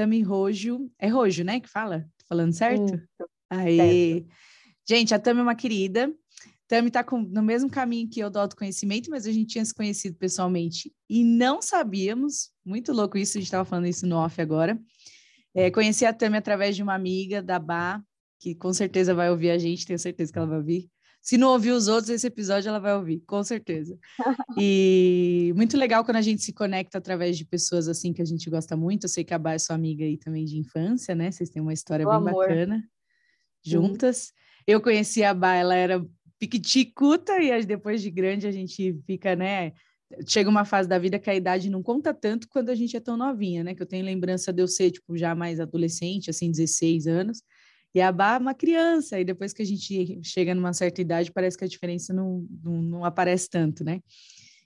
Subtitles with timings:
[0.00, 0.90] Tami Rojo.
[0.98, 2.08] É Rojo, né, que fala?
[2.16, 2.94] Tô falando certo?
[2.94, 3.76] Isso, Aí.
[3.76, 4.26] Certo.
[4.88, 6.10] Gente, a Tami é uma querida.
[6.66, 10.16] Tami está no mesmo caminho que eu do autoconhecimento, mas a gente tinha se conhecido
[10.16, 12.50] pessoalmente e não sabíamos.
[12.64, 14.80] Muito louco isso, a gente estava falando isso no off agora.
[15.54, 18.02] É, conheci a Tami através de uma amiga da Bá,
[18.40, 20.88] que com certeza vai ouvir a gente, tenho certeza que ela vai ouvir.
[21.20, 23.98] Se não ouvir os outros, esse episódio ela vai ouvir, com certeza.
[24.58, 28.48] E muito legal quando a gente se conecta através de pessoas assim que a gente
[28.48, 29.04] gosta muito.
[29.04, 31.30] Eu sei que a Bá é sua amiga aí também de infância, né?
[31.30, 32.46] Vocês têm uma história bem amor.
[32.46, 32.82] bacana
[33.62, 34.32] juntas.
[34.66, 36.04] Eu conheci a Bá, ela era
[36.38, 39.72] piquiticuta e depois de grande a gente fica, né?
[40.26, 43.00] Chega uma fase da vida que a idade não conta tanto quando a gente é
[43.00, 43.74] tão novinha, né?
[43.74, 47.42] Que eu tenho lembrança de eu ser, tipo, já mais adolescente, assim, 16 anos.
[47.94, 51.32] E a Bá é uma criança, e depois que a gente chega numa certa idade,
[51.32, 54.00] parece que a diferença não, não, não aparece tanto, né?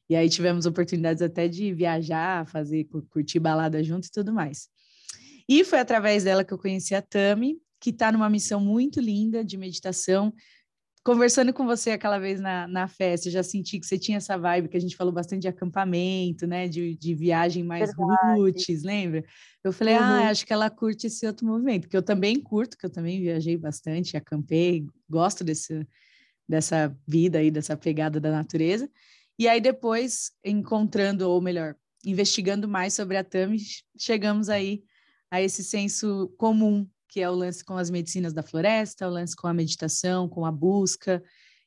[0.08, 4.68] E aí tivemos oportunidades até de viajar, fazer, curtir balada junto e tudo mais.
[5.48, 9.44] E foi através dela que eu conheci a Tami, que está numa missão muito linda
[9.44, 10.32] de meditação,
[11.04, 14.38] conversando com você aquela vez na, na festa, eu já senti que você tinha essa
[14.38, 16.66] vibe, que a gente falou bastante de acampamento, né?
[16.66, 18.40] De, de viagem mais Verdade.
[18.40, 19.22] roots, lembra?
[19.62, 20.06] Eu falei, ah, uhum.
[20.06, 23.20] ah, acho que ela curte esse outro movimento, que eu também curto, que eu também
[23.20, 25.86] viajei bastante, acampei, gosto desse,
[26.48, 28.90] dessa vida aí, dessa pegada da natureza.
[29.38, 33.58] E aí depois, encontrando, ou melhor, investigando mais sobre a Tami,
[33.98, 34.82] chegamos aí
[35.30, 39.36] a esse senso comum que é o lance com as medicinas da floresta, o lance
[39.36, 41.22] com a meditação, com a busca.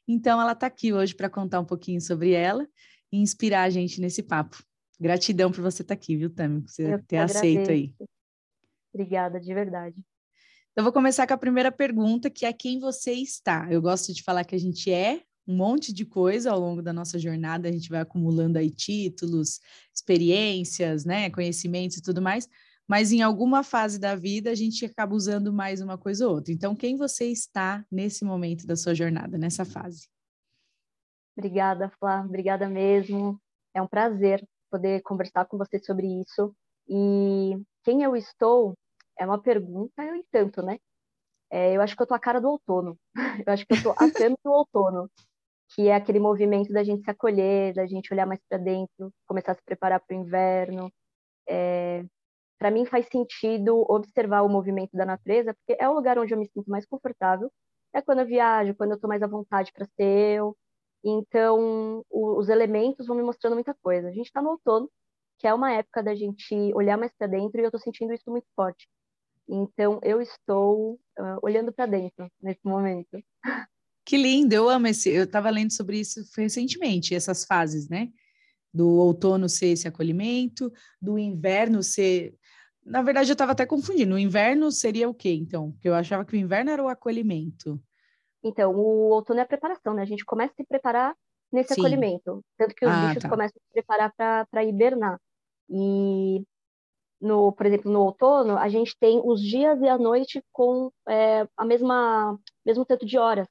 [0.05, 2.67] Então, ela está aqui hoje para contar um pouquinho sobre ela
[3.09, 4.61] e inspirar a gente nesse papo.
[4.99, 6.59] Gratidão por você estar tá aqui, viu, Tami?
[6.59, 7.95] Por você Eu ter aceito aí.
[8.93, 9.95] Obrigada, de verdade.
[10.73, 13.71] Então, vou começar com a primeira pergunta, que é quem você está.
[13.71, 16.91] Eu gosto de falar que a gente é um monte de coisa ao longo da
[16.91, 19.61] nossa jornada, a gente vai acumulando aí títulos,
[19.95, 22.49] experiências, né, conhecimentos e tudo mais,
[22.87, 26.53] mas em alguma fase da vida a gente acaba usando mais uma coisa ou outra.
[26.53, 30.07] Então, quem você está nesse momento da sua jornada, nessa fase?
[31.37, 33.39] Obrigada, Flá, obrigada mesmo.
[33.73, 36.55] É um prazer poder conversar com você sobre isso.
[36.87, 38.73] E quem eu estou
[39.19, 40.79] é uma pergunta, eu entanto, né?
[41.49, 42.97] É, eu acho que eu tô a cara do outono.
[43.47, 45.09] Eu acho que eu tô a cena do outono,
[45.73, 49.53] que é aquele movimento da gente se acolher, da gente olhar mais para dentro, começar
[49.53, 50.91] a se preparar para o inverno,
[51.47, 52.03] é,
[52.57, 56.39] para mim faz sentido observar o movimento da natureza, porque é o lugar onde eu
[56.39, 57.51] me sinto mais confortável.
[57.93, 60.57] É quando eu viajo, quando eu estou mais à vontade para ser eu.
[61.03, 64.09] Então, o, os elementos vão me mostrando muita coisa.
[64.09, 64.89] A gente está no outono,
[65.39, 68.29] que é uma época da gente olhar mais para dentro, e eu estou sentindo isso
[68.29, 68.87] muito forte.
[69.47, 73.23] Então, eu estou uh, olhando para dentro nesse momento.
[74.05, 75.09] Que lindo, eu amo esse.
[75.09, 78.09] Eu estava lendo sobre isso recentemente, essas fases, né?
[78.73, 82.35] Do outono ser esse acolhimento, do inverno ser
[82.87, 84.15] na verdade, eu estava até confundindo.
[84.15, 85.71] O inverno seria o quê, então?
[85.73, 87.79] Porque eu achava que o inverno era o acolhimento.
[88.41, 90.01] Então, o outono é a preparação, né?
[90.01, 91.13] A gente começa a se preparar
[91.51, 91.81] nesse Sim.
[91.81, 92.43] acolhimento.
[92.57, 93.29] Tanto que os ah, bichos tá.
[93.29, 95.19] começam a se preparar para hibernar.
[95.69, 96.45] E,
[97.19, 101.45] no, por exemplo, no outono, a gente tem os dias e a noite com é,
[101.57, 103.47] a mesma mesmo tanto de horas.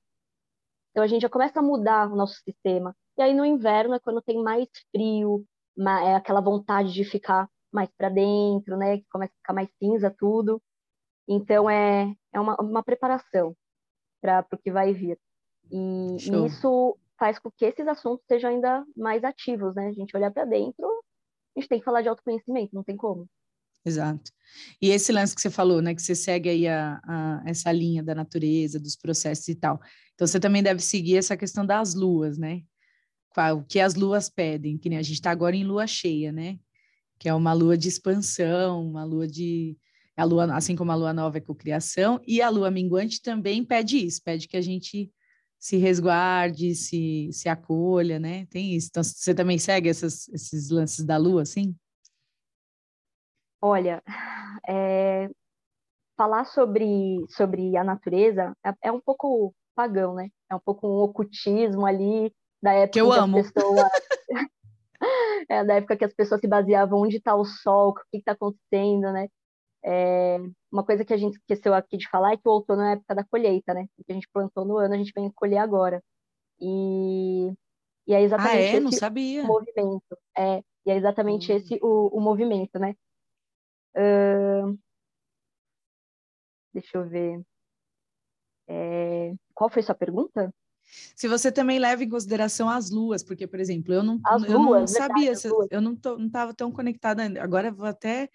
[0.92, 2.96] Então, a gente já começa a mudar o nosso sistema.
[3.18, 5.44] E aí, no inverno, é quando tem mais frio,
[5.78, 8.98] é aquela vontade de ficar mais para dentro, né?
[8.98, 10.60] Que começa a ficar mais cinza tudo.
[11.28, 13.54] Então é, é uma, uma preparação
[14.20, 15.18] para o que vai vir.
[15.70, 19.88] E, e, isso faz com que esses assuntos sejam ainda mais ativos, né?
[19.88, 20.86] A gente olhar para dentro,
[21.56, 23.28] a gente tem que falar de autoconhecimento, não tem como.
[23.84, 24.32] Exato.
[24.82, 28.02] E esse lance que você falou, né, que você segue aí a, a, essa linha
[28.02, 29.80] da natureza, dos processos e tal.
[30.14, 32.62] Então você também deve seguir essa questão das luas, né?
[33.54, 36.58] O que as luas pedem, que nem a gente está agora em lua cheia, né?
[37.18, 39.76] Que é uma lua de expansão, uma lua de
[40.16, 43.98] a lua, assim como a lua nova é cocriação, e a lua minguante também pede
[43.98, 45.12] isso, pede que a gente
[45.58, 48.46] se resguarde, se, se acolha, né?
[48.46, 48.88] Tem isso.
[48.90, 51.74] Então, você também segue essas, esses lances da lua, assim?
[53.60, 54.02] Olha,
[54.66, 55.28] é,
[56.16, 60.30] falar sobre, sobre a natureza é, é, um pouco pagão, né?
[60.50, 63.38] É um pouco um ocultismo ali da época que eu que amo.
[63.38, 63.90] as pessoas
[65.48, 68.32] é da época que as pessoas se baseavam onde está o sol, o que está
[68.32, 69.28] acontecendo, né?
[69.84, 70.38] É,
[70.72, 72.92] uma coisa que a gente esqueceu aqui de falar é que o outono é a
[72.92, 73.86] época da colheita, né?
[73.98, 76.02] O que a gente plantou no ano, a gente vem colher agora.
[76.60, 77.52] E,
[78.06, 78.72] e é exatamente ah, é?
[78.72, 79.44] esse Não sabia.
[79.44, 80.18] movimento.
[80.36, 81.56] É, e é exatamente hum.
[81.56, 82.94] esse o, o movimento, né?
[83.96, 84.78] Uh,
[86.72, 87.42] deixa eu ver.
[88.68, 90.52] É, qual foi sua pergunta?
[91.14, 94.58] Se você também leva em consideração as luas, porque, por exemplo, eu não, as eu
[94.58, 95.94] luas, não sabia, verdade, eu não
[96.26, 97.42] estava tão conectada ainda.
[97.42, 98.28] Agora vou até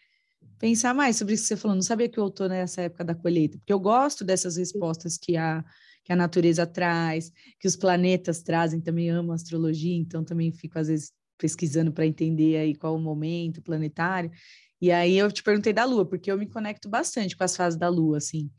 [0.60, 1.76] pensar mais sobre isso que você falou.
[1.76, 5.18] Não sabia que o outono é essa época da colheita, porque eu gosto dessas respostas
[5.18, 5.64] que a,
[6.04, 8.82] que a natureza traz, que os planetas trazem.
[8.82, 13.62] Também amo astrologia, então também fico, às vezes, pesquisando para entender aí qual o momento
[13.62, 14.32] planetário.
[14.80, 17.78] E aí eu te perguntei da lua, porque eu me conecto bastante com as fases
[17.80, 18.50] da lua, assim.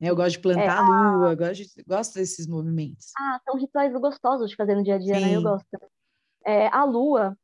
[0.00, 3.12] Eu gosto de plantar é, a lua, gosto, de, gosto desses movimentos.
[3.18, 5.20] Ah, são rituais gostosos de fazer no dia a dia, Sim.
[5.20, 5.36] né?
[5.36, 5.66] Eu gosto.
[6.44, 7.36] É, a lua,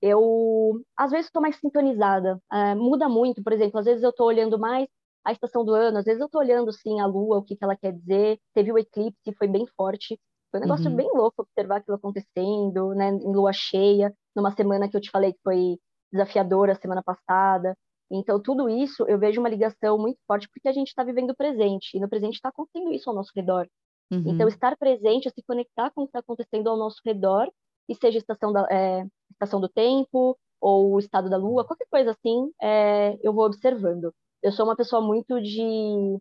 [0.00, 2.40] eu às vezes estou mais sintonizada.
[2.50, 4.88] É, muda muito, por exemplo, às vezes eu estou olhando mais
[5.24, 7.62] a estação do ano, às vezes eu estou olhando sim a lua, o que, que
[7.62, 8.38] ela quer dizer.
[8.54, 10.18] Teve o eclipse, foi bem forte.
[10.50, 10.96] Foi um negócio uhum.
[10.96, 13.10] bem louco observar aquilo acontecendo, né?
[13.10, 15.78] Em lua cheia, numa semana que eu te falei que foi
[16.10, 17.76] desafiadora semana passada.
[18.10, 21.36] Então, tudo isso eu vejo uma ligação muito forte porque a gente está vivendo o
[21.36, 23.68] presente, e no presente está acontecendo isso ao nosso redor.
[24.10, 24.22] Uhum.
[24.26, 27.50] Então, estar presente é se conectar com o que está acontecendo ao nosso redor,
[27.88, 32.10] e seja estação, da, é, estação do tempo, ou o estado da lua, qualquer coisa
[32.12, 34.12] assim, é, eu vou observando.
[34.42, 36.18] Eu sou uma pessoa muito de,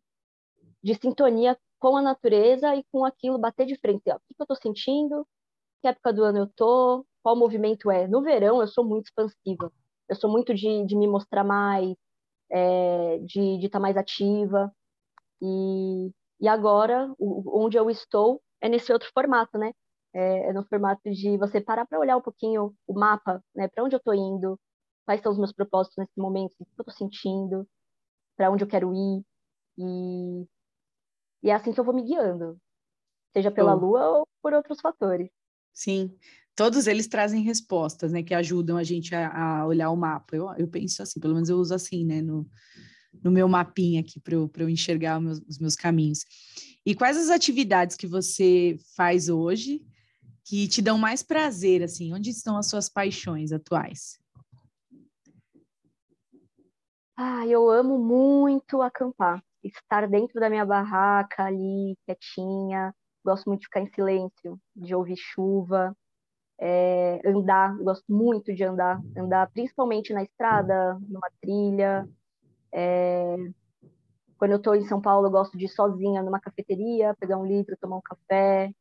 [0.84, 4.10] de sintonia com a natureza e com aquilo, bater de frente.
[4.10, 5.26] Ó, o que, que eu estou sentindo?
[5.82, 7.06] Que época do ano eu tô?
[7.24, 8.08] Qual movimento é?
[8.08, 9.72] No verão, eu sou muito expansiva
[10.10, 11.96] eu sou muito de, de me mostrar mais,
[12.50, 14.72] é, de estar tá mais ativa.
[15.42, 19.72] E, e agora, o, onde eu estou é nesse outro formato, né?
[20.14, 23.68] É, é no formato de você parar para olhar um pouquinho o mapa, né?
[23.68, 24.60] Para onde eu estou indo,
[25.06, 27.68] quais são os meus propósitos nesse momento, o que eu estou sentindo,
[28.36, 29.24] para onde eu quero ir.
[29.78, 30.48] E,
[31.44, 32.58] e é assim que eu vou me guiando,
[33.34, 33.80] seja pela oh.
[33.80, 35.30] lua ou por outros fatores.
[35.74, 36.18] Sim,
[36.58, 40.36] todos eles trazem respostas, né, que ajudam a gente a, a olhar o mapa.
[40.36, 42.50] Eu, eu, penso assim, pelo menos eu uso assim, né, no,
[43.24, 46.26] no meu mapinha aqui para eu, eu enxergar os meus, os meus caminhos.
[46.84, 49.86] E quais as atividades que você faz hoje
[50.44, 52.12] que te dão mais prazer, assim?
[52.12, 54.18] Onde estão as suas paixões atuais?
[57.16, 62.96] Ah, eu amo muito acampar, estar dentro da minha barraca ali, quietinha.
[63.24, 65.96] Gosto muito de ficar em silêncio, de ouvir chuva,
[66.60, 72.08] é, andar, gosto muito de andar, andar principalmente na estrada, numa trilha.
[72.74, 73.36] É,
[74.38, 77.46] quando eu estou em São Paulo, eu gosto de ir sozinha numa cafeteria, pegar um
[77.46, 78.72] livro, tomar um café.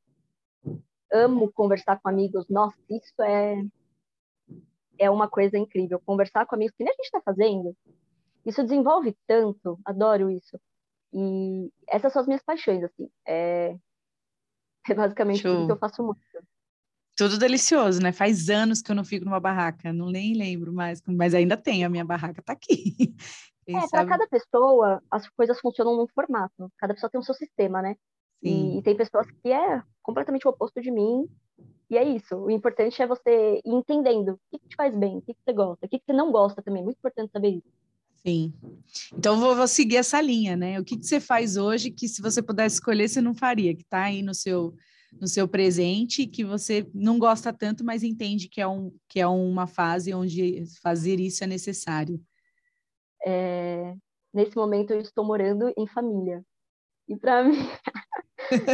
[1.13, 2.49] Amo conversar com amigos.
[2.49, 3.63] Nossa, isso é
[4.99, 6.01] é uma coisa incrível.
[6.05, 7.77] Conversar com amigos, que nem a gente está fazendo.
[8.45, 10.59] Isso desenvolve tanto, adoro isso.
[11.13, 13.11] E essas são as minhas paixões, assim.
[13.27, 13.77] É,
[14.89, 16.21] é basicamente tudo que eu faço muito.
[17.17, 18.13] Tudo delicioso, né?
[18.13, 21.87] Faz anos que eu não fico numa barraca, não nem lembro mais, mas ainda tenho,
[21.87, 22.95] a minha barraca tá aqui.
[23.65, 26.71] Quem é, para cada pessoa, as coisas funcionam num formato.
[26.77, 27.97] Cada pessoa tem o seu sistema, né?
[28.43, 31.27] E, e, tem pessoas que é completamente o oposto de mim.
[31.89, 32.37] E é isso.
[32.37, 35.41] O importante é você ir entendendo o que, que te faz bem, o que, que
[35.43, 36.85] você gosta, o que, que você não gosta também.
[36.85, 37.73] Muito importante saber isso.
[38.27, 38.53] Sim.
[39.17, 40.79] Então vou, vou seguir essa linha, né?
[40.79, 43.83] O que, que você faz hoje que se você pudesse escolher, você não faria, que
[43.83, 44.75] está aí no seu
[45.21, 49.27] no seu presente que você não gosta tanto, mas entende que é, um, que é
[49.27, 52.21] uma fase onde fazer isso é necessário?
[53.25, 53.95] É,
[54.33, 56.45] nesse momento eu estou morando em família.
[57.09, 57.57] E para mim,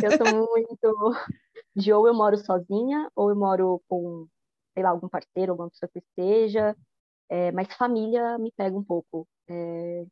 [0.02, 1.14] eu sou muito
[1.75, 4.26] de ou eu moro sozinha, ou eu moro com,
[4.75, 6.76] sei lá, algum parceiro, alguma pessoa que esteja,
[7.28, 9.26] é, mas família me pega um pouco.
[9.49, 10.04] É,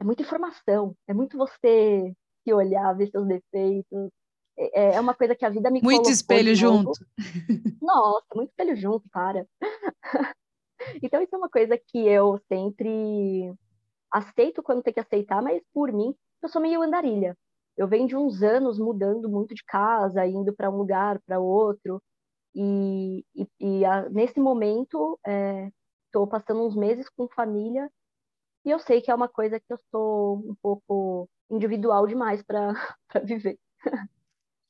[0.00, 4.10] é muita informação, é muito você se olhar, ver seus defeitos,
[4.72, 6.92] é, é uma coisa que a vida me Muito espelho junto.
[7.82, 9.46] Nossa, muito espelho junto, para.
[11.02, 13.52] então, isso é uma coisa que eu sempre
[14.10, 17.36] aceito quando tem que aceitar, mas por mim, eu sou meio andarilha.
[17.76, 22.02] Eu venho de uns anos mudando muito de casa, indo para um lugar, para outro.
[22.54, 25.18] E, e, e a, nesse momento,
[26.06, 27.90] estou é, passando uns meses com família.
[28.64, 32.72] E eu sei que é uma coisa que eu sou um pouco individual demais para
[33.24, 33.58] viver.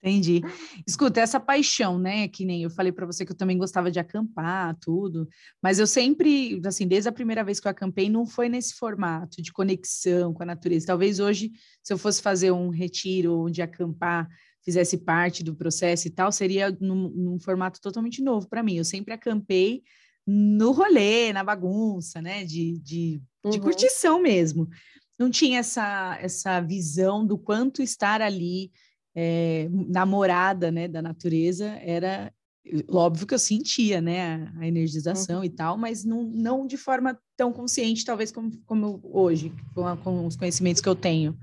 [0.03, 0.43] Entendi.
[0.85, 2.27] Escuta, essa paixão, né?
[2.27, 5.29] Que nem eu falei para você que eu também gostava de acampar, tudo,
[5.63, 9.41] mas eu sempre, assim, desde a primeira vez que eu acampei, não foi nesse formato
[9.41, 10.89] de conexão com a natureza.
[10.89, 11.53] Talvez hoje,
[11.85, 14.29] se eu fosse fazer um retiro onde acampar
[14.65, 18.77] fizesse parte do processo e tal, seria num, num formato totalmente novo para mim.
[18.77, 19.83] Eu sempre acampei
[20.27, 22.45] no rolê, na bagunça, né?
[22.45, 23.51] De, de, uhum.
[23.51, 24.69] de curtição mesmo.
[25.19, 28.73] não tinha essa, essa visão do quanto estar ali
[29.15, 32.33] é, namorada, né, da natureza era
[32.89, 35.45] óbvio que eu sentia, né, a, energização uhum.
[35.45, 39.97] e tal, mas não, não de forma tão consciente, talvez como, como hoje, com, a,
[39.97, 41.37] com, os conhecimentos que eu tenho.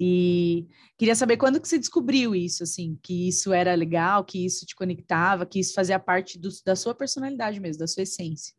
[0.00, 0.66] E
[0.98, 4.74] queria saber quando que você descobriu isso, assim, que isso era legal, que isso te
[4.74, 8.54] conectava, que isso fazia parte do, da sua personalidade mesmo, da sua essência.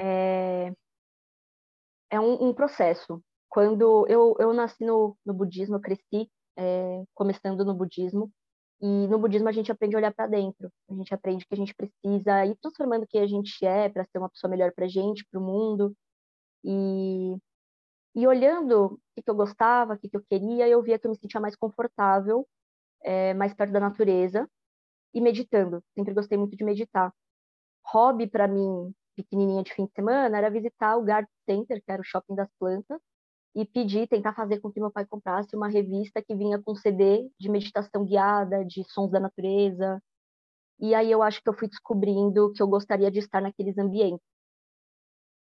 [0.00, 0.72] É,
[2.10, 3.22] é um, um processo.
[3.48, 8.30] Quando eu, eu nasci no, no budismo, eu cresci é, começando no budismo,
[8.80, 10.70] e no budismo a gente aprende a olhar para dentro.
[10.90, 14.04] A gente aprende que a gente precisa ir transformando o que a gente é para
[14.04, 15.96] ser uma pessoa melhor para a gente, para o mundo.
[16.62, 17.36] E,
[18.14, 21.06] e olhando o que, que eu gostava, o que, que eu queria, eu via que
[21.06, 22.46] eu me sentia mais confortável,
[23.02, 24.48] é, mais perto da natureza
[25.14, 25.82] e meditando.
[25.94, 27.12] Sempre gostei muito de meditar.
[27.86, 32.02] Hobby para mim, pequenininha de fim de semana, era visitar o Garden Center, que era
[32.02, 33.00] o shopping das plantas,
[33.54, 37.30] e pedir, tentar fazer com que meu pai comprasse uma revista que vinha com CD
[37.38, 40.02] de meditação guiada, de sons da natureza.
[40.80, 44.26] E aí eu acho que eu fui descobrindo que eu gostaria de estar naqueles ambientes.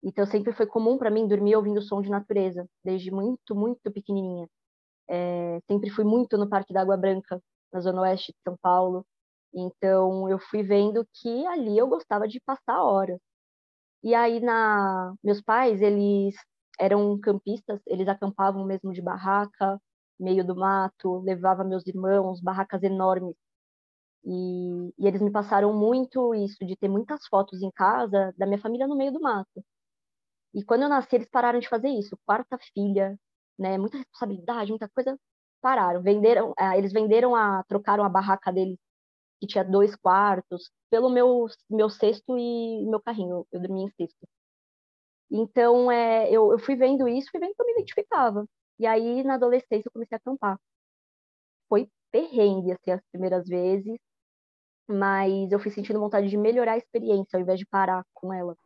[0.03, 4.49] Então sempre foi comum para mim dormir ouvindo som de natureza, desde muito, muito pequenininha.
[5.09, 9.05] É, sempre fui muito no Parque da Água Branca, na zona oeste de São Paulo.
[9.55, 13.19] Então eu fui vendo que ali eu gostava de passar horas.
[14.03, 16.37] E aí na meus pais, eles
[16.79, 19.81] eram campistas, eles acampavam mesmo de barraca,
[20.19, 23.35] meio do mato, levava meus irmãos, barracas enormes.
[24.25, 28.59] E, e, eles me passaram muito isso, de ter muitas fotos em casa da minha
[28.61, 29.65] família no meio do mato.
[30.55, 32.19] E quando eu nasci, eles pararam de fazer isso.
[32.27, 33.19] Quarta filha,
[33.59, 33.79] né?
[33.79, 35.19] Muita responsabilidade, muita coisa.
[35.61, 36.03] Pararam.
[36.03, 38.79] Venderam, eh, eles venderam a, trocaram a barraca deles,
[39.41, 43.47] que tinha dois quartos, pelo meu, meu cesto e meu carrinho.
[43.53, 44.27] Eu dormia em cesto.
[45.31, 48.47] Então, é, eu, eu fui vendo isso, fui vendo que eu me identificava.
[48.79, 50.59] E aí, na adolescência, eu comecei a acampar.
[51.69, 53.99] Foi perrengue, assim, as primeiras vezes,
[54.89, 58.57] mas eu fui sentindo vontade de melhorar a experiência, ao invés de parar com ela.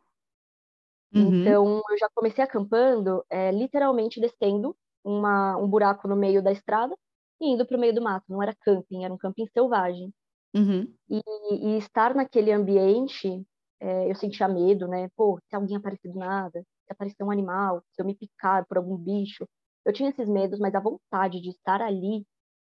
[1.13, 1.41] Uhum.
[1.41, 6.95] Então, eu já comecei acampando, é, literalmente descendo uma, um buraco no meio da estrada
[7.39, 8.25] e indo para o meio do mato.
[8.29, 10.13] Não era camping, era um camping selvagem.
[10.53, 10.93] Uhum.
[11.09, 13.45] E, e, estar naquele ambiente
[13.81, 15.09] é, eu sentia medo, né?
[15.15, 18.77] Pô, se alguém aparecer do nada, se aparecer um animal, se eu me picar por
[18.77, 19.47] algum bicho.
[19.85, 22.25] Eu tinha esses medos, mas a vontade de estar ali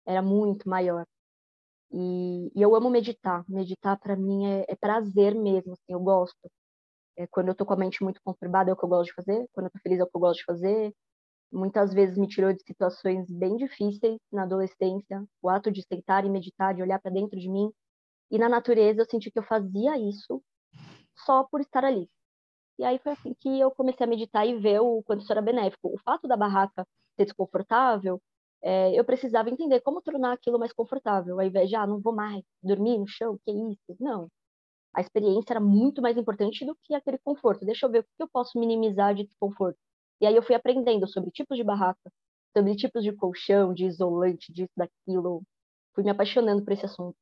[0.06, 1.06] era muito maior.
[1.92, 3.44] E, e eu amo meditar.
[3.48, 6.50] Meditar para mim é, é, prazer mesmo, assim, eu gosto.
[7.16, 9.14] É, quando eu tô com a mente muito conturbada é o que eu gosto de
[9.14, 9.46] fazer.
[9.52, 10.94] Quando eu tô feliz é o que eu gosto de fazer.
[11.52, 15.24] Muitas vezes me tirou de situações bem difíceis na adolescência.
[15.42, 17.70] O ato de sentar e meditar, de olhar para dentro de mim.
[18.30, 20.42] E na natureza eu senti que eu fazia isso
[21.18, 22.08] só por estar ali.
[22.78, 25.42] E aí foi assim que eu comecei a meditar e ver o quanto isso era
[25.42, 25.88] benéfico.
[25.94, 28.20] O fato da barraca ser desconfortável,
[28.62, 32.14] é, eu precisava entender como tornar aquilo mais confortável, ao invés de, ah, não vou
[32.14, 33.96] mais dormir no chão, que isso?
[34.00, 34.28] Não.
[34.94, 37.64] A experiência era muito mais importante do que aquele conforto.
[37.66, 39.78] Deixa eu ver o que eu posso minimizar de desconforto.
[40.20, 42.12] E aí eu fui aprendendo sobre tipos de barraca,
[42.56, 45.42] sobre tipos de colchão, de isolante, disso, daquilo.
[45.94, 47.16] Fui me apaixonando por esse assunto.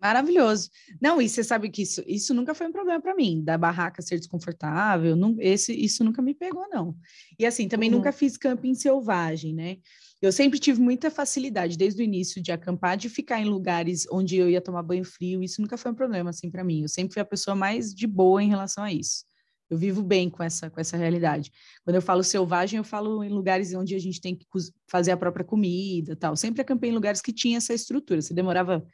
[0.00, 0.70] Maravilhoso.
[1.00, 4.02] Não, e você sabe que isso, isso nunca foi um problema para mim, da barraca
[4.02, 6.94] ser desconfortável, não, esse, isso nunca me pegou, não.
[7.38, 7.96] E assim, também uhum.
[7.96, 9.78] nunca fiz camping selvagem, né?
[10.20, 14.36] Eu sempre tive muita facilidade, desde o início, de acampar, de ficar em lugares onde
[14.36, 16.82] eu ia tomar banho frio, isso nunca foi um problema, assim, para mim.
[16.82, 19.24] Eu sempre fui a pessoa mais de boa em relação a isso.
[19.68, 21.50] Eu vivo bem com essa, com essa realidade.
[21.84, 24.46] Quando eu falo selvagem, eu falo em lugares onde a gente tem que
[24.88, 26.36] fazer a própria comida tal.
[26.36, 28.22] Sempre acampei em lugares que tinha essa estrutura.
[28.22, 28.86] Você demorava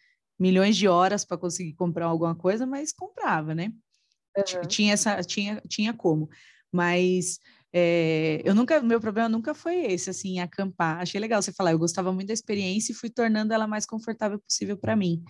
[0.42, 3.72] milhões de horas para conseguir comprar alguma coisa, mas comprava, né?
[4.36, 4.66] Uhum.
[4.66, 6.28] Tinha essa, tinha, tinha como.
[6.72, 7.38] Mas
[7.72, 11.00] é, eu nunca, meu problema nunca foi esse, assim, acampar.
[11.00, 14.40] Achei legal você falar, eu gostava muito da experiência e fui tornando ela mais confortável
[14.40, 15.22] possível para mim.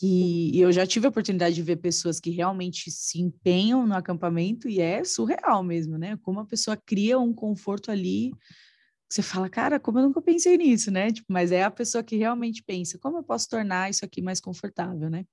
[0.00, 3.94] E, e eu já tive a oportunidade de ver pessoas que realmente se empenham no
[3.94, 6.16] acampamento e é surreal mesmo, né?
[6.22, 8.30] Como a pessoa cria um conforto ali
[9.08, 11.10] você fala, cara, como eu nunca pensei nisso, né?
[11.10, 14.40] Tipo, mas é a pessoa que realmente pensa, como eu posso tornar isso aqui mais
[14.40, 15.24] confortável, né?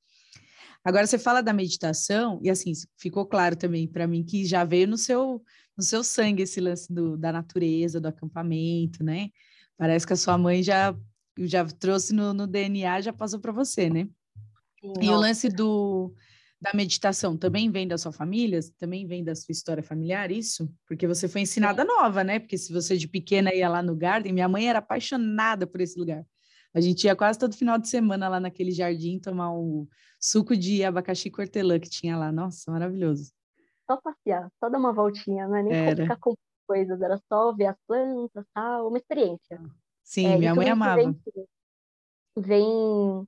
[0.86, 4.88] Agora você fala da meditação e assim ficou claro também para mim que já veio
[4.88, 5.42] no seu
[5.76, 9.30] no seu sangue esse lance do, da natureza, do acampamento, né?
[9.76, 10.96] Parece que a sua mãe já
[11.40, 14.08] já trouxe no, no DNA, já passou para você, né?
[14.80, 16.14] Sim, e o lance do
[16.64, 18.58] da meditação também vem da sua família?
[18.80, 20.74] Também vem da sua história familiar, isso?
[20.88, 22.40] Porque você foi ensinada nova, né?
[22.40, 26.00] Porque se você de pequena ia lá no Garden, minha mãe era apaixonada por esse
[26.00, 26.26] lugar.
[26.74, 29.86] A gente ia quase todo final de semana lá naquele jardim tomar um
[30.20, 32.32] suco de abacaxi cortelã que tinha lá.
[32.32, 33.34] Nossa, maravilhoso.
[33.86, 36.04] Só passear, só dar uma voltinha, não é nem era.
[36.04, 36.34] ficar com
[36.66, 39.62] coisas, era só ver as plantas, tal, uma experiência.
[40.02, 40.96] Sim, é, minha mãe amava.
[40.96, 41.22] Vem,
[42.38, 43.28] vem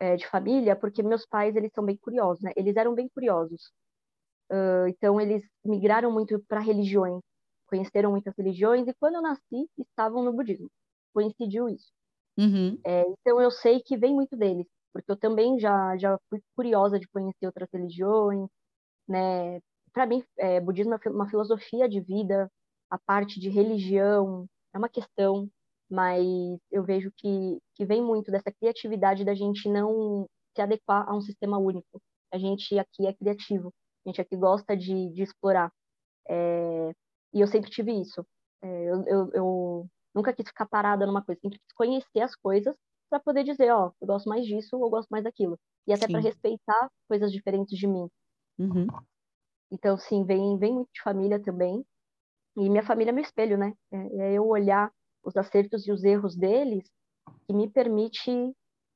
[0.00, 2.52] é, de família, porque meus pais, eles são bem curiosos, né?
[2.56, 3.70] Eles eram bem curiosos.
[4.50, 7.22] Uh, então, eles migraram muito para religiões,
[7.68, 10.68] conheceram muitas religiões, e quando eu nasci, estavam no budismo.
[11.14, 11.92] Coincidiu isso.
[12.38, 12.80] Uhum.
[12.84, 16.98] É, então, eu sei que vem muito deles, porque eu também já, já fui curiosa
[16.98, 18.48] de conhecer outras religiões,
[19.06, 19.60] né?
[19.92, 22.50] Para mim, é, budismo é uma filosofia de vida,
[22.88, 25.48] a parte de religião é uma questão,
[25.90, 26.24] mas
[26.70, 31.20] eu vejo que, que vem muito dessa criatividade da gente não se adequar a um
[31.20, 32.00] sistema único.
[32.32, 33.72] A gente aqui é criativo,
[34.04, 35.72] a gente aqui gosta de, de explorar.
[36.28, 36.92] É,
[37.34, 38.24] e eu sempre tive isso.
[38.62, 42.74] É, eu, eu, eu, nunca quis ficar parada numa coisa, sempre quis conhecer as coisas
[43.08, 45.58] para poder dizer, ó, eu gosto mais disso ou eu gosto mais daquilo.
[45.86, 48.08] E até para respeitar coisas diferentes de mim.
[48.58, 48.86] Uhum.
[49.72, 51.84] Então, sim, vem, vem muito de família também.
[52.56, 53.72] E minha família é meu espelho, né?
[53.90, 54.92] É, é eu olhar
[55.22, 56.90] os acertos e os erros deles
[57.46, 58.30] que me permite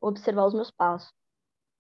[0.01, 1.13] observar os meus passos.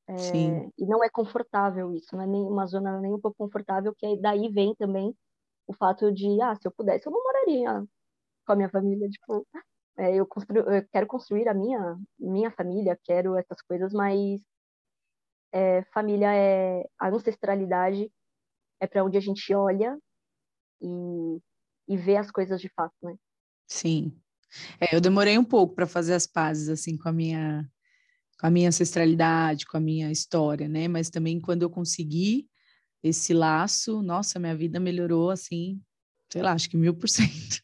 [0.07, 0.71] É, Sim.
[0.79, 4.21] E não é confortável isso, não é nem uma zona nem um pouco confortável, que
[4.21, 5.15] daí vem também
[5.67, 7.85] o fato de, ah, se eu pudesse, eu não moraria
[8.47, 9.47] com a minha família, tipo,
[9.97, 14.43] é, eu, constru, eu quero construir a minha, minha família, quero essas coisas, mas
[15.53, 18.11] é, família é a ancestralidade
[18.81, 19.97] é para onde a gente olha
[20.83, 21.41] e,
[21.89, 23.17] e vê as coisas de fato, né?
[23.67, 24.21] Sim.
[24.81, 27.69] É, eu demorei um pouco para fazer as pazes assim com a minha
[28.39, 30.89] com a minha ancestralidade, com a minha história, né?
[30.89, 32.49] Mas também quando eu consegui
[33.03, 35.81] esse laço, nossa, minha vida melhorou assim,
[36.33, 37.63] sei lá, acho que mil por cento.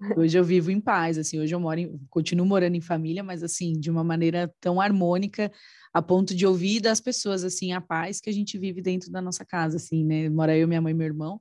[0.16, 3.42] Hoje eu vivo em paz, assim, hoje eu moro em, continuo morando em família, mas
[3.42, 5.50] assim, de uma maneira tão harmônica,
[5.94, 9.22] a ponto de ouvir das pessoas, assim, a paz que a gente vive dentro da
[9.22, 10.28] nossa casa, assim, né?
[10.28, 11.40] Mora eu, minha mãe e meu irmão,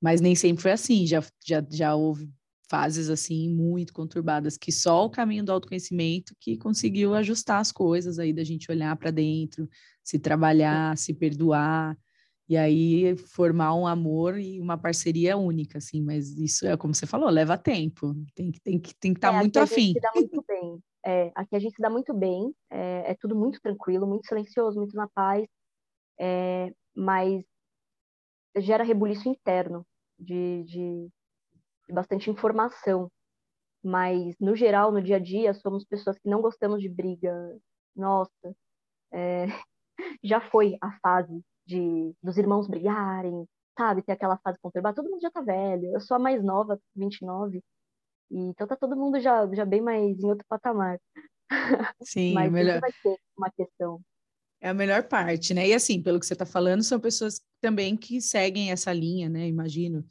[0.00, 2.30] mas nem sempre foi assim, já, já, já houve
[2.74, 8.18] fases assim muito conturbadas que só o caminho do autoconhecimento que conseguiu ajustar as coisas
[8.18, 9.68] aí da gente olhar para dentro,
[10.02, 11.96] se trabalhar, se perdoar
[12.48, 17.06] e aí formar um amor e uma parceria única assim, mas isso é como você
[17.06, 19.74] falou, leva tempo, tem que tem que tem que estar tá é, muito afim.
[19.74, 20.82] A gente se dá muito bem.
[21.06, 24.80] É, aqui a gente se dá muito bem, é, é tudo muito tranquilo, muito silencioso,
[24.80, 25.46] muito na paz,
[26.18, 27.44] é, mas
[28.56, 29.86] gera rebuliço interno
[30.18, 31.08] de, de
[31.90, 33.10] bastante informação.
[33.82, 37.58] Mas, no geral, no dia a dia, somos pessoas que não gostamos de briga.
[37.94, 38.54] Nossa,
[39.12, 39.46] é...
[40.22, 44.02] já foi a fase de dos irmãos brigarem, sabe?
[44.02, 44.96] Ter aquela fase conturbada.
[44.96, 45.92] Todo mundo já tá velho.
[45.92, 47.62] Eu sou a mais nova, 29.
[48.30, 50.98] E, então tá todo mundo já, já bem mais em outro patamar.
[52.02, 52.80] Sim, Mas melhor...
[52.80, 54.00] vai ser uma questão.
[54.60, 55.68] É a melhor parte, né?
[55.68, 59.46] E assim, pelo que você está falando, são pessoas também que seguem essa linha, né?
[59.46, 60.04] Imagino,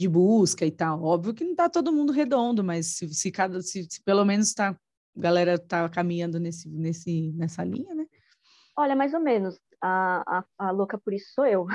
[0.00, 1.02] de busca e tal.
[1.02, 4.54] Óbvio que não está todo mundo redondo, mas se, se cada, se, se, pelo menos
[4.54, 8.06] tá, a galera tá caminhando nesse, nesse, nessa linha, né?
[8.78, 9.60] Olha, mais ou menos.
[9.82, 11.66] A, a, a louca por isso sou eu.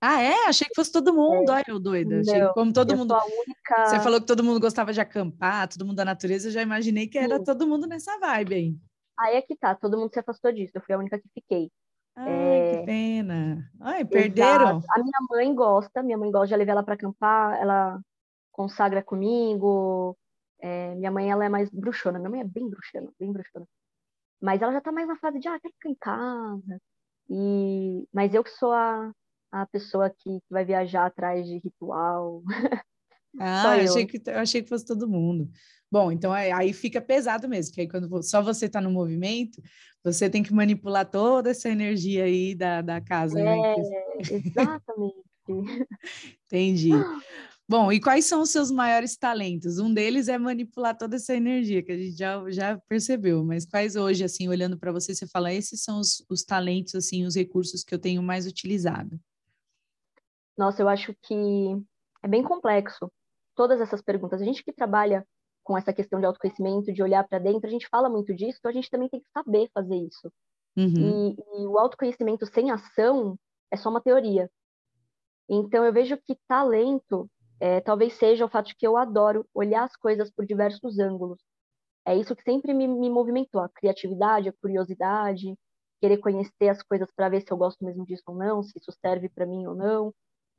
[0.00, 0.46] Ah, é?
[0.48, 1.50] Achei que fosse todo mundo.
[1.50, 1.56] É.
[1.56, 2.20] Ai, eu doida.
[2.20, 3.14] Achei não, como todo mundo.
[3.14, 3.86] Única...
[3.86, 7.08] Você falou que todo mundo gostava de acampar, todo mundo da natureza, eu já imaginei
[7.08, 7.44] que era Sim.
[7.44, 8.76] todo mundo nessa vibe aí.
[9.18, 10.72] Aí é que tá, todo mundo se afastou disso.
[10.74, 11.70] Eu fui a única que fiquei.
[12.16, 12.78] Ai, é...
[12.78, 13.70] que pena.
[13.80, 14.78] Ai, perderam.
[14.78, 14.86] Exato.
[14.90, 18.00] A minha mãe gosta, minha mãe gosta, já levei ela para acampar, ela
[18.50, 20.16] consagra comigo.
[20.60, 22.18] É, minha mãe, ela é mais bruxona.
[22.18, 23.66] Minha mãe é bem bruxona, bem bruxona.
[24.40, 26.80] Mas ela já tá mais na fase de, ah, quero ficar em casa.
[27.30, 28.08] E...
[28.12, 29.12] Mas eu que sou a,
[29.50, 32.42] a pessoa que, que vai viajar atrás de ritual.
[33.38, 35.50] Ah, eu achei, que, eu achei que fosse todo mundo.
[35.90, 39.62] Bom, então é, aí fica pesado mesmo, que aí quando só você está no movimento,
[40.02, 43.34] você tem que manipular toda essa energia aí da, da casa.
[43.34, 43.58] Né?
[43.58, 44.18] É, né?
[44.30, 45.22] exatamente.
[46.46, 46.90] Entendi.
[47.68, 49.78] Bom, e quais são os seus maiores talentos?
[49.78, 53.96] Um deles é manipular toda essa energia, que a gente já, já percebeu, mas quais
[53.96, 57.84] hoje, assim, olhando para você, você fala, esses são os, os talentos, assim, os recursos
[57.84, 59.18] que eu tenho mais utilizado?
[60.56, 61.34] Nossa, eu acho que
[62.22, 63.10] é bem complexo
[63.54, 64.40] todas essas perguntas.
[64.40, 65.26] A gente que trabalha
[65.62, 68.70] com essa questão de autoconhecimento, de olhar para dentro, a gente fala muito disso, então
[68.70, 70.32] a gente também tem que saber fazer isso.
[70.76, 71.36] Uhum.
[71.56, 73.38] E, e, o autoconhecimento sem ação
[73.70, 74.50] é só uma teoria.
[75.48, 77.28] Então eu vejo que talento
[77.60, 81.38] é, talvez seja o fato de que eu adoro olhar as coisas por diversos ângulos.
[82.04, 85.54] É isso que sempre me, me movimentou, a criatividade, a curiosidade,
[86.00, 88.90] querer conhecer as coisas para ver se eu gosto mesmo disso ou não, se isso
[89.00, 90.12] serve para mim ou não.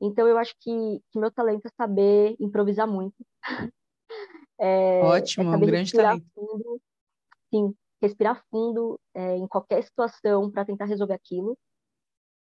[0.04, 3.16] Então eu acho que, que meu talento é saber improvisar muito.
[4.56, 6.24] É, Ótimo, é um grande talento.
[6.32, 6.80] Fundo,
[7.50, 11.58] sim, respirar fundo é, em qualquer situação para tentar resolver aquilo.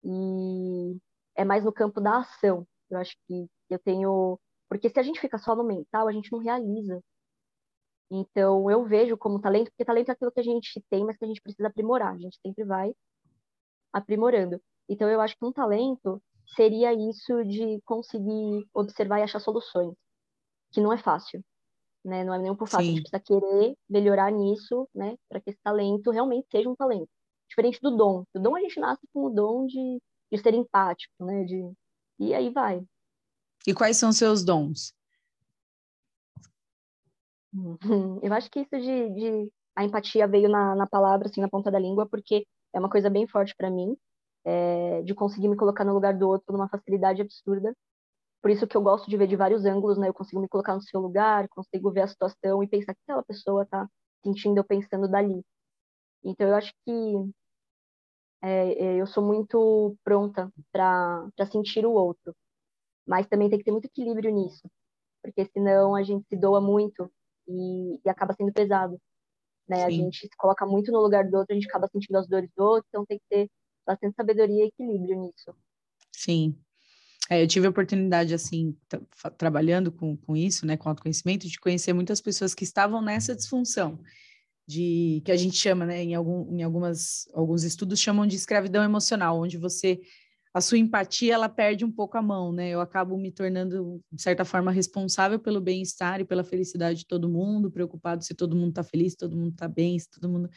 [0.03, 0.97] E
[1.37, 2.67] é mais no campo da ação.
[2.89, 4.41] Eu acho que eu tenho
[4.71, 6.99] Porque se a gente fica só no mental, a gente não realiza.
[8.11, 11.25] Então, eu vejo como talento, porque talento é aquilo que a gente tem, mas que
[11.27, 12.15] a gente precisa aprimorar.
[12.15, 12.95] A gente sempre vai
[13.93, 14.61] aprimorando.
[14.89, 16.23] Então, eu acho que um talento
[16.55, 19.95] seria isso de conseguir observar e achar soluções,
[20.71, 21.45] que não é fácil,
[22.05, 22.25] né?
[22.25, 22.93] Não é nem por fácil, Sim.
[22.93, 25.17] a gente precisa querer melhorar nisso, né?
[25.29, 27.09] Para que esse talento realmente seja um talento.
[27.49, 28.25] Diferente do dom.
[28.35, 31.45] O dom a gente nasce com o dom de, de ser empático, né?
[31.45, 31.73] De,
[32.19, 32.83] e aí vai.
[33.67, 34.95] E quais são seus dons?
[38.23, 41.71] Eu acho que isso de, de a empatia veio na, na palavra, assim, na ponta
[41.71, 43.97] da língua, porque é uma coisa bem forte para mim,
[44.49, 47.77] é, de conseguir me colocar no lugar do outro numa facilidade absurda.
[48.41, 50.09] Por isso que eu gosto de ver de vários ângulos, né?
[50.09, 53.23] Eu consigo me colocar no seu lugar, consigo ver a situação e pensar que aquela
[53.23, 53.87] pessoa tá
[54.25, 55.45] sentindo eu pensando dali.
[56.25, 57.31] Então eu acho que
[58.43, 62.35] é, é eu sou muito pronta para sentir o outro,
[63.07, 64.63] mas também tem que ter muito equilíbrio nisso,
[65.23, 67.11] porque senão a gente se doa muito
[67.47, 68.99] e, e acaba sendo pesado.
[69.69, 69.85] Né?
[69.85, 72.51] A gente se coloca muito no lugar do outro, a gente acaba sentindo as dores
[72.57, 73.51] do outro, então tem que ter
[73.89, 75.55] bastante sabedoria e equilíbrio nisso.
[76.13, 76.55] Sim.
[77.31, 78.77] É, eu tive a oportunidade, assim,
[79.37, 84.01] trabalhando com, com isso, né, com autoconhecimento, de conhecer muitas pessoas que estavam nessa disfunção,
[84.67, 88.83] de que a gente chama, né, em, algum, em algumas, alguns estudos chamam de escravidão
[88.83, 90.01] emocional, onde você
[90.55, 92.71] a sua empatia ela perde um pouco a mão, né?
[92.71, 97.29] Eu acabo me tornando de certa forma responsável pelo bem-estar e pela felicidade de todo
[97.29, 100.49] mundo, preocupado se todo mundo está feliz, se todo mundo está bem, se todo mundo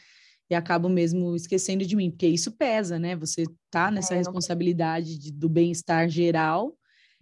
[0.52, 3.16] e acabo mesmo esquecendo de mim, porque isso pesa, né?
[3.16, 6.76] Você tá nessa é, responsabilidade de, do bem-estar geral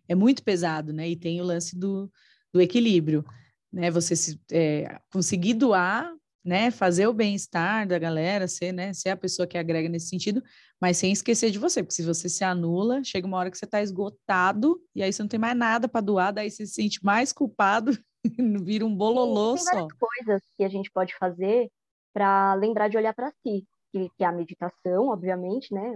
[0.08, 1.08] é muito pesado, né?
[1.08, 2.10] E tem o lance do,
[2.52, 3.24] do equilíbrio,
[3.72, 3.88] né?
[3.88, 6.12] Você se, é, conseguir doar
[6.44, 10.42] né, fazer o bem-estar da galera, ser, né, ser a pessoa que agrega nesse sentido,
[10.80, 13.66] mas sem esquecer de você, porque se você se anula, chega uma hora que você
[13.66, 17.04] está esgotado e aí você não tem mais nada para doar, daí você se sente
[17.04, 17.92] mais culpado,
[18.64, 19.70] vira um bololô tem só.
[19.70, 21.70] Tem várias coisas que a gente pode fazer
[22.12, 25.92] para lembrar de olhar para si, que, que, é a meditação, obviamente, né,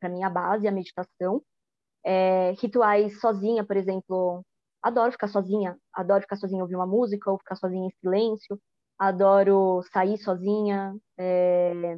[0.00, 1.42] para mim a base é a meditação,
[2.04, 4.44] é, rituais sozinha, por exemplo,
[4.82, 8.60] adoro ficar sozinha, adoro ficar sozinha ouvir uma música ou ficar sozinha em silêncio,
[8.98, 10.94] adoro sair sozinha.
[11.18, 11.96] É...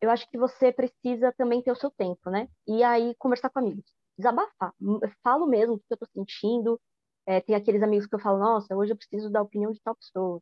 [0.00, 2.48] Eu acho que você precisa também ter o seu tempo, né?
[2.66, 3.84] E aí conversar com amigos,
[4.18, 4.72] desabafar.
[4.80, 6.80] Eu falo mesmo o que eu tô sentindo.
[7.26, 9.96] É, tem aqueles amigos que eu falo, nossa, hoje eu preciso da opinião de tal
[9.96, 10.40] pessoa.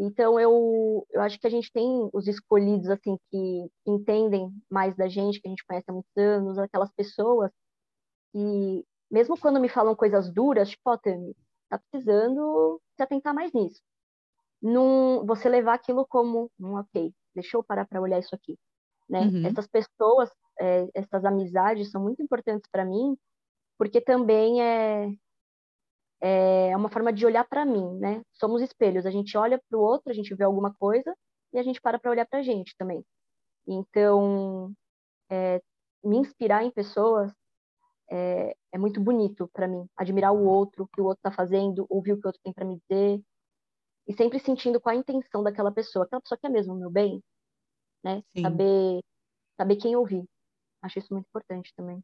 [0.00, 5.08] Então eu, eu acho que a gente tem os escolhidos assim que, entendem mais da
[5.08, 7.50] gente, que a gente conhece há muitos anos, aquelas pessoas
[8.32, 11.34] que mesmo quando me falam coisas duras, tipo, ó, oh, Tami,
[11.68, 13.80] tá precisando se atentar mais nisso
[14.60, 18.58] num, você levar aquilo como um ok, deixa eu parar para olhar isso aqui,
[19.08, 19.20] né?
[19.20, 19.46] Uhum.
[19.46, 20.30] Essas pessoas,
[20.60, 23.16] é, essas amizades são muito importantes para mim,
[23.78, 25.12] porque também é
[26.20, 28.22] é uma forma de olhar para mim, né?
[28.34, 31.14] Somos espelhos, a gente olha para o outro, a gente vê alguma coisa
[31.52, 33.04] e a gente para para olhar para a gente também.
[33.66, 34.72] Então,
[35.30, 35.60] é,
[36.04, 37.32] me inspirar em pessoas
[38.10, 39.86] é, é muito bonito para mim.
[39.96, 42.52] Admirar o outro, o que o outro está fazendo, ouvir o que o outro tem
[42.52, 43.22] para me dizer,
[44.06, 46.04] e sempre sentindo qual a intenção daquela pessoa.
[46.04, 47.22] Aquela pessoa quer mesmo o meu bem,
[48.02, 48.22] né?
[48.40, 49.00] Saber,
[49.56, 50.24] saber quem ouvir.
[50.82, 52.02] Acho isso muito importante também.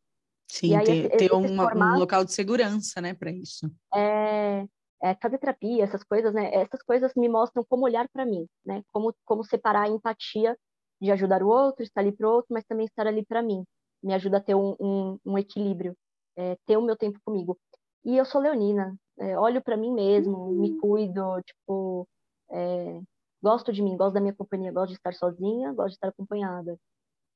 [0.48, 3.70] Sim, aí, ter, ter um, um, local de segurança, né, para isso.
[3.94, 4.66] É,
[5.02, 6.54] é, fazer terapia, essas coisas, né?
[6.54, 8.83] Essas coisas me mostram como olhar para mim, né?
[8.92, 10.57] Como, como separar a empatia
[11.00, 13.64] de ajudar o outro, estar ali para o outro, mas também estar ali para mim.
[14.02, 15.94] Me ajuda a ter um, um, um equilíbrio,
[16.37, 17.59] é, ter o meu tempo comigo.
[18.04, 20.61] E eu sou leonina, é, olho para mim mesmo, uhum.
[20.61, 22.09] me cuido, tipo,
[22.50, 23.00] é,
[23.42, 26.78] gosto de mim, gosto da minha companhia, gosto de estar sozinha, gosto de estar acompanhada.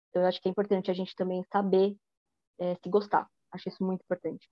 [0.09, 1.95] Então, eu acho que é importante a gente também saber
[2.59, 3.27] é, se gostar.
[3.53, 4.49] Acho isso muito importante.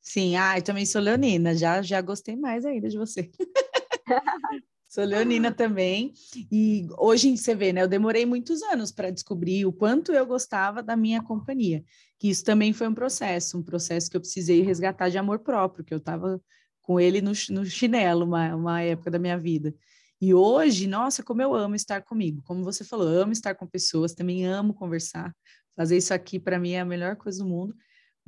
[0.00, 3.30] Sim, ah, eu também sou leonina, já, já gostei mais ainda de você.
[4.88, 6.14] Sou leonina também.
[6.50, 7.82] E hoje você vê, né?
[7.82, 11.84] Eu demorei muitos anos para descobrir o quanto eu gostava da minha companhia.
[12.18, 15.84] Que isso também foi um processo, um processo que eu precisei resgatar de amor próprio,
[15.84, 16.40] que eu estava
[16.80, 19.74] com ele no, no chinelo uma, uma época da minha vida.
[20.18, 22.42] E hoje, nossa, como eu amo estar comigo.
[22.44, 25.36] Como você falou, amo estar com pessoas, também amo conversar.
[25.78, 27.74] Fazer isso aqui para mim é a melhor coisa do mundo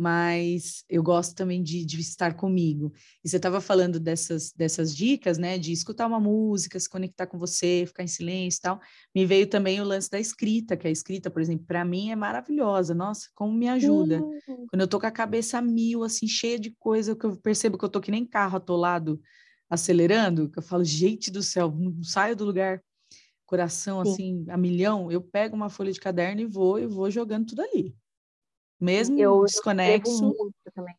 [0.01, 2.91] mas eu gosto também de, de estar comigo.
[3.23, 7.39] E você estava falando dessas, dessas dicas, né, de escutar uma música, se conectar com
[7.39, 8.81] você, ficar em silêncio e tal.
[9.15, 12.17] Me veio também o lance da escrita, que a escrita, por exemplo, para mim é
[12.17, 12.95] maravilhosa.
[12.95, 14.23] Nossa, como me ajuda.
[14.23, 14.67] Uhum.
[14.71, 17.85] Quando eu tô com a cabeça mil, assim, cheia de coisa, que eu percebo que
[17.85, 19.21] eu tô que nem carro atolado,
[19.69, 22.83] acelerando, que eu falo, gente do céu, não saio do lugar.
[23.51, 24.13] Coração, Sim.
[24.13, 27.63] assim, a milhão, eu pego uma folha de caderno e vou, e vou jogando tudo
[27.63, 27.95] ali
[28.81, 30.35] mesmo eu, desconexo.
[30.75, 30.95] Também.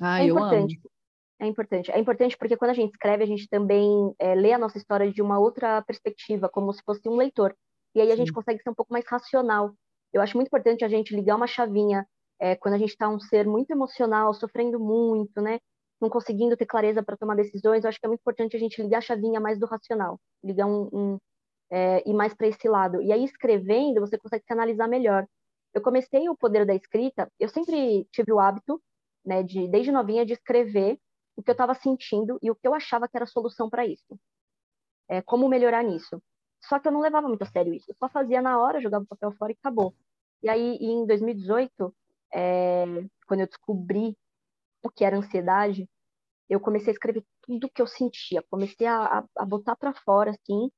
[0.00, 0.76] Ah, é eu importante.
[0.76, 0.90] amo.
[1.38, 1.90] É importante.
[1.92, 5.10] É importante porque quando a gente escreve, a gente também é, lê a nossa história
[5.10, 7.56] de uma outra perspectiva, como se fosse um leitor.
[7.94, 8.18] E aí a Sim.
[8.18, 9.72] gente consegue ser um pouco mais racional.
[10.12, 12.06] Eu acho muito importante a gente ligar uma chavinha
[12.38, 15.60] é, quando a gente está um ser muito emocional, sofrendo muito, né?
[16.00, 17.84] Não conseguindo ter clareza para tomar decisões.
[17.84, 20.66] Eu acho que é muito importante a gente ligar a chavinha mais do racional, ligar
[20.66, 21.18] um, um
[21.70, 23.00] é, ir mais para esse lado.
[23.02, 25.26] E aí escrevendo, você consegue se analisar melhor.
[25.72, 27.30] Eu comecei o poder da escrita.
[27.38, 28.82] Eu sempre tive o hábito,
[29.24, 30.98] né, de desde novinha de escrever
[31.36, 33.86] o que eu estava sentindo e o que eu achava que era a solução para
[33.86, 34.18] isso.
[35.08, 36.22] É, como melhorar nisso.
[36.62, 37.90] Só que eu não levava muito a sério isso.
[37.90, 39.94] Eu só fazia na hora, jogava o papel fora e acabou.
[40.42, 41.94] E aí, em 2018,
[42.34, 42.84] é,
[43.26, 44.16] quando eu descobri
[44.82, 45.88] o que era ansiedade,
[46.48, 48.44] eu comecei a escrever tudo que eu sentia.
[48.50, 50.70] Comecei a, a botar para fora, assim,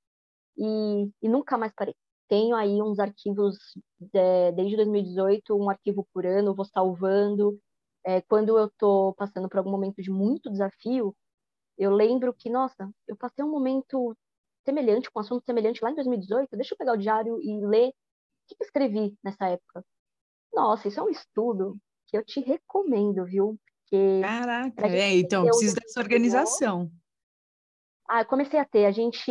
[0.56, 1.94] e, e, nunca mais parei.
[2.28, 3.56] Tenho aí uns arquivos
[4.00, 7.58] de, desde 2018, um arquivo por ano, vou salvando.
[8.04, 11.14] É, quando eu estou passando por algum momento de muito desafio,
[11.78, 14.16] eu lembro que, nossa, eu passei um momento
[14.64, 17.88] semelhante, com um assunto semelhante lá em 2018, deixa eu pegar o diário e ler
[17.90, 17.92] o
[18.48, 19.84] que eu escrevi nessa época.
[20.52, 23.58] Nossa, isso é um estudo que eu te recomendo, viu?
[23.92, 26.90] Porque Caraca, é, então preciso dessa organização.
[28.08, 29.30] Ah, eu comecei a ter, a gente.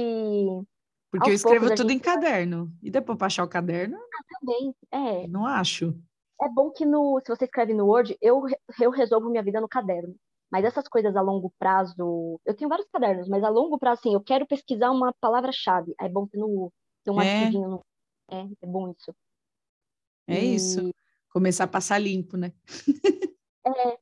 [1.10, 2.00] Porque eu escrevo poucos, tudo gente...
[2.00, 2.72] em caderno.
[2.82, 3.98] E depois para achar o caderno?
[3.98, 5.28] Ah, também, é.
[5.28, 6.00] Não acho.
[6.40, 8.44] É bom que no, se você escreve no Word, eu,
[8.80, 10.16] eu resolvo minha vida no caderno.
[10.52, 14.14] Mas essas coisas a longo prazo, eu tenho vários cadernos, mas a longo prazo, assim,
[14.14, 15.96] eu quero pesquisar uma palavra-chave.
[16.00, 16.72] É bom ter, no,
[17.04, 17.40] ter um é.
[17.40, 17.68] arquivinho.
[17.68, 17.86] No...
[18.30, 19.16] É, é bom isso.
[20.28, 20.56] É e...
[20.56, 20.94] isso.
[21.30, 22.54] Começar a passar limpo, né?
[23.66, 23.98] é,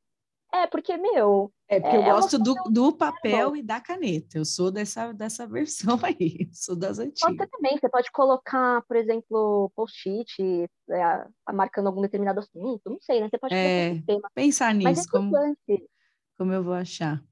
[0.53, 1.51] é, porque, meu.
[1.67, 4.37] É porque é, eu gosto do, do papel e da caneta.
[4.37, 7.35] Eu sou dessa, dessa versão aí, sou das antigas.
[7.35, 13.21] Você também, você pode colocar, por exemplo, post-it, é, marcando algum determinado assunto, não sei,
[13.21, 13.29] né?
[13.29, 14.01] Você pode é,
[14.33, 14.89] pensar nisso.
[14.89, 15.31] Mas é como,
[16.37, 17.23] como eu vou achar?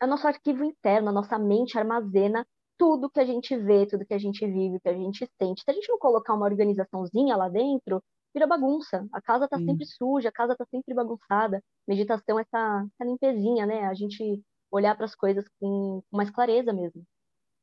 [0.00, 2.46] É o nosso arquivo interno, a nossa mente armazena
[2.78, 5.62] tudo que a gente vê, tudo que a gente vive, que a gente sente.
[5.64, 8.02] Se a gente não colocar uma organizaçãozinha lá dentro,
[8.34, 9.06] vira bagunça.
[9.12, 11.62] A casa está sempre suja, a casa está sempre bagunçada.
[11.86, 13.86] Meditação é essa, essa limpezinha, né?
[13.86, 17.04] A gente olhar para as coisas com, mais clareza mesmo.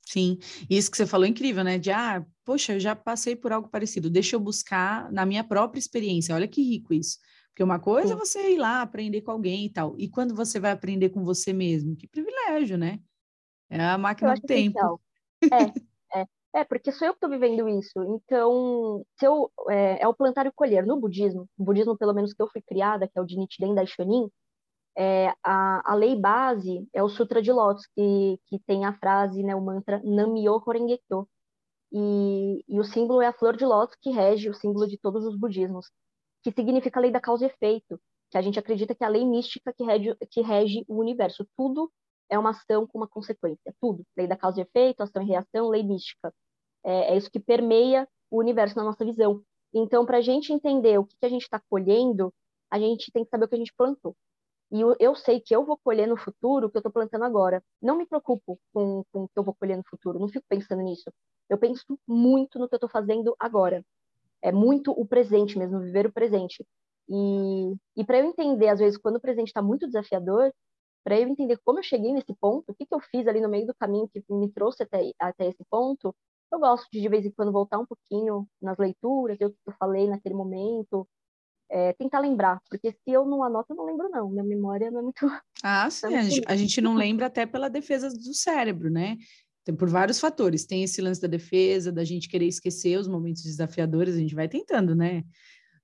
[0.02, 0.38] Sim,
[0.70, 1.80] isso que você falou é incrível, né?
[1.80, 5.80] De, ah, poxa, eu já passei por algo parecido, deixa eu buscar na minha própria
[5.80, 6.36] experiência.
[6.36, 7.18] Olha que rico isso.
[7.50, 8.14] Porque uma coisa é Sim.
[8.14, 9.96] é você ir lá aprender com alguém e tal.
[9.98, 11.96] E quando você vai aprender com você mesmo?
[11.96, 13.00] Que privilégio, né?
[13.70, 15.02] É a máquina do tempo.
[15.52, 15.74] É, é.
[16.56, 18.02] É, porque sou eu que estou vivendo isso.
[18.16, 20.86] Então, se eu, é, é, o plantar e colher.
[20.86, 23.76] No budismo, o budismo, pelo menos que eu fui criada, que é o de Nichiren
[23.76, 24.30] Daishonin,
[24.98, 29.44] é, a, a lei base é o Sutra de Lotus, que, que tem a frase,
[29.44, 31.28] né, o mantra Nam-myoho Renge-kyo.
[31.92, 35.26] E, e o símbolo é a flor de lótus, que rege o símbolo de todos
[35.26, 35.88] os budismos,
[36.44, 38.00] que significa a lei da causa e efeito,
[38.32, 41.48] que a gente acredita que é a lei mística que rege, que rege o universo.
[41.58, 41.92] Tudo
[42.30, 44.06] é uma ação com uma consequência, tudo.
[44.18, 46.34] Lei da causa e efeito, ação e reação, lei mística.
[46.86, 49.42] É, é isso que permeia o universo na nossa visão.
[49.74, 52.34] Então, para a gente entender o que, que a gente está colhendo,
[52.72, 54.16] a gente tem que saber o que a gente plantou.
[54.72, 57.24] E eu, eu sei que eu vou colher no futuro o que eu estou plantando
[57.24, 57.64] agora.
[57.82, 60.82] Não me preocupo com, com o que eu vou colher no futuro, não fico pensando
[60.82, 61.12] nisso.
[61.50, 63.84] Eu penso muito no que eu estou fazendo agora.
[64.42, 66.66] É muito o presente mesmo, viver o presente.
[67.08, 70.52] E, e para eu entender, às vezes, quando o presente está muito desafiador,
[71.04, 73.50] para eu entender como eu cheguei nesse ponto, o que, que eu fiz ali no
[73.50, 76.16] meio do caminho que me trouxe até, até esse ponto,
[76.52, 79.58] eu gosto de, de vez em quando, voltar um pouquinho nas leituras, ver o que
[79.68, 81.08] eu falei naquele momento,
[81.70, 84.30] é, tentar lembrar, porque se eu não anoto, eu não lembro, não.
[84.30, 85.32] Minha memória não é muito.
[85.64, 89.18] Ah, sim, é muito a gente não lembra até pela defesa do cérebro, né?
[89.64, 90.66] Tem, por vários fatores.
[90.66, 94.48] Tem esse lance da defesa, da gente querer esquecer os momentos desafiadores, a gente vai
[94.48, 95.24] tentando, né?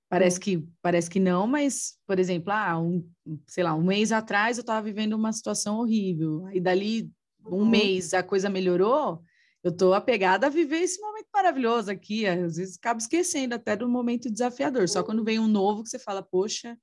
[0.08, 3.10] Parece que, parece que não, mas, por exemplo, ah, um,
[3.48, 7.10] sei lá, um mês atrás eu estava vivendo uma situação horrível, aí dali
[7.46, 7.66] um uhum.
[7.66, 9.24] mês a coisa melhorou,
[9.64, 12.26] eu estou apegada a viver esse momento maravilhoso aqui.
[12.26, 14.88] Às vezes acabo esquecendo até do momento desafiador.
[14.90, 16.76] Só quando vem um novo que você fala, poxa,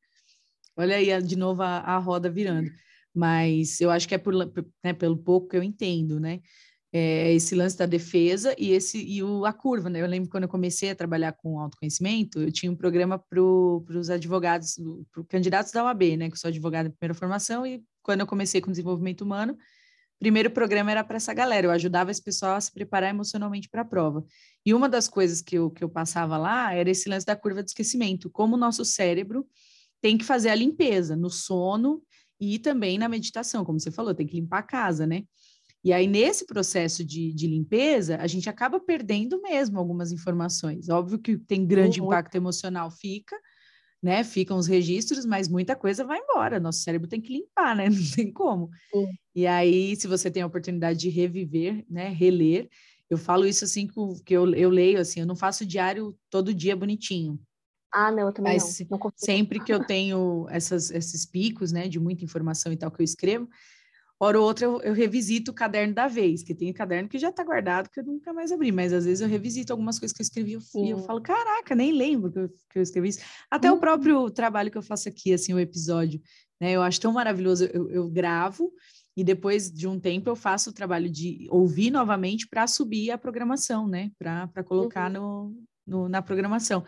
[0.77, 2.71] olha aí de novo a, a roda virando.
[3.15, 4.33] Mas eu acho que é por,
[4.85, 6.41] né, pelo pouco que eu entendo, né?
[6.91, 10.01] É esse lance da defesa e esse e o, a curva, né?
[10.01, 14.09] Eu lembro quando eu comecei a trabalhar com autoconhecimento, eu tinha um programa para os
[14.09, 14.81] advogados,
[15.13, 16.29] para candidatos da OAB, né?
[16.29, 19.59] Que eu sou advogada em primeira formação, e quando eu comecei com desenvolvimento humano,
[20.19, 23.83] primeiro programa era para essa galera, eu ajudava esse pessoal a se preparar emocionalmente para
[23.83, 24.25] a prova.
[24.65, 27.63] E uma das coisas que eu, que eu passava lá era esse lance da curva
[27.63, 29.47] de esquecimento, como o nosso cérebro
[30.01, 32.03] tem que fazer a limpeza no sono
[32.41, 35.25] e também na meditação, como você falou, tem que limpar a casa, né?
[35.83, 40.89] E aí, nesse processo de, de limpeza, a gente acaba perdendo mesmo algumas informações.
[40.89, 42.07] Óbvio que tem grande uhum.
[42.07, 43.37] impacto emocional, fica,
[44.03, 44.23] né?
[44.25, 46.61] Ficam os registros, mas muita coisa vai embora.
[46.61, 47.87] Nosso cérebro tem que limpar, né?
[47.91, 48.71] Não tem como.
[48.93, 49.07] Sim.
[49.35, 52.09] E aí, se você tem a oportunidade de reviver, né?
[52.09, 52.69] Reler,
[53.11, 56.77] eu falo isso assim que eu, eu leio assim, eu não faço diário todo dia
[56.77, 57.41] bonitinho.
[57.91, 58.99] Ah, não, eu também mas não.
[58.99, 63.01] não sempre que eu tenho essas, esses picos, né, de muita informação e tal que
[63.01, 63.49] eu escrevo,
[64.21, 67.29] Hora ou outra eu, eu, revisito o caderno da vez, que tem caderno que já
[67.29, 70.21] está guardado, que eu nunca mais abri, mas às vezes eu revisito algumas coisas que
[70.21, 73.21] eu escrevi e eu falo, caraca, nem lembro que eu, que eu escrevi isso.
[73.49, 73.81] Até o uhum.
[73.81, 76.21] próprio trabalho que eu faço aqui, assim, o episódio,
[76.61, 76.73] né?
[76.73, 78.73] Eu acho tão maravilhoso, eu, eu gravo
[79.17, 83.19] e depois de um tempo eu faço o trabalho de ouvir novamente para subir a
[83.19, 84.11] programação, né?
[84.19, 85.55] Para colocar uhum.
[85.87, 86.85] no, no, na programação.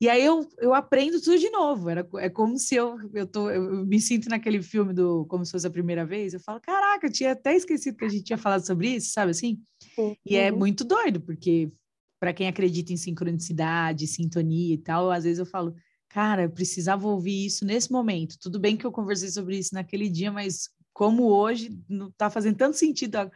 [0.00, 1.90] E aí eu, eu aprendo tudo de novo.
[1.90, 5.52] Era, é como se eu, eu, tô, eu me sinto naquele filme do Como se
[5.52, 6.32] fosse a primeira vez.
[6.32, 9.32] Eu falo, caraca, eu tinha até esquecido que a gente tinha falado sobre isso, sabe
[9.32, 9.60] assim?
[9.94, 10.16] Sim.
[10.24, 10.58] E é uhum.
[10.58, 11.70] muito doido, porque
[12.18, 15.74] para quem acredita em sincronicidade, sintonia e tal, às vezes eu falo,
[16.08, 18.38] cara, eu precisava ouvir isso nesse momento.
[18.40, 22.56] Tudo bem que eu conversei sobre isso naquele dia, mas como hoje não está fazendo
[22.56, 23.30] tanto sentido,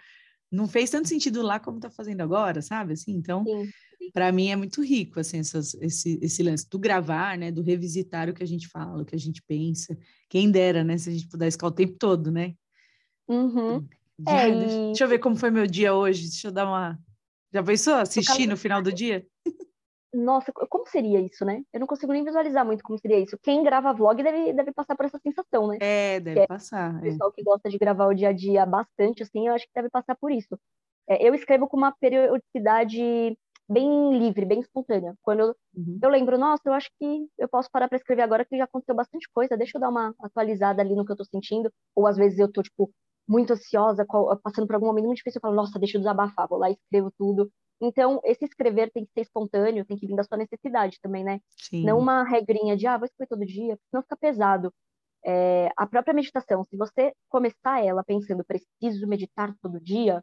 [0.51, 2.95] não fez tanto sentido lá como está fazendo agora, sabe?
[2.95, 3.69] Assim, então, Sim
[4.13, 8.29] para mim é muito rico assim essas, esse, esse lance do gravar, né, do revisitar
[8.29, 9.97] o que a gente fala, o que a gente pensa.
[10.29, 12.55] Quem dera, né, se a gente pudesse ficar o tempo todo, né?
[13.29, 13.87] Uhum.
[14.29, 16.29] é, deixa, deixa, eu ver como foi meu dia hoje.
[16.29, 16.99] Deixa eu dar uma.
[17.53, 19.27] Já pensou assistir no final do dia?
[20.15, 21.65] Nossa, como seria isso, né?
[21.73, 23.37] Eu não consigo nem visualizar muito como seria isso.
[23.43, 25.79] Quem grava vlog deve, deve passar por essa sensação, né?
[25.81, 26.95] É, deve que passar.
[26.95, 29.67] É, o pessoal que gosta de gravar o dia a dia bastante, assim, eu acho
[29.67, 30.57] que deve passar por isso.
[31.09, 33.37] É, eu escrevo com uma periodicidade
[33.69, 35.15] bem livre, bem espontânea.
[35.23, 35.99] Quando eu, uhum.
[36.03, 38.95] eu lembro, nossa, eu acho que eu posso parar para escrever agora que já aconteceu
[38.95, 42.17] bastante coisa, deixa eu dar uma atualizada ali no que eu tô sentindo, ou às
[42.17, 42.91] vezes eu tô, tipo,
[43.27, 44.07] muito ansiosa,
[44.43, 46.75] passando por algum momento muito difícil, eu falo, nossa, deixa eu desabafar, vou lá e
[46.75, 47.51] escrevo tudo.
[47.81, 51.41] Então, esse escrever tem que ser espontâneo, tem que vir da sua necessidade também, né?
[51.57, 51.85] Sim.
[51.85, 54.73] Não uma regrinha de, ah, vou escrever todo dia, senão fica pesado.
[55.27, 60.23] É, a própria meditação, se você começar ela pensando, preciso meditar todo dia,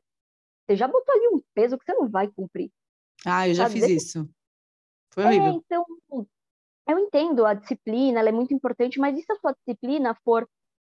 [0.66, 2.72] você já botou ali um peso que você não vai cumprir.
[3.26, 4.30] Ah, eu já fiz isso.
[5.14, 5.48] Foi horrível.
[5.48, 5.86] É, então,
[6.88, 10.48] eu entendo a disciplina, ela é muito importante, mas e se a sua disciplina for,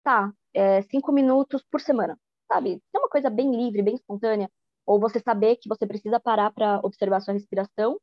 [0.03, 2.19] tá, é, cinco minutos por semana,
[2.51, 2.83] sabe?
[2.95, 4.51] É uma coisa bem livre, bem espontânea.
[4.85, 8.01] Ou você saber que você precisa parar para observar sua respiração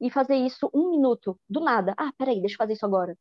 [0.00, 1.94] e fazer isso um minuto, do nada.
[1.96, 3.16] Ah, peraí, deixa eu fazer isso agora.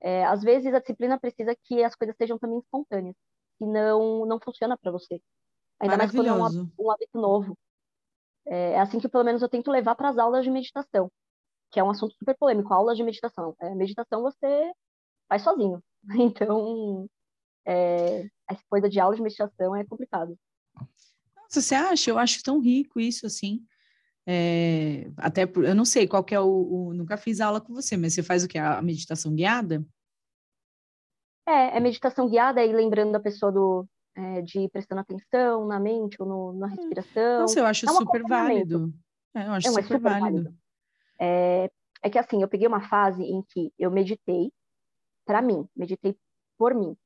[0.00, 3.16] É, às vezes a disciplina precisa que as coisas sejam também espontâneas,
[3.58, 5.20] senão não funciona para você.
[5.80, 6.44] Ainda mais quando é um,
[6.78, 7.56] um hábito novo.
[8.46, 11.10] É, é assim que pelo menos eu tento levar para as aulas de meditação,
[11.70, 13.54] que é um assunto super polêmico, aulas de meditação.
[13.60, 14.72] É, meditação você
[15.28, 15.82] faz sozinho.
[16.20, 17.08] Então,
[17.66, 20.38] é, essa coisa de aula de meditação é complicado.
[21.34, 22.10] Nossa, você acha?
[22.10, 23.64] Eu acho tão rico isso, assim.
[24.26, 27.74] É, até por, eu não sei qual que é o, o, Nunca fiz aula com
[27.74, 28.58] você, mas você faz o que?
[28.58, 29.84] A meditação guiada?
[31.46, 35.80] É, é meditação guiada, aí lembrando a pessoa do, é, de ir prestando atenção na
[35.80, 36.70] mente ou no, na hum.
[36.70, 37.40] respiração.
[37.40, 38.92] Nossa, eu acho é um super válido.
[39.34, 40.42] É, eu acho é super, super válido.
[40.44, 40.54] válido.
[41.18, 41.70] É,
[42.02, 44.52] é que assim, eu peguei uma fase em que eu meditei
[45.24, 46.16] para mim, meditei
[46.58, 46.96] por mim.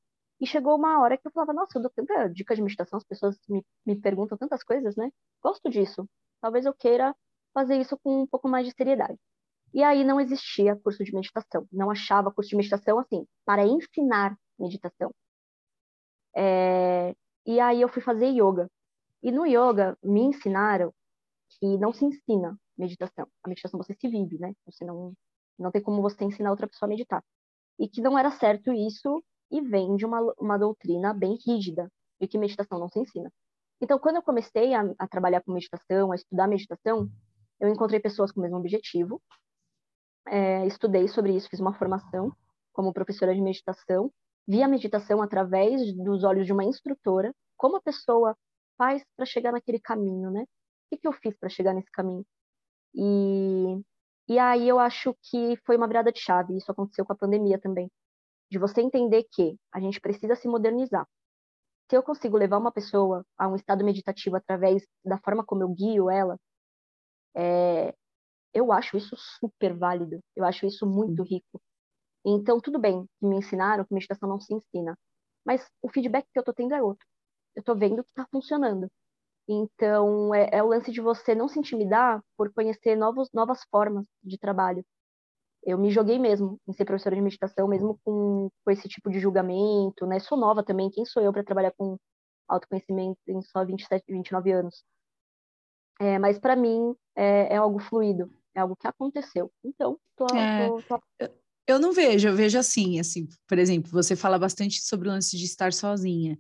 [0.41, 3.05] E chegou uma hora que eu falava, nossa, eu dou tanta dica de meditação, as
[3.05, 5.11] pessoas me, me perguntam tantas coisas, né?
[5.43, 6.09] Gosto disso.
[6.41, 7.15] Talvez eu queira
[7.53, 9.19] fazer isso com um pouco mais de seriedade.
[9.75, 11.67] E aí não existia curso de meditação.
[11.73, 15.13] Não achava curso de meditação assim, para ensinar meditação.
[16.41, 18.71] É, e aí eu fui fazer yoga.
[19.21, 20.95] E no yoga me ensinaram
[21.59, 23.27] que não se ensina meditação.
[23.43, 24.55] A meditação você se vive, né?
[24.65, 25.13] Você não,
[25.59, 27.25] não tem como você ensinar outra pessoa a meditar.
[27.77, 32.29] E que não era certo isso e vem de uma, uma doutrina bem rígida de
[32.29, 33.33] que meditação não se ensina.
[33.81, 37.09] Então, quando eu comecei a, a trabalhar com meditação, a estudar meditação,
[37.59, 39.21] eu encontrei pessoas com o mesmo objetivo,
[40.29, 42.33] é, estudei sobre isso, fiz uma formação
[42.73, 44.13] como professora de meditação
[44.49, 48.35] vi a meditação através dos olhos de uma instrutora, como a pessoa
[48.79, 50.43] faz para chegar naquele caminho, né?
[50.43, 50.47] O
[50.91, 52.25] que, que eu fiz para chegar nesse caminho?
[52.95, 53.83] E,
[54.29, 57.59] e aí eu acho que foi uma virada de chave, isso aconteceu com a pandemia
[57.61, 57.91] também,
[58.51, 61.07] de você entender que a gente precisa se modernizar.
[61.91, 65.69] Se eu consigo levar uma pessoa a um estado meditativo através da forma como eu
[65.69, 66.39] guio ela,
[67.37, 67.95] é,
[68.55, 71.61] eu acho isso super válido, eu acho isso muito rico.
[72.31, 74.99] Então, tudo bem que me ensinaram que meditação não se ensina,
[75.45, 77.07] mas o feedback que eu tô tendo é outro.
[77.57, 78.87] Eu tô vendo que tá funcionando.
[79.49, 84.05] Então, é, é, o lance de você não se intimidar por conhecer novos, novas formas
[84.23, 84.85] de trabalho.
[85.65, 89.19] Eu me joguei mesmo em ser professora de meditação, mesmo com, com esse tipo de
[89.19, 90.19] julgamento, né?
[90.21, 91.97] Sou nova também, quem sou eu para trabalhar com
[92.47, 94.85] autoconhecimento em só 27, 29 anos?
[95.99, 99.51] É, mas para mim é, é, algo fluido, é algo que aconteceu.
[99.65, 101.48] Então, tô, é, tô, tô...
[101.69, 105.37] Eu não vejo, eu vejo assim, assim, por exemplo, você fala bastante sobre o lance
[105.37, 106.39] de estar sozinha.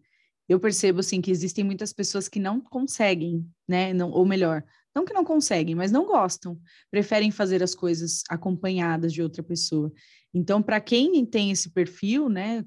[0.48, 3.92] Eu percebo assim que existem muitas pessoas que não conseguem, né?
[3.92, 4.64] Não, ou melhor,
[4.96, 6.58] não que não conseguem, mas não gostam,
[6.90, 9.92] preferem fazer as coisas acompanhadas de outra pessoa.
[10.32, 12.64] Então, para quem tem esse perfil, né,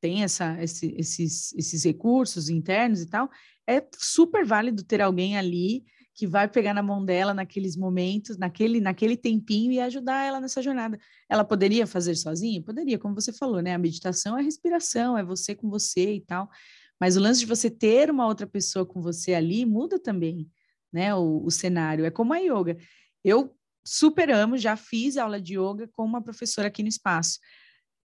[0.00, 3.28] tem essa, esse, esses, esses recursos internos e tal,
[3.68, 5.84] é super válido ter alguém ali
[6.20, 10.60] que vai pegar na mão dela naqueles momentos, naquele, naquele tempinho e ajudar ela nessa
[10.60, 10.98] jornada.
[11.30, 12.62] Ela poderia fazer sozinha?
[12.62, 13.72] Poderia, como você falou, né?
[13.72, 16.50] A meditação é respiração, é você com você e tal.
[17.00, 20.46] Mas o lance de você ter uma outra pessoa com você ali muda também,
[20.92, 21.14] né?
[21.14, 22.04] O, o cenário.
[22.04, 22.76] É como a yoga.
[23.24, 27.38] Eu super amo, já fiz aula de yoga com uma professora aqui no espaço.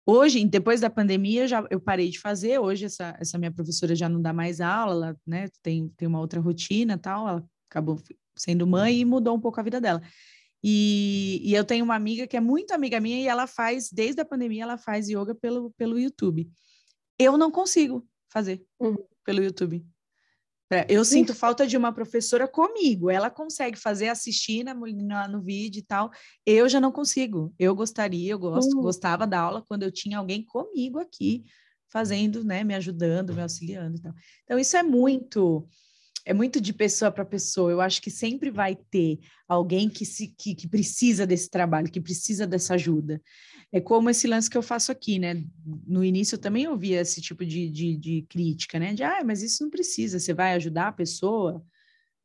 [0.06, 2.58] Hoje, depois da pandemia, já eu parei de fazer.
[2.58, 6.22] Hoje, essa, essa minha professora já não dá mais aula, ela né, tem, tem uma
[6.22, 7.28] outra rotina tal.
[7.28, 8.02] Ela acabou
[8.36, 10.02] sendo mãe e mudou um pouco a vida dela.
[10.64, 14.22] E, e eu tenho uma amiga que é muito amiga minha e ela faz, desde
[14.22, 16.50] a pandemia, ela faz yoga pelo, pelo YouTube.
[17.18, 18.98] Eu não consigo fazer uhum.
[19.24, 19.86] pelo YouTube.
[20.90, 23.10] Eu sinto falta de uma professora comigo.
[23.10, 26.12] Ela consegue fazer, assistir na, na, no vídeo e tal.
[26.46, 27.54] Eu já não consigo.
[27.58, 28.82] Eu gostaria, eu gosto, uhum.
[28.82, 31.46] gostava da aula quando eu tinha alguém comigo aqui,
[31.90, 34.14] fazendo, né, me ajudando, me auxiliando e tal.
[34.44, 35.66] Então, isso é muito
[36.28, 37.72] é muito de pessoa para pessoa.
[37.72, 39.18] Eu acho que sempre vai ter
[39.48, 43.22] alguém que, se, que, que, precisa desse trabalho, que precisa dessa ajuda.
[43.72, 45.42] É como esse lance que eu faço aqui, né?
[45.88, 48.94] No início eu também ouvia esse tipo de, de, de crítica, né?
[48.94, 51.64] De, ah, mas isso não precisa, você vai ajudar a pessoa?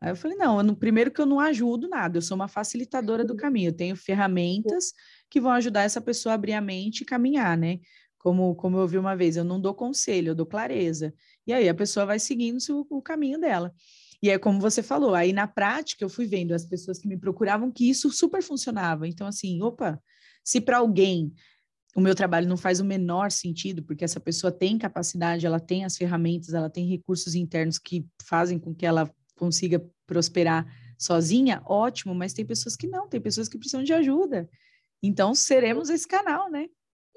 [0.01, 3.25] Aí eu falei, não, no primeiro que eu não ajudo nada, eu sou uma facilitadora
[3.25, 4.93] do caminho, eu tenho ferramentas
[5.31, 7.79] que vão ajudar essa pessoa a abrir a mente e caminhar, né?
[8.23, 11.13] Como, como eu ouvi uma vez, eu não dou conselho, eu dou clareza.
[11.45, 13.75] E aí a pessoa vai seguindo o, o caminho dela.
[14.23, 17.19] E é como você falou, aí na prática eu fui vendo as pessoas que me
[17.19, 19.09] procuravam que isso super funcionava.
[19.09, 20.01] Então, assim, opa,
[20.45, 21.35] se para alguém
[21.97, 25.85] o meu trabalho não faz o menor sentido, porque essa pessoa tem capacidade, ela tem
[25.85, 30.65] as ferramentas, ela tem recursos internos que fazem com que ela consiga prosperar
[30.97, 34.49] sozinha, ótimo, mas tem pessoas que não, tem pessoas que precisam de ajuda.
[35.03, 36.69] Então, seremos esse canal, né?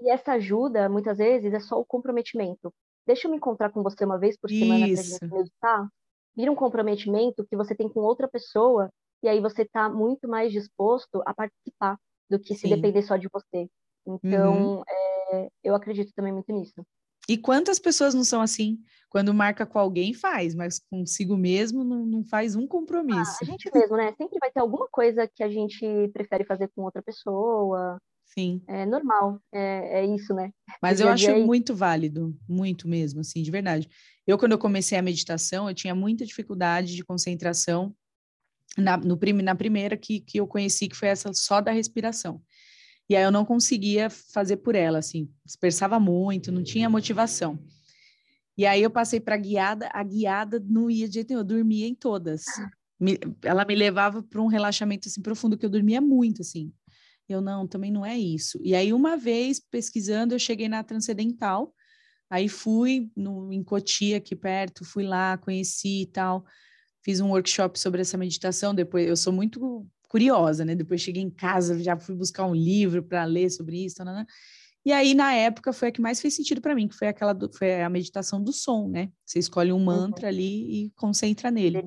[0.01, 2.73] E essa ajuda, muitas vezes, é só o comprometimento
[3.05, 5.87] deixa eu me encontrar com você uma vez por semana para gente meditar.
[6.35, 8.89] Vira um comprometimento que você tem com outra pessoa
[9.23, 11.97] e aí você está muito mais disposto a participar
[12.29, 12.67] do que Sim.
[12.67, 13.69] se depender só de você.
[14.05, 14.83] Então, uhum.
[14.87, 16.85] é, eu acredito também muito nisso.
[17.27, 18.77] E quantas pessoas não são assim?
[19.09, 23.31] Quando marca com alguém, faz, mas consigo mesmo não, não faz um compromisso.
[23.31, 24.13] Ah, a gente mesmo, né?
[24.15, 27.99] Sempre vai ter alguma coisa que a gente prefere fazer com outra pessoa,
[28.37, 28.61] Sim.
[28.67, 30.51] É normal, é, é isso, né?
[30.81, 33.89] Mas eu acho muito válido, muito mesmo, assim, de verdade.
[34.27, 37.95] Eu, quando eu comecei a meditação, eu tinha muita dificuldade de concentração
[38.77, 42.41] na, no, na primeira que, que eu conheci, que foi essa só da respiração.
[43.09, 47.57] E aí eu não conseguia fazer por ela, assim, dispersava muito, não tinha motivação.
[48.57, 51.87] E aí eu passei para guiada, a guiada não ia de jeito nenhum, eu dormia
[51.87, 52.45] em todas.
[52.99, 56.73] Me, ela me levava para um relaxamento assim profundo que eu dormia muito, assim.
[57.27, 58.59] Eu não, também não é isso.
[58.63, 61.73] E aí, uma vez pesquisando, eu cheguei na Transcendental,
[62.29, 66.45] aí fui no, em Cotia, aqui perto, fui lá, conheci e tal,
[67.03, 68.75] fiz um workshop sobre essa meditação.
[68.75, 70.75] Depois, eu sou muito curiosa, né?
[70.75, 73.95] Depois cheguei em casa, já fui buscar um livro para ler sobre isso.
[73.95, 74.25] Tá.
[74.85, 77.33] E aí, na época, foi a que mais fez sentido para mim, que foi aquela
[77.33, 79.09] do, foi a meditação do som, né?
[79.25, 79.83] Você escolhe um uhum.
[79.83, 81.83] mantra ali e concentra nele.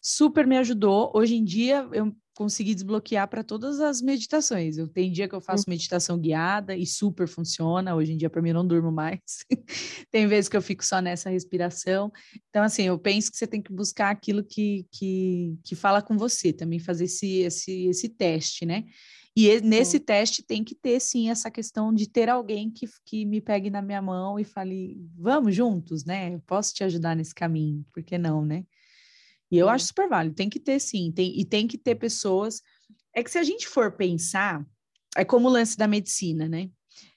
[0.00, 1.12] Super me ajudou.
[1.14, 4.76] Hoje em dia, eu consegui desbloquear para todas as meditações.
[4.76, 5.70] Eu tem dia que eu faço hum.
[5.70, 7.96] meditação guiada e super funciona.
[7.96, 9.20] Hoje em dia para mim eu não durmo mais.
[10.12, 12.12] tem vezes que eu fico só nessa respiração.
[12.50, 16.18] Então assim, eu penso que você tem que buscar aquilo que que, que fala com
[16.18, 18.84] você, também fazer esse esse esse teste, né?
[19.34, 20.04] E nesse sim.
[20.04, 23.82] teste tem que ter, sim, essa questão de ter alguém que, que me pegue na
[23.82, 26.34] minha mão e fale, vamos juntos, né?
[26.34, 28.64] Eu posso te ajudar nesse caminho, por que não, né?
[29.50, 32.62] E eu acho super válido, tem que ter sim, tem, e tem que ter pessoas.
[33.14, 34.64] É que se a gente for pensar,
[35.16, 36.68] é como o lance da medicina, né?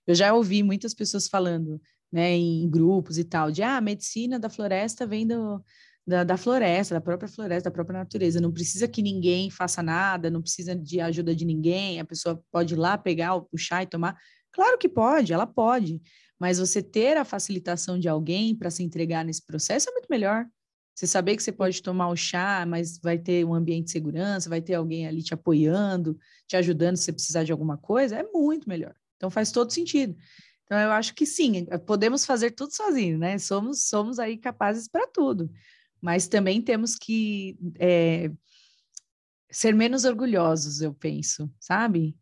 [0.05, 4.39] Eu já ouvi muitas pessoas falando, né, em grupos e tal, de ah, a medicina
[4.39, 5.63] da floresta vem do,
[6.05, 8.41] da, da, floresta, da própria floresta, da própria natureza.
[8.41, 12.73] Não precisa que ninguém faça nada, não precisa de ajuda de ninguém, a pessoa pode
[12.73, 14.17] ir lá pegar, puxar e tomar.
[14.51, 16.01] Claro que pode, ela pode,
[16.39, 20.47] mas você ter a facilitação de alguém para se entregar nesse processo é muito melhor.
[20.99, 24.49] Você saber que você pode tomar o chá, mas vai ter um ambiente de segurança,
[24.49, 28.23] vai ter alguém ali te apoiando, te ajudando se você precisar de alguma coisa, é
[28.23, 28.93] muito melhor.
[29.15, 30.13] Então faz todo sentido.
[30.65, 33.37] Então eu acho que sim, eh, podemos fazer tudo sozinhos, né?
[33.37, 35.49] Somos somos aí capazes para tudo,
[36.01, 38.29] mas também temos que é,
[39.49, 42.13] ser menos orgulhosos, eu penso, sabe?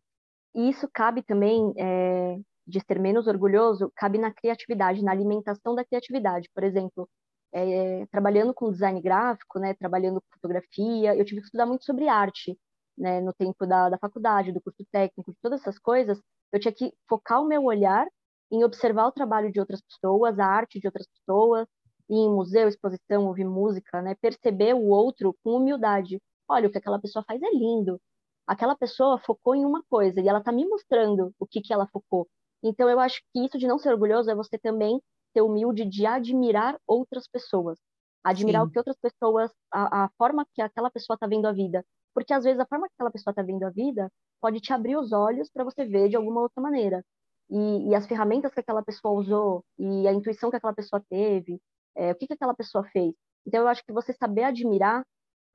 [0.54, 5.84] E isso cabe também, é, de ser menos orgulhoso, cabe na criatividade, na alimentação da
[5.84, 6.48] criatividade.
[6.54, 7.10] Por exemplo,
[7.54, 12.08] é, trabalhando com design gráfico, né, trabalhando com fotografia, eu tive que estudar muito sobre
[12.08, 12.58] arte,
[12.98, 16.20] né, no tempo da, da faculdade, do curso técnico, de todas essas coisas,
[16.52, 18.08] eu tinha que focar o meu olhar
[18.52, 21.68] em observar o trabalho de outras pessoas, a arte de outras pessoas,
[22.10, 26.22] em museu, exposição, ouvir música, né, perceber o outro com humildade.
[26.48, 28.00] Olha, o que aquela pessoa faz é lindo.
[28.48, 31.88] Aquela pessoa focou em uma coisa e ela está me mostrando o que, que ela
[31.88, 32.28] focou.
[32.64, 35.02] Então, eu acho que isso de não ser orgulhoso é você também
[35.38, 37.78] ser humilde de admirar outras pessoas.
[38.24, 38.68] Admirar Sim.
[38.68, 41.86] o que outras pessoas, a, a forma que aquela pessoa está vendo a vida.
[42.14, 44.12] Porque às vezes a forma que aquela pessoa está vendo a vida
[44.42, 47.04] pode te abrir os olhos para você ver de alguma outra maneira.
[47.50, 51.62] E, e, as ferramentas que aquela pessoa usou, e a intuição que aquela pessoa teve,
[51.96, 53.14] é, o que, que aquela pessoa fez.
[53.46, 55.06] Então, eu acho que você saber admirar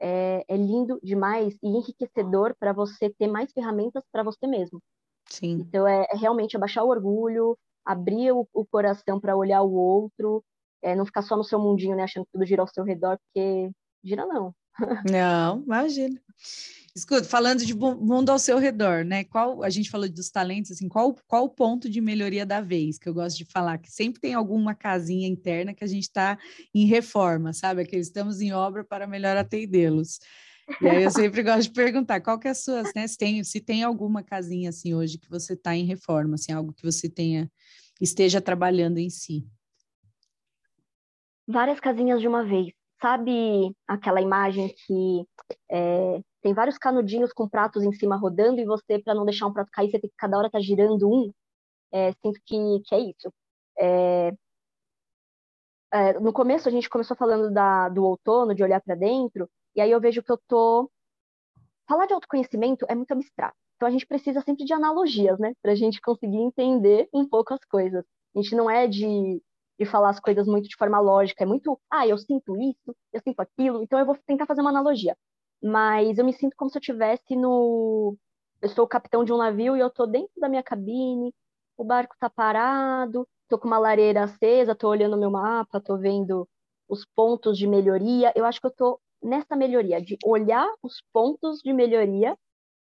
[0.00, 4.80] é, é lindo demais e enriquecedor para você ter mais ferramentas para você mesmo.
[5.28, 5.58] Sim.
[5.60, 10.44] Então, é, é, realmente abaixar o orgulho, abrir o, o coração para olhar o outro,
[10.82, 13.18] é, não ficar só no seu mundinho, né, achando que tudo gira ao seu redor,
[13.18, 13.70] porque
[14.04, 14.54] gira não.
[15.10, 16.18] Não, imagina.
[16.94, 19.24] Escuta, falando de mundo ao seu redor, né?
[19.24, 22.98] Qual a gente falou dos talentos, assim, qual, qual o ponto de melhoria da vez
[22.98, 23.78] que eu gosto de falar?
[23.78, 26.38] Que sempre tem alguma casinha interna que a gente está
[26.74, 27.86] em reforma, sabe?
[27.86, 30.18] Que estamos em obra para melhor atendê-los.
[30.80, 33.06] E aí eu sempre gosto de perguntar qual que é a sua, né?
[33.06, 36.72] Se tem, se tem alguma casinha assim hoje que você está em reforma, assim, algo
[36.72, 37.50] que você tenha
[38.00, 39.46] esteja trabalhando em si.
[41.46, 42.72] Várias casinhas de uma vez.
[43.00, 45.26] Sabe aquela imagem que
[45.70, 49.52] é, tem vários canudinhos com pratos em cima rodando e você, para não deixar um
[49.52, 51.32] prato cair, você tem que cada hora tá girando um?
[51.92, 53.32] É, sinto que, que é isso.
[53.78, 54.32] É,
[55.92, 59.80] é, no começo, a gente começou falando da, do outono, de olhar para dentro, e
[59.80, 60.90] aí eu vejo que eu tô.
[61.88, 63.56] Falar de autoconhecimento é muito abstrato.
[63.76, 65.54] Então a gente precisa sempre de analogias, né?
[65.62, 68.04] Para a gente conseguir entender um pouco as coisas.
[68.34, 69.42] A gente não é de
[69.78, 73.20] de falar as coisas muito de forma lógica, é muito, ah, eu sinto isso, eu
[73.20, 75.16] sinto aquilo, então eu vou tentar fazer uma analogia.
[75.62, 78.16] Mas eu me sinto como se eu estivesse no.
[78.60, 81.34] Eu sou o capitão de um navio e eu tô dentro da minha cabine,
[81.76, 86.48] o barco tá parado, tô com uma lareira acesa, tô olhando meu mapa, tô vendo
[86.88, 88.32] os pontos de melhoria.
[88.36, 92.36] Eu acho que eu tô nessa melhoria, de olhar os pontos de melhoria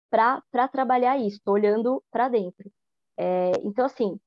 [0.09, 2.69] para trabalhar isso, olhando para dentro.
[3.17, 4.19] É, então, assim,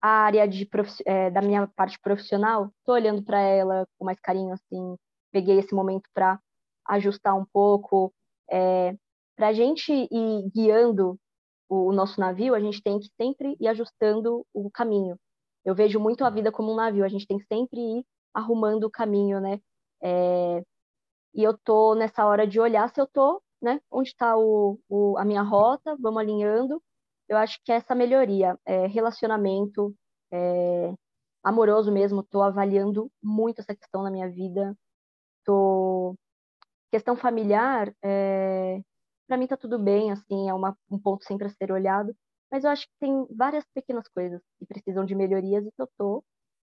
[0.00, 0.68] a área de
[1.06, 4.96] é, da minha parte profissional, estou olhando para ela com mais carinho, assim,
[5.30, 6.40] peguei esse momento para
[6.88, 8.12] ajustar um pouco.
[8.50, 8.94] É,
[9.36, 11.18] para a gente ir guiando
[11.68, 15.16] o, o, nosso navio, a gente tem que sempre ir ajustando o caminho.
[15.64, 18.84] Eu vejo muito a vida como um navio, a gente tem que sempre ir arrumando
[18.84, 19.60] o caminho, né?
[20.02, 20.62] É,
[21.34, 23.80] e eu tô nessa hora de olhar se eu tô, né?
[23.90, 26.82] Onde está o, o, a minha rota, vamos alinhando
[27.32, 29.94] eu acho que essa melhoria, é, relacionamento
[30.30, 30.94] é,
[31.42, 34.76] amoroso mesmo, estou avaliando muito essa questão na minha vida.
[35.44, 36.14] Tô...
[36.90, 38.82] Questão familiar, é,
[39.26, 42.14] para mim tá tudo bem, assim, é uma, um ponto sempre a ser olhado,
[42.50, 45.86] mas eu acho que tem várias pequenas coisas que precisam de melhorias e que eu
[45.86, 46.24] estou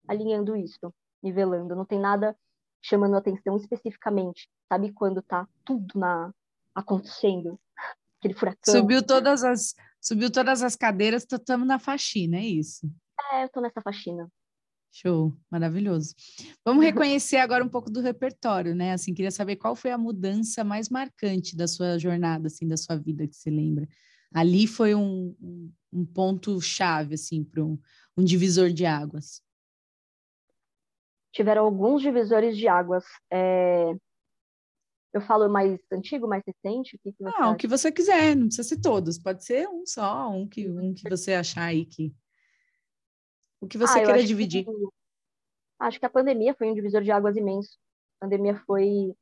[0.07, 0.93] alinhando isso,
[1.23, 1.75] nivelando.
[1.75, 2.37] Não tem nada
[2.81, 4.49] chamando atenção especificamente.
[4.71, 6.33] Sabe quando tá tudo na
[6.73, 7.59] acontecendo?
[8.19, 8.73] Aquele furacão.
[8.73, 12.91] Subiu todas as Subiu todas as cadeiras, estamos na faxina, é isso?
[13.31, 14.27] É, eu estou nessa faxina.
[14.91, 16.15] Show, maravilhoso.
[16.65, 18.93] Vamos reconhecer agora um pouco do repertório, né?
[18.93, 22.97] Assim, queria saber qual foi a mudança mais marcante da sua jornada, assim, da sua
[22.97, 23.87] vida que você lembra.
[24.33, 27.77] Ali foi um, um, um ponto chave, assim, para um,
[28.17, 29.39] um divisor de águas.
[31.31, 33.05] Tiveram alguns divisores de águas.
[33.31, 33.93] É...
[35.13, 36.95] Eu falo mais antigo, mais recente?
[36.95, 39.67] O que, que você não, o que você quiser, não precisa ser todos, pode ser
[39.67, 42.13] um só, um que, um que você achar aí que.
[43.59, 44.63] O que você ah, queira dividir.
[44.63, 44.71] Que,
[45.79, 47.77] acho que a pandemia foi um divisor de águas imenso.
[48.19, 49.13] A pandemia foi,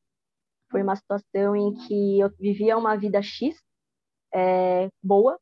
[0.69, 3.57] foi uma situação em que eu vivia uma vida X
[4.33, 5.39] é, boa,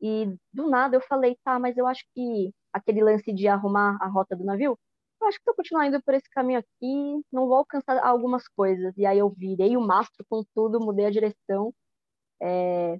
[0.00, 4.08] e do nada eu falei, tá, mas eu acho que aquele lance de arrumar a
[4.08, 4.78] rota do navio
[5.20, 8.48] eu acho que se eu continuar indo por esse caminho aqui, não vou alcançar algumas
[8.48, 8.96] coisas.
[8.96, 11.74] E aí eu virei o mastro com tudo, mudei a direção,
[12.42, 12.98] é,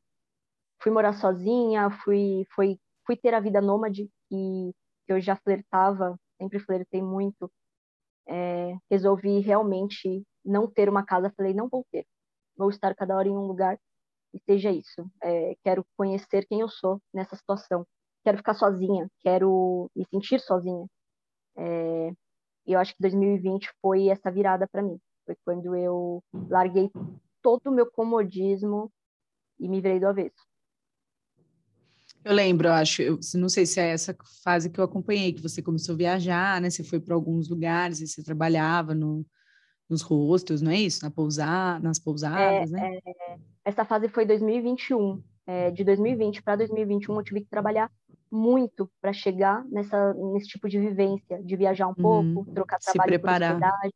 [0.82, 4.74] fui morar sozinha, fui, fui, fui ter a vida nômade, que,
[5.08, 7.50] eu já flertava, sempre flertei muito.
[8.28, 12.06] É, resolvi realmente não ter uma casa, falei, não vou ter.
[12.56, 13.78] Vou estar cada hora em um lugar
[14.34, 15.10] e seja isso.
[15.22, 17.86] É, quero conhecer quem eu sou nessa situação.
[18.24, 20.86] Quero ficar sozinha, quero me sentir sozinha.
[21.60, 22.12] É,
[22.66, 24.98] eu acho que 2020 foi essa virada para mim.
[25.26, 26.90] Foi quando eu larguei
[27.42, 28.90] todo o meu comodismo
[29.58, 30.48] e me virei do avesso.
[32.24, 35.42] Eu lembro, eu acho, eu não sei se é essa fase que eu acompanhei, que
[35.42, 36.68] você começou a viajar, né?
[36.68, 39.24] Você foi para alguns lugares e você trabalhava no,
[39.88, 41.02] nos hostels, não é isso?
[41.02, 42.98] Na pousada, nas pousadas, é, né?
[43.06, 45.22] É, essa fase foi 2021.
[45.46, 47.90] É, de 2020 para 2021 eu tive que trabalhar
[48.30, 52.34] muito para chegar nessa, nesse tipo de vivência, de viajar um uhum.
[52.34, 53.52] pouco, trocar trabalho Se preparar.
[53.52, 53.94] por cidade.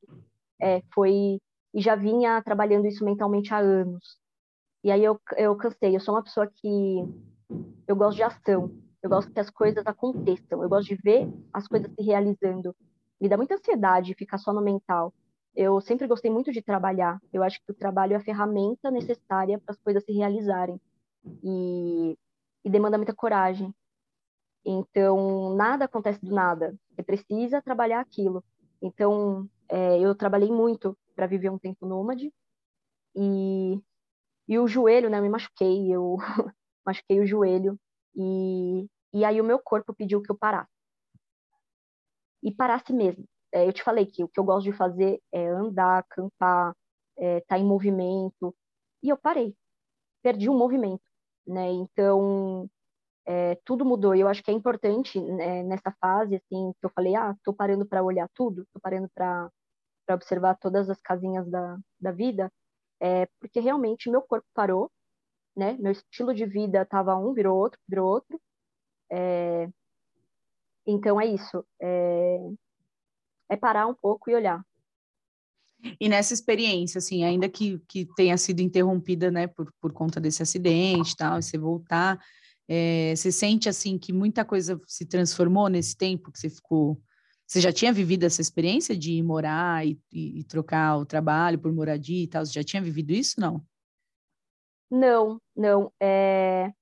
[0.60, 1.38] É, foi
[1.74, 4.16] e já vinha trabalhando isso mentalmente há anos.
[4.84, 5.96] E aí eu, eu cansei.
[5.96, 7.04] Eu sou uma pessoa que
[7.86, 8.70] eu gosto de ação.
[9.02, 10.62] Eu gosto que as coisas aconteçam.
[10.62, 12.74] Eu gosto de ver as coisas se realizando.
[13.20, 15.12] Me dá muita ansiedade ficar só no mental.
[15.54, 17.20] Eu sempre gostei muito de trabalhar.
[17.32, 20.80] Eu acho que o trabalho é a ferramenta necessária para as coisas se realizarem.
[21.42, 22.16] E,
[22.64, 23.74] e demanda muita coragem.
[24.64, 26.74] Então, nada acontece do nada.
[26.90, 28.42] Você precisa trabalhar aquilo.
[28.80, 32.32] Então, é, eu trabalhei muito para viver um tempo nômade.
[33.14, 33.80] E,
[34.48, 35.18] e o joelho, né?
[35.18, 35.92] Eu me machuquei.
[35.92, 36.16] Eu
[36.84, 37.78] machuquei o joelho.
[38.14, 40.72] E, e aí o meu corpo pediu que eu parasse.
[42.42, 43.24] E parasse mesmo.
[43.52, 46.74] É, eu te falei que o que eu gosto de fazer é andar, acampar,
[47.16, 48.54] é, tá em movimento.
[49.02, 49.54] E eu parei.
[50.22, 51.04] Perdi o movimento,
[51.46, 51.70] né?
[51.70, 52.68] Então,
[53.26, 54.14] é, tudo mudou.
[54.14, 57.52] E eu acho que é importante né, nessa fase, assim, que eu falei, ah, tô
[57.52, 59.50] parando para olhar tudo, tô parando para
[60.10, 62.52] observar todas as casinhas da, da vida,
[63.00, 64.90] é, porque realmente meu corpo parou,
[65.56, 65.76] né?
[65.78, 68.40] Meu estilo de vida estava um, virou outro, virou outro.
[69.10, 69.68] É,
[70.86, 71.64] então é isso.
[71.80, 72.38] É,
[73.50, 74.64] é parar um pouco e olhar.
[76.00, 80.42] E nessa experiência, assim, ainda que, que tenha sido interrompida, né, por, por conta desse
[80.42, 82.18] acidente e tal, e você voltar,
[82.68, 87.00] é, você sente, assim, que muita coisa se transformou nesse tempo que você ficou...
[87.46, 91.58] Você já tinha vivido essa experiência de ir morar e, e, e trocar o trabalho
[91.58, 92.44] por moradia e tal?
[92.44, 93.62] Você já tinha vivido isso, não?
[94.90, 95.92] Não, não.
[96.00, 96.72] É...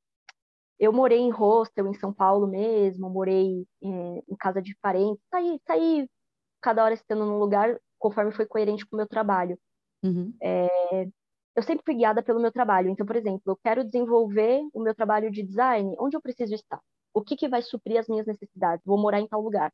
[0.78, 5.60] Eu morei em hostel em São Paulo mesmo, morei é, em casa de parentes, saí,
[5.66, 6.08] saí
[6.60, 9.58] cada hora estando num lugar conforme foi coerente com o meu trabalho.
[10.02, 10.34] Uhum.
[10.42, 11.08] É...
[11.54, 12.88] Eu sempre fui guiada pelo meu trabalho.
[12.88, 16.80] Então, por exemplo, eu quero desenvolver o meu trabalho de design, onde eu preciso estar?
[17.14, 18.84] O que, que vai suprir as minhas necessidades?
[18.86, 19.72] Vou morar em tal lugar.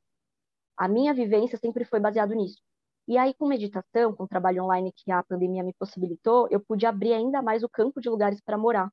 [0.76, 2.60] A minha vivência sempre foi baseado nisso.
[3.06, 6.84] E aí, com meditação, com o trabalho online que a pandemia me possibilitou, eu pude
[6.86, 8.90] abrir ainda mais o campo de lugares para morar.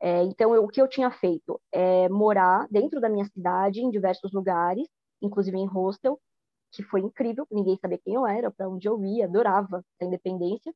[0.00, 3.90] É, então, eu, o que eu tinha feito é morar dentro da minha cidade, em
[3.90, 4.86] diversos lugares,
[5.22, 6.20] inclusive em hostel,
[6.72, 10.74] que foi incrível, ninguém sabia quem eu era, para onde eu ia, adorava a independência.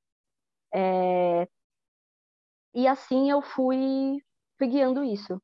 [0.72, 1.48] É,
[2.74, 4.18] e assim eu fui,
[4.58, 5.40] fui guiando isso.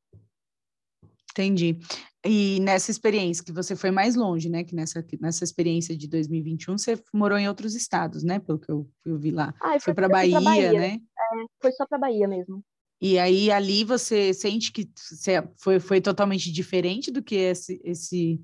[1.31, 1.77] Entendi.
[2.25, 4.63] E nessa experiência que você foi mais longe, né?
[4.63, 8.39] Que nessa, nessa experiência de 2021 você morou em outros estados, né?
[8.39, 9.53] Pelo que eu, eu vi lá.
[9.61, 10.93] Ah, foi para Bahia, Bahia, né?
[10.95, 12.63] É, foi só para Bahia mesmo.
[13.01, 18.41] E aí ali você sente que você foi, foi totalmente diferente do que esse, esse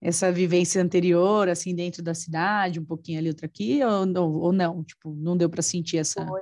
[0.00, 4.32] essa vivência anterior, assim, dentro da cidade, um pouquinho ali, outra aqui, ou não?
[4.32, 4.84] Ou não?
[4.84, 6.24] Tipo, não deu para sentir essa.
[6.26, 6.40] Foi,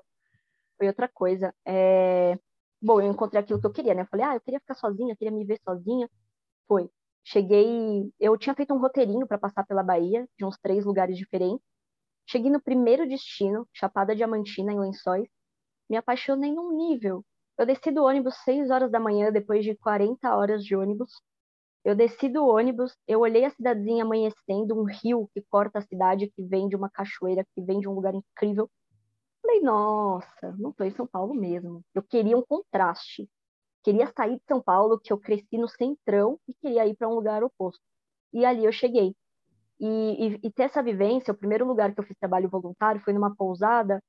[0.78, 1.54] foi outra coisa.
[1.64, 2.38] É...
[2.80, 4.02] Bom, eu encontrei aquilo que eu queria, né?
[4.02, 6.08] Eu falei, ah, eu queria ficar sozinha, eu queria me ver sozinha.
[6.68, 6.90] Foi.
[7.24, 11.64] Cheguei, eu tinha feito um roteirinho para passar pela Bahia, de uns três lugares diferentes.
[12.28, 15.28] Cheguei no primeiro destino, Chapada Diamantina, em Lençóis.
[15.88, 17.24] Me apaixonei num nível.
[17.58, 21.10] Eu desci do ônibus seis horas da manhã, depois de 40 horas de ônibus.
[21.86, 26.30] Eu desci do ônibus, eu olhei a cidadezinha amanhecendo, um rio que corta a cidade,
[26.34, 28.68] que vem de uma cachoeira, que vem de um lugar incrível.
[29.40, 31.82] Falei, nossa, não estou em São Paulo mesmo.
[31.94, 33.28] Eu queria um contraste
[33.86, 37.14] queria sair de São Paulo, que eu cresci no centrão e queria ir para um
[37.14, 37.80] lugar oposto.
[38.32, 39.14] E ali eu cheguei.
[39.78, 43.12] E, e, e, ter essa vivência, o primeiro lugar que eu fiz trabalho voluntário foi
[43.12, 44.02] numa pousada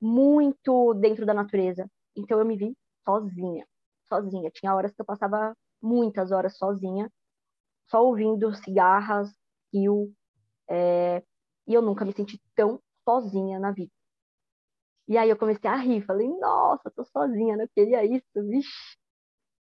[0.00, 1.86] muito dentro da natureza.
[2.16, 2.74] Então eu me vi
[3.04, 3.66] sozinha,
[4.08, 4.50] sozinha.
[4.50, 7.10] Tinha horas que eu passava muitas horas sozinha,
[7.90, 9.30] só ouvindo cigarras,
[9.72, 10.12] rio,
[10.68, 11.22] é...
[11.66, 13.92] e eu nunca me senti tão sozinha na vida.
[15.08, 18.98] E aí eu comecei a rir, falei, nossa, tô sozinha, não queria isso, vixe.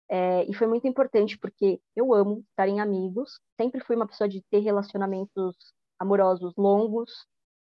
[0.08, 4.28] É, e foi muito importante porque eu amo estar em amigos, sempre fui uma pessoa
[4.28, 5.56] de ter relacionamentos
[5.98, 7.10] amorosos longos,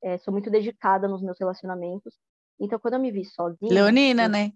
[0.03, 2.13] é, sou muito dedicada nos meus relacionamentos.
[2.59, 3.73] Então, quando eu me vi sozinha.
[3.73, 4.53] Leonina, eu, né?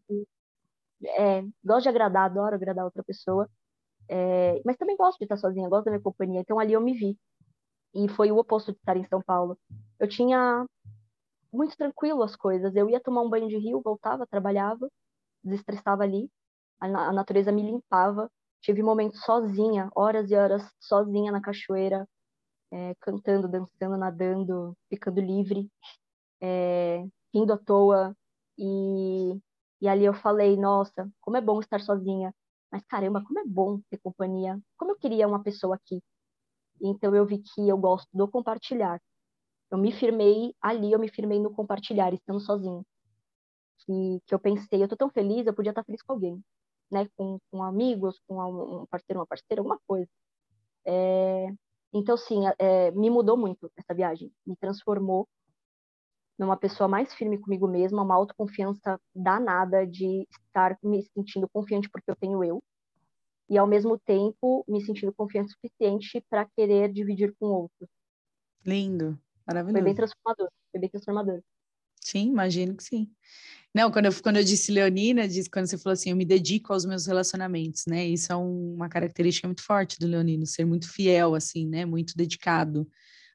[1.17, 3.49] É, gosto de agradar, adoro agradar outra pessoa.
[4.09, 6.41] É, mas também gosto de estar sozinha, gosto da minha companhia.
[6.41, 7.17] Então, ali eu me vi.
[7.93, 9.57] E foi o oposto de estar em São Paulo.
[9.99, 10.65] Eu tinha
[11.51, 12.75] muito tranquilo as coisas.
[12.75, 14.89] Eu ia tomar um banho de rio, voltava, trabalhava,
[15.43, 16.29] desestressava ali
[16.79, 18.29] a, natureza me limpava.
[18.61, 22.07] Tive momentos sozinha, horas e horas sozinha na cachoeira,
[22.71, 25.69] é, cantando, dançando, nadando, ficando livre,
[26.41, 28.15] é, rindo à toa.
[28.57, 29.39] E,
[29.81, 32.33] e ali eu falei, nossa, como é bom estar sozinha.
[32.72, 34.59] Mas caramba, como é bom ter companhia.
[34.78, 36.01] Como eu queria uma pessoa aqui.
[36.82, 39.01] Então eu vi que eu gosto do compartilhar.
[39.72, 42.86] Eu me firmei ali, eu me firmei no compartilhar, estando sozinho.
[43.80, 46.43] Que, que eu pensei, eu tô tão feliz, eu podia estar feliz com alguém,
[46.91, 47.07] né?
[47.16, 48.41] Com, com amigos, com
[48.82, 50.09] um parceiro, uma parceira, alguma coisa.
[50.86, 51.47] É,
[51.93, 54.32] então, sim, é, me mudou muito essa viagem.
[54.45, 55.28] Me transformou
[56.38, 62.11] numa pessoa mais firme comigo mesma, uma autoconfiança danada de estar me sentindo confiante porque
[62.11, 62.61] eu tenho eu,
[63.49, 67.89] e ao mesmo tempo me sentindo confiante o suficiente para querer dividir com outros.
[68.65, 69.77] Lindo, maravilhoso.
[69.77, 71.41] Foi bem transformador, foi bem transformador.
[72.01, 73.11] Sim, imagino que sim.
[73.73, 76.71] Não, quando eu, quando eu disse Leonina, disse, quando você falou assim, eu me dedico
[76.71, 78.05] aos meus relacionamentos, né?
[78.05, 81.83] Isso é um, uma característica muito forte do Leonino, ser muito fiel, assim, né?
[81.86, 82.88] Muito dedicado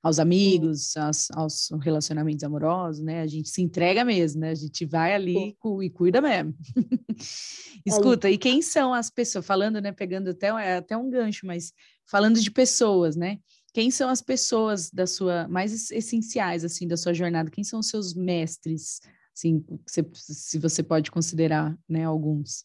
[0.02, 3.20] aos amigos, aos, aos, relacionamentos amorosos, né?
[3.20, 4.50] A gente se entrega mesmo, né?
[4.50, 6.54] A gente vai ali cu, e cuida mesmo.
[7.84, 9.44] Escuta, é e quem são as pessoas?
[9.44, 9.92] Falando, né?
[9.92, 11.72] Pegando até, é até um gancho, mas
[12.06, 13.38] falando de pessoas, né?
[13.74, 17.50] Quem são as pessoas da sua mais essenciais assim da sua jornada?
[17.50, 19.00] Quem são os seus mestres?
[19.36, 22.04] Assim, se, se você pode considerar, né?
[22.04, 22.64] Alguns.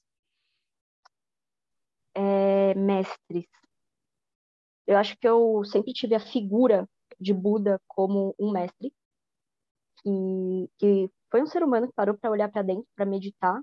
[2.16, 3.46] É, mestres.
[4.88, 6.88] Eu acho que eu sempre tive a figura
[7.20, 8.94] de Buda como um mestre,
[10.02, 13.62] que, que foi um ser humano que parou para olhar para dentro, para meditar,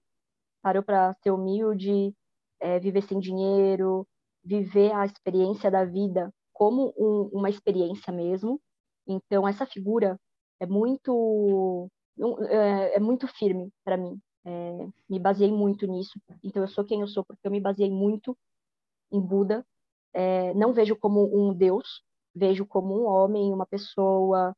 [0.62, 2.14] parou para ser humilde,
[2.60, 4.06] é, viver sem dinheiro,
[4.44, 8.60] viver a experiência da vida como um, uma experiência mesmo.
[9.06, 10.18] Então, essa figura
[10.60, 11.90] é muito
[12.48, 14.20] é, é muito firme para mim.
[14.44, 16.20] É, me baseei muito nisso.
[16.42, 18.36] Então, eu sou quem eu sou porque eu me baseei muito
[19.10, 19.64] em Buda.
[20.12, 22.02] É, não vejo como um Deus,
[22.34, 24.54] vejo como um homem, uma pessoa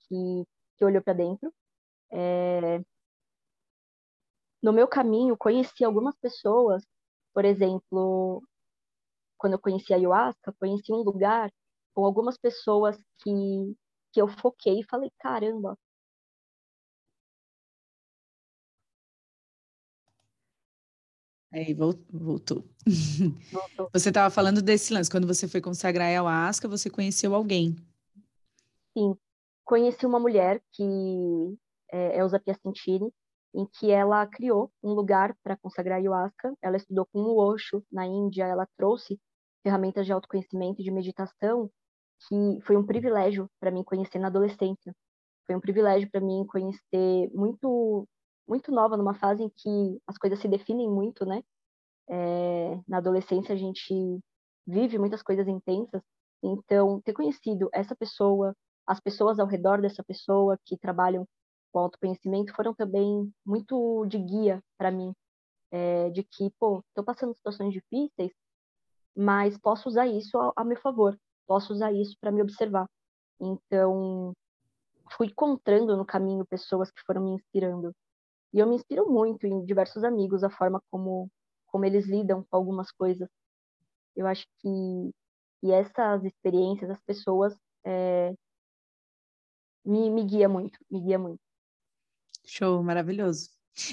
[0.00, 0.44] que,
[0.76, 1.52] que olhou para dentro.
[2.10, 2.80] É...
[4.62, 6.82] No meu caminho, conheci algumas pessoas,
[7.32, 8.42] por exemplo,
[9.38, 11.52] quando eu conheci a ayahuasca, conheci um lugar
[11.94, 13.30] com algumas pessoas que,
[14.12, 15.78] que eu foquei e falei, caramba,
[21.52, 22.64] Aí voltou.
[23.52, 23.90] voltou.
[23.92, 27.76] Você estava falando desse lance, quando você foi consagrar a ayahuasca, você conheceu alguém.
[28.96, 29.16] Sim,
[29.64, 30.84] conheci uma mulher que
[31.90, 33.12] é Elza Piacentini,
[33.54, 36.54] em que ela criou um lugar para consagrar a ayahuasca.
[36.60, 39.18] Ela estudou com o Osho na Índia, ela trouxe
[39.62, 41.70] ferramentas de autoconhecimento e de meditação,
[42.28, 44.94] que foi um privilégio para mim conhecer na adolescência.
[45.46, 48.06] Foi um privilégio para mim conhecer muito
[48.48, 51.42] muito nova, numa fase em que as coisas se definem muito, né?
[52.08, 54.20] É, na adolescência a gente
[54.66, 56.02] vive muitas coisas intensas,
[56.42, 58.54] então ter conhecido essa pessoa,
[58.86, 61.26] as pessoas ao redor dessa pessoa que trabalham
[61.72, 65.12] com autoconhecimento foram também muito de guia para mim,
[65.70, 68.32] é, de que, pô, estou passando situações difíceis,
[69.16, 72.88] mas posso usar isso a, a meu favor, posso usar isso para me observar.
[73.40, 74.32] Então,
[75.12, 77.92] fui encontrando no caminho pessoas que foram me inspirando.
[78.52, 81.30] E eu me inspiro muito em diversos amigos, a forma como,
[81.66, 83.28] como eles lidam com algumas coisas.
[84.14, 85.10] Eu acho que,
[85.60, 88.34] que essas experiências, as pessoas, é,
[89.84, 91.40] me, me guia muito, me guia muito.
[92.44, 93.50] Show, maravilhoso.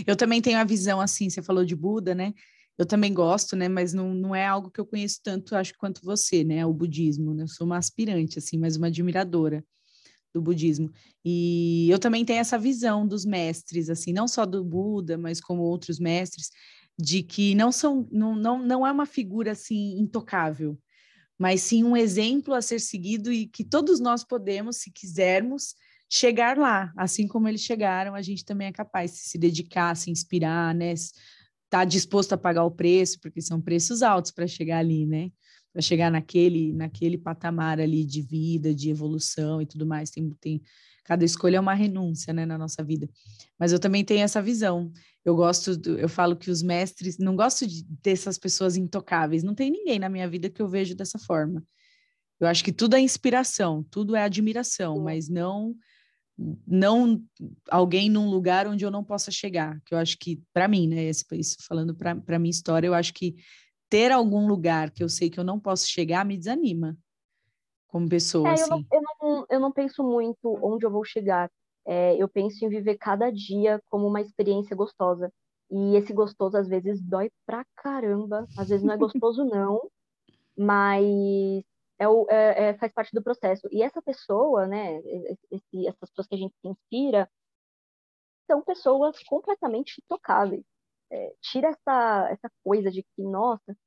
[0.08, 2.34] Eu também tenho a visão assim, você falou de Buda, né?
[2.78, 3.68] Eu também gosto, né?
[3.68, 6.66] Mas não, não é algo que eu conheço tanto, acho, quanto você, né?
[6.66, 7.43] O budismo, né?
[7.43, 9.64] Eu sou uma aspirante, assim, mas uma admiradora
[10.34, 10.91] do budismo.
[11.23, 15.61] E eu também tenho essa visão dos mestres, assim, não só do Buda, mas como
[15.61, 16.49] outros mestres,
[16.97, 20.77] de que não são, não, não, não é uma figura assim intocável,
[21.38, 25.75] mas sim um exemplo a ser seguido e que todos nós podemos, se quisermos,
[26.09, 30.11] chegar lá, assim como eles chegaram, a gente também é capaz de se dedicar, se
[30.11, 30.93] inspirar, né?
[31.69, 35.31] Tá disposto a pagar o preço, porque são preços altos para chegar ali, né?
[35.74, 40.11] Para chegar naquele, naquele patamar ali de vida, de evolução e tudo mais.
[40.11, 40.61] Tem, tem,
[41.03, 43.09] cada escolha é uma renúncia, né, na nossa vida.
[43.59, 44.91] Mas eu também tenho essa visão.
[45.26, 49.43] Eu gosto, do, eu falo que os mestres, não gosto de, dessas pessoas intocáveis.
[49.43, 51.63] Não tem ninguém na minha vida que eu vejo dessa forma.
[52.39, 55.76] Eu acho que tudo é inspiração, tudo é admiração, mas não
[56.67, 57.24] não
[57.69, 59.80] alguém num lugar onde eu não possa chegar.
[59.86, 63.13] Que eu acho que para mim, né, esse, isso falando para minha história, eu acho
[63.13, 63.36] que
[63.93, 66.97] ter algum lugar que eu sei que eu não posso chegar me desanima
[67.85, 68.49] como pessoa.
[68.49, 68.63] É, assim.
[68.63, 71.47] eu, não, eu, não, eu não penso muito onde eu vou chegar.
[71.85, 75.31] É, eu penso em viver cada dia como uma experiência gostosa.
[75.69, 78.47] E esse gostoso às vezes dói pra caramba.
[78.57, 79.79] Às vezes não é gostoso, não,
[80.57, 81.05] mas
[81.99, 83.67] é, o, é, é, faz parte do processo.
[83.71, 84.99] E essa pessoa, né,
[85.51, 87.29] esse, essas pessoas que a gente se inspira,
[88.47, 90.65] são pessoas completamente tocáveis.
[91.14, 93.78] É, tira essa, essa coisa de que, nossa,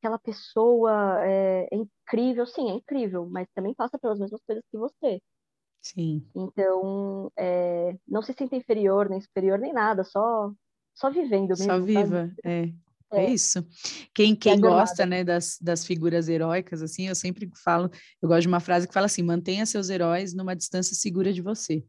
[0.00, 4.76] aquela pessoa é, é incrível, sim, é incrível, mas também passa pelas mesmas coisas que
[4.76, 5.22] você.
[5.80, 6.26] Sim.
[6.34, 10.50] Então, é, não se sinta inferior, nem superior, nem nada, só,
[10.94, 11.64] só vivendo mesmo.
[11.64, 12.64] Só viva, é.
[13.12, 13.24] É.
[13.24, 13.30] é.
[13.30, 13.64] isso.
[14.12, 17.88] Quem, quem gosta, né, das, das figuras heróicas, assim, eu sempre falo,
[18.20, 21.40] eu gosto de uma frase que fala assim, mantenha seus heróis numa distância segura de
[21.40, 21.84] você.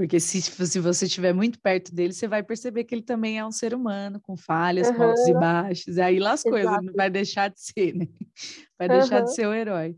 [0.00, 3.44] Porque se, se você estiver muito perto dele, você vai perceber que ele também é
[3.44, 4.94] um ser humano, com falhas, uhum.
[4.94, 5.98] com altos e baixos.
[5.98, 8.08] Aí lá as coisas, não vai deixar de ser, né?
[8.78, 9.24] Vai deixar uhum.
[9.26, 9.94] de ser o herói.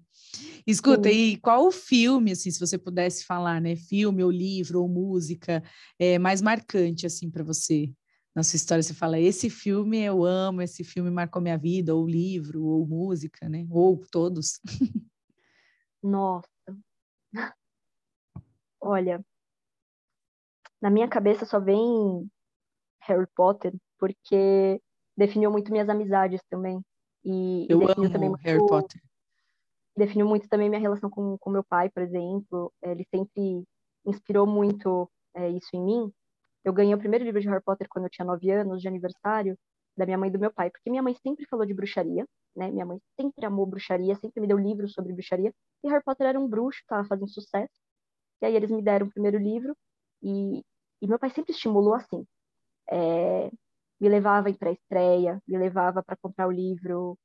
[0.66, 1.14] Escuta, Sim.
[1.14, 3.76] e qual o filme, assim, se você pudesse falar, né?
[3.76, 5.62] Filme ou livro ou música
[6.00, 7.88] é, mais marcante, assim, para você?
[8.34, 12.08] Na sua história, você fala, esse filme eu amo, esse filme marcou minha vida, ou
[12.08, 13.64] livro, ou música, né?
[13.70, 14.58] Ou todos.
[16.02, 16.48] Nossa.
[18.80, 19.24] Olha,
[20.82, 22.28] na minha cabeça só vem
[23.02, 24.80] Harry Potter, porque
[25.16, 26.80] definiu muito minhas amizades também.
[27.24, 29.00] E, eu e amo também Harry muito, Potter
[29.96, 32.72] definiu muito também minha relação com, com meu pai, por exemplo.
[32.82, 33.64] Ele sempre
[34.06, 36.12] inspirou muito é, isso em mim.
[36.64, 39.58] Eu ganhei o primeiro livro de Harry Potter quando eu tinha nove anos, de aniversário,
[39.96, 42.26] da minha mãe e do meu pai, porque minha mãe sempre falou de bruxaria,
[42.56, 42.70] né?
[42.70, 45.52] Minha mãe sempre amou bruxaria, sempre me deu livros sobre bruxaria.
[45.84, 47.72] E Harry Potter era um bruxo, estava fazendo sucesso.
[48.40, 49.76] E aí eles me deram o primeiro livro
[50.22, 50.64] e,
[51.02, 52.24] e meu pai sempre estimulou assim.
[52.90, 53.50] É,
[54.00, 57.18] me levava em pré-estreia, me levava para comprar o livro,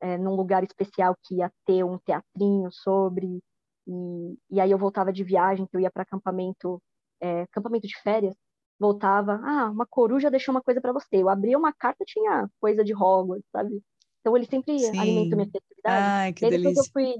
[0.00, 3.42] é, num lugar especial que ia ter um teatrinho sobre.
[3.86, 6.80] E, e aí eu voltava de viagem, que eu ia para acampamento,
[7.20, 8.34] é, acampamento de férias,
[8.78, 11.16] voltava, ah, uma coruja deixou uma coisa para você.
[11.16, 13.82] Eu abria uma carta, tinha coisa de Hogwarts, sabe?
[14.20, 14.98] Então ele sempre Sim.
[14.98, 16.06] alimentou minha criatividade.
[16.06, 16.80] Ai, que delícia.
[16.80, 17.14] eu fui,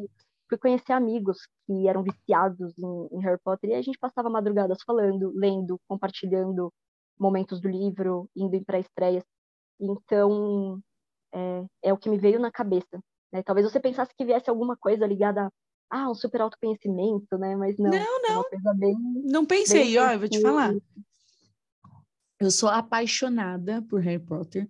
[0.49, 4.79] fui conhecer amigos que eram viciados em, em Harry Potter e a gente passava madrugadas
[4.87, 6.73] falando, lendo, compartilhando
[7.19, 9.25] momentos do livro, indo em pré-estreias.
[9.81, 10.81] Então,
[11.33, 13.01] é, é o que me veio na cabeça.
[13.33, 13.43] Né?
[13.43, 15.51] Talvez você pensasse que viesse alguma coisa ligada
[15.91, 17.55] a ah, um super autoconhecimento, né?
[17.55, 17.91] Mas não.
[17.91, 18.77] Não, não.
[18.77, 20.75] Bem, não pensei, ó, eu vou te falar.
[22.41, 24.69] Eu sou apaixonada por Harry Potter.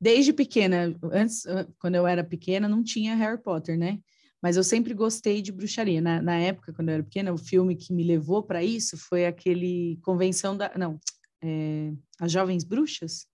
[0.00, 1.44] Desde pequena, antes,
[1.78, 3.98] quando eu era pequena, não tinha Harry Potter, né?
[4.42, 6.00] Mas eu sempre gostei de bruxaria.
[6.00, 9.24] Na, na época, quando eu era pequena, o filme que me levou para isso foi
[9.24, 10.72] aquele Convenção da.
[10.76, 10.98] Não,
[11.42, 13.26] é, As Jovens Bruxas?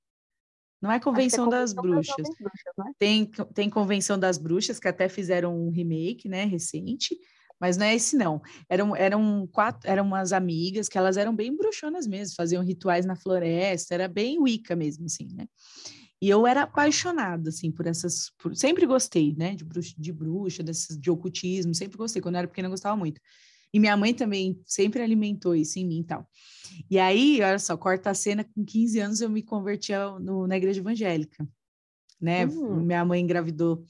[0.81, 2.15] Não é Convenção, é das Bruxas.
[2.17, 2.93] Das bruxas né?
[2.99, 7.19] tem, tem Convenção das Bruxas, que até fizeram um remake, né, recente,
[7.61, 8.41] mas não é esse não.
[8.69, 13.17] Eram, eram quatro, eram umas amigas que elas eram bem bruxonas mesmo, faziam rituais na
[13.17, 15.47] floresta, era bem Wicca mesmo, assim, né?
[16.21, 18.31] E eu era apaixonada, assim, por essas...
[18.39, 22.21] Por, sempre gostei, né, de bruxa, de, bruxa desses, de ocultismo, sempre gostei.
[22.21, 23.21] Quando eu era pequena, eu gostava muito.
[23.73, 26.27] E minha mãe também sempre alimentou isso em mim e tal.
[26.91, 30.57] E aí, olha só, corta a cena, com 15 anos eu me converti no, na
[30.57, 31.47] igreja evangélica,
[32.21, 32.47] né?
[32.47, 32.81] Uhum.
[32.81, 33.85] Minha mãe engravidou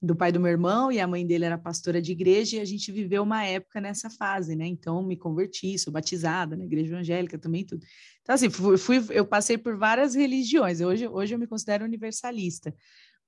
[0.00, 2.64] do pai do meu irmão e a mãe dele era pastora de igreja e a
[2.64, 4.66] gente viveu uma época nessa fase, né?
[4.66, 7.84] Então me converti, sou batizada na igreja evangélica também tudo.
[8.26, 10.80] Então assim, fui, fui, eu passei por várias religiões.
[10.80, 12.74] Hoje hoje eu me considero universalista,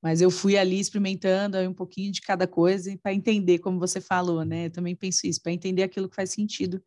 [0.02, 4.44] mas eu fui ali experimentando um pouquinho de cada coisa para entender como você falou,
[4.44, 4.66] né?
[4.66, 6.82] Eu também penso isso, para entender aquilo que faz sentido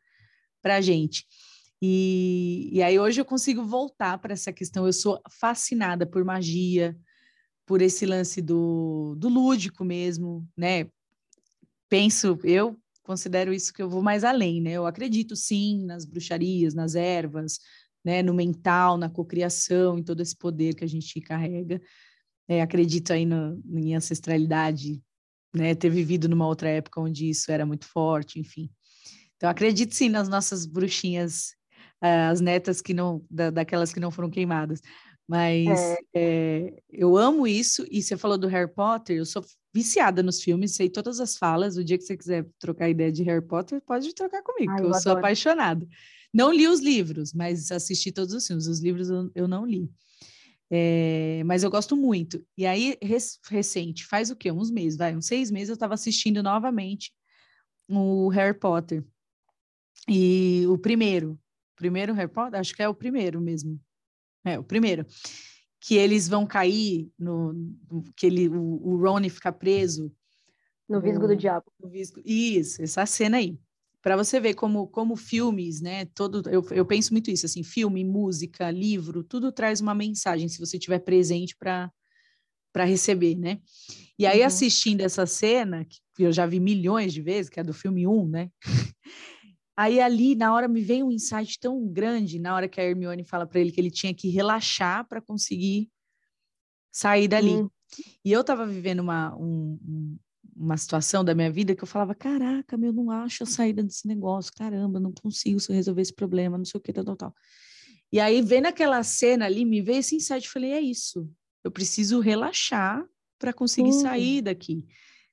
[0.62, 1.26] para a gente.
[1.82, 4.86] E, e aí hoje eu consigo voltar para essa questão.
[4.86, 6.98] Eu sou fascinada por magia,
[7.66, 10.86] por esse lance do, do lúdico mesmo, né?
[11.88, 14.72] Penso, eu considero isso que eu vou mais além, né?
[14.72, 17.58] Eu acredito sim nas bruxarias, nas ervas,
[18.04, 18.22] né?
[18.22, 21.82] No mental, na cocriação, em todo esse poder que a gente carrega.
[22.48, 25.02] É, acredito aí no, em ancestralidade,
[25.54, 25.76] né?
[25.76, 28.70] Ter vivido numa outra época onde isso era muito forte, enfim.
[29.38, 31.56] Então acredito sim nas nossas bruxinhas
[32.02, 34.82] as netas que não, da, daquelas que não foram queimadas.
[35.28, 35.98] Mas é.
[36.14, 39.42] É, eu amo isso, e você falou do Harry Potter, eu sou
[39.74, 41.78] viciada nos filmes, sei todas as falas.
[41.78, 44.88] O dia que você quiser trocar ideia de Harry Potter, pode trocar comigo, Ai, eu,
[44.88, 45.88] eu sou apaixonada.
[46.34, 48.68] Não li os livros, mas assisti todos os filmes.
[48.68, 49.90] Os livros eu, eu não li.
[50.74, 52.42] É, mas eu gosto muito.
[52.58, 54.50] E aí, res, recente, faz o quê?
[54.52, 57.12] Uns meses, vai, uns seis meses, eu estava assistindo novamente
[57.90, 59.04] o Harry Potter.
[60.08, 61.38] E o primeiro,
[61.76, 63.78] primeiro Harry Potter, acho que é o primeiro mesmo.
[64.46, 65.06] É, o primeiro.
[65.80, 67.54] Que eles vão cair no.
[68.16, 70.12] que ele, o, o Ron fica preso.
[70.88, 71.72] No Visgo do Diabo.
[71.84, 73.60] Visgo, isso, essa cena aí.
[74.02, 76.06] Para você ver como, como filmes, né?
[76.06, 80.60] Todo, eu, eu penso muito isso, assim, filme, música, livro, tudo traz uma mensagem, se
[80.60, 81.92] você estiver presente para
[82.74, 83.60] para receber, né?
[84.18, 84.46] E aí, uhum.
[84.46, 88.30] assistindo essa cena, que eu já vi milhões de vezes, que é do filme 1,
[88.30, 88.50] né?
[89.76, 93.24] Aí ali, na hora, me veio um insight tão grande, na hora que a Hermione
[93.24, 95.90] fala para ele que ele tinha que relaxar para conseguir
[96.92, 97.56] sair dali.
[97.56, 97.70] Hum.
[98.24, 100.18] E eu estava vivendo uma, um,
[100.56, 104.08] uma situação da minha vida que eu falava, caraca, meu, não acho a saída desse
[104.08, 107.36] negócio, caramba, não consigo resolver esse problema, não sei o que, tal, tal, tal.
[108.12, 111.30] E aí, vendo aquela cena ali, me veio esse insight, eu falei, é isso,
[111.64, 113.06] eu preciso relaxar
[113.40, 114.02] para conseguir Sim.
[114.02, 114.86] sair daqui.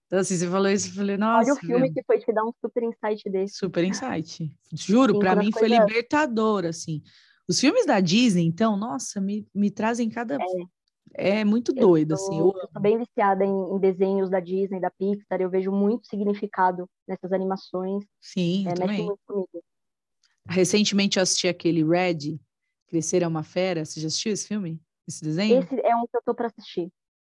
[0.07, 1.51] Então, assim, você falou isso, eu falei, nossa.
[1.51, 3.57] Olha o filme que foi te dar um super insight desse.
[3.57, 4.51] Super insight.
[4.73, 7.03] Juro, para mim foi libertador, assim.
[7.47, 10.37] Os filmes da Disney, então, nossa, me, me trazem cada.
[10.37, 10.39] É,
[11.15, 12.59] é muito doido, assim, eu assim.
[12.59, 16.07] Eu, eu tô bem viciada em, em, desenhos da Disney, da Pixar, eu vejo muito
[16.07, 18.05] significado nessas animações.
[18.21, 19.05] Sim, é, também.
[19.05, 19.65] muito comigo.
[20.49, 22.39] Recentemente eu assisti aquele Red,
[22.89, 23.85] Crescer é uma Fera.
[23.85, 24.81] Você já assistiu esse filme?
[25.07, 25.61] Esse desenho?
[25.63, 26.91] Esse é um que eu tô para assistir.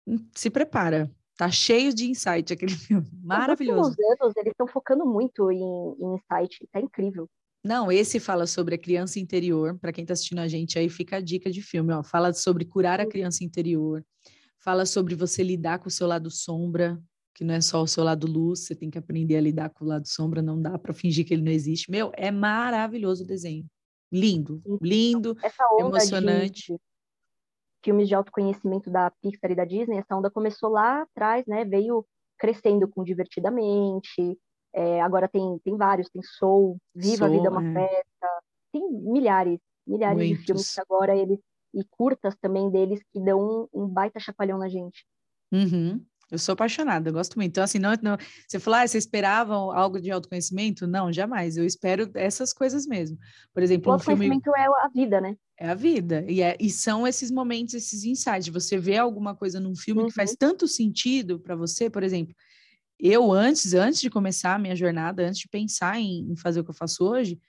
[0.07, 1.11] Hum, se prepara.
[1.37, 3.07] Tá cheio de insight aquele filme.
[3.23, 3.91] Maravilhoso.
[3.91, 6.67] Os anos, eles estão focando muito em, em insight.
[6.71, 7.29] Tá incrível.
[7.63, 9.77] Não, esse fala sobre a criança interior.
[9.77, 11.93] Para quem está assistindo a gente, aí fica a dica de filme.
[11.93, 12.01] Ó.
[12.01, 14.03] Fala sobre curar a criança interior.
[14.59, 16.99] Fala sobre você lidar com o seu lado sombra,
[17.35, 18.65] que não é só o seu lado luz.
[18.65, 20.41] Você tem que aprender a lidar com o lado sombra.
[20.41, 21.91] Não dá para fingir que ele não existe.
[21.91, 23.65] Meu, é maravilhoso o desenho.
[24.11, 25.37] Lindo, lindo,
[25.79, 26.73] emocionante.
[26.73, 26.79] De
[27.83, 31.63] filmes de autoconhecimento da Pixar e da Disney, essa onda começou lá atrás, né?
[31.63, 32.05] Veio
[32.37, 34.37] crescendo com Divertidamente,
[34.73, 37.73] é, agora tem, tem vários, tem Soul, Viva Soul, a Vida é uma é.
[37.73, 38.27] Festa,
[38.71, 40.39] tem milhares, milhares Muitos.
[40.39, 41.39] de filmes que agora eles,
[41.73, 45.05] e curtas também deles, que dão um, um baita chacoalhão na gente.
[45.51, 46.03] Uhum.
[46.31, 47.49] Eu sou apaixonada, eu gosto muito.
[47.49, 48.17] Então, assim, não, não,
[48.47, 50.87] você falou, ah, você esperava algo de autoconhecimento?
[50.87, 51.57] Não, jamais.
[51.57, 53.17] Eu espero essas coisas mesmo.
[53.53, 54.59] Por exemplo, o um autoconhecimento filme...
[54.61, 55.35] é a vida, né?
[55.59, 56.23] É a vida.
[56.29, 58.47] E, é, e são esses momentos, esses insights.
[58.47, 60.07] Você vê alguma coisa num filme uhum.
[60.07, 60.37] que faz uhum.
[60.39, 62.33] tanto sentido para você, por exemplo,
[63.01, 66.63] eu antes, antes de começar a minha jornada, antes de pensar em, em fazer o
[66.63, 67.39] que eu faço hoje,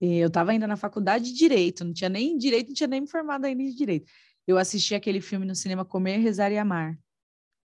[0.00, 3.00] eh, eu estava ainda na faculdade de Direito, não tinha nem Direito, não tinha nem
[3.00, 4.10] me formado ainda de Direito.
[4.46, 6.98] Eu assisti aquele filme no cinema Comer, Rezar e Amar.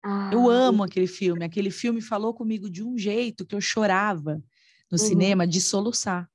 [0.04, 1.44] Ah, eu amo aquele filme.
[1.44, 4.42] Aquele filme falou comigo de um jeito que eu chorava
[4.90, 5.04] no uhum.
[5.04, 6.30] cinema de soluçar.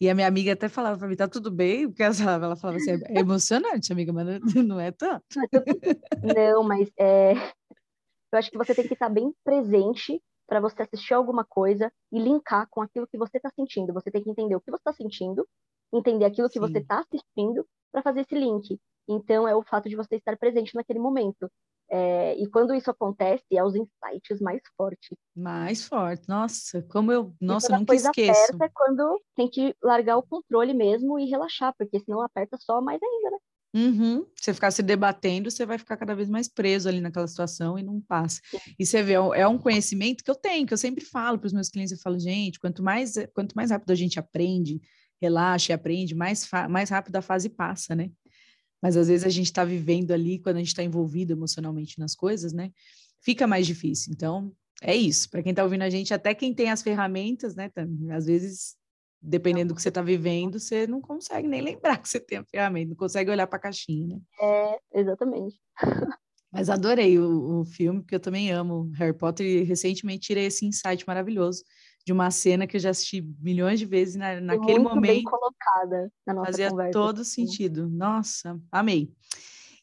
[0.00, 1.88] E a minha amiga até falava para mim, tá tudo bem?
[1.88, 2.14] Porque ela,
[2.44, 5.24] ela falava assim, é emocionante, amiga, mas não é tanto.
[6.22, 7.34] Não, mas é,
[8.32, 12.18] eu acho que você tem que estar bem presente para você assistir alguma coisa e
[12.18, 13.92] linkar com aquilo que você está sentindo.
[13.92, 15.46] Você tem que entender o que você está sentindo,
[15.92, 16.60] entender aquilo que Sim.
[16.60, 18.78] você está assistindo para fazer esse link.
[19.08, 21.50] Então, é o fato de você estar presente naquele momento.
[21.90, 25.16] É, e quando isso acontece, é os insights mais fortes.
[25.34, 26.26] Mais fortes.
[26.26, 27.32] Nossa, como eu.
[27.40, 28.52] Nossa, eu nunca esqueço.
[28.54, 32.80] Aperta é quando tem que largar o controle mesmo e relaxar, porque senão aperta só
[32.82, 33.38] mais ainda, né?
[33.74, 34.26] Uhum.
[34.34, 37.82] Você ficar se debatendo, você vai ficar cada vez mais preso ali naquela situação e
[37.82, 38.40] não passa.
[38.78, 41.52] E você vê, é um conhecimento que eu tenho, que eu sempre falo para os
[41.52, 44.80] meus clientes, eu falo, gente, quanto mais, quanto mais rápido a gente aprende,
[45.20, 48.10] relaxa e aprende, mais, mais rápido a fase passa, né?
[48.80, 52.14] Mas às vezes a gente está vivendo ali, quando a gente está envolvido emocionalmente nas
[52.14, 52.70] coisas, né?
[53.20, 54.12] Fica mais difícil.
[54.12, 55.28] Então, é isso.
[55.28, 57.70] Para quem está ouvindo a gente, até quem tem as ferramentas, né?
[58.12, 58.76] Às vezes
[59.20, 62.44] dependendo do que você está vivendo, você não consegue nem lembrar que você tem a
[62.44, 64.20] ferramenta, não consegue olhar para a caixinha, né?
[64.40, 65.60] É, exatamente.
[66.50, 70.64] Mas adorei o, o, filme, porque eu também amo Harry Potter e recentemente tirei esse
[70.64, 71.62] insight maravilhoso
[72.06, 75.12] de uma cena que eu já assisti milhões de vezes na, naquele Muito momento.
[75.12, 76.92] Bem colocada na nossa fazia conversa.
[76.92, 77.86] todo sentido.
[77.86, 79.12] Nossa, amei.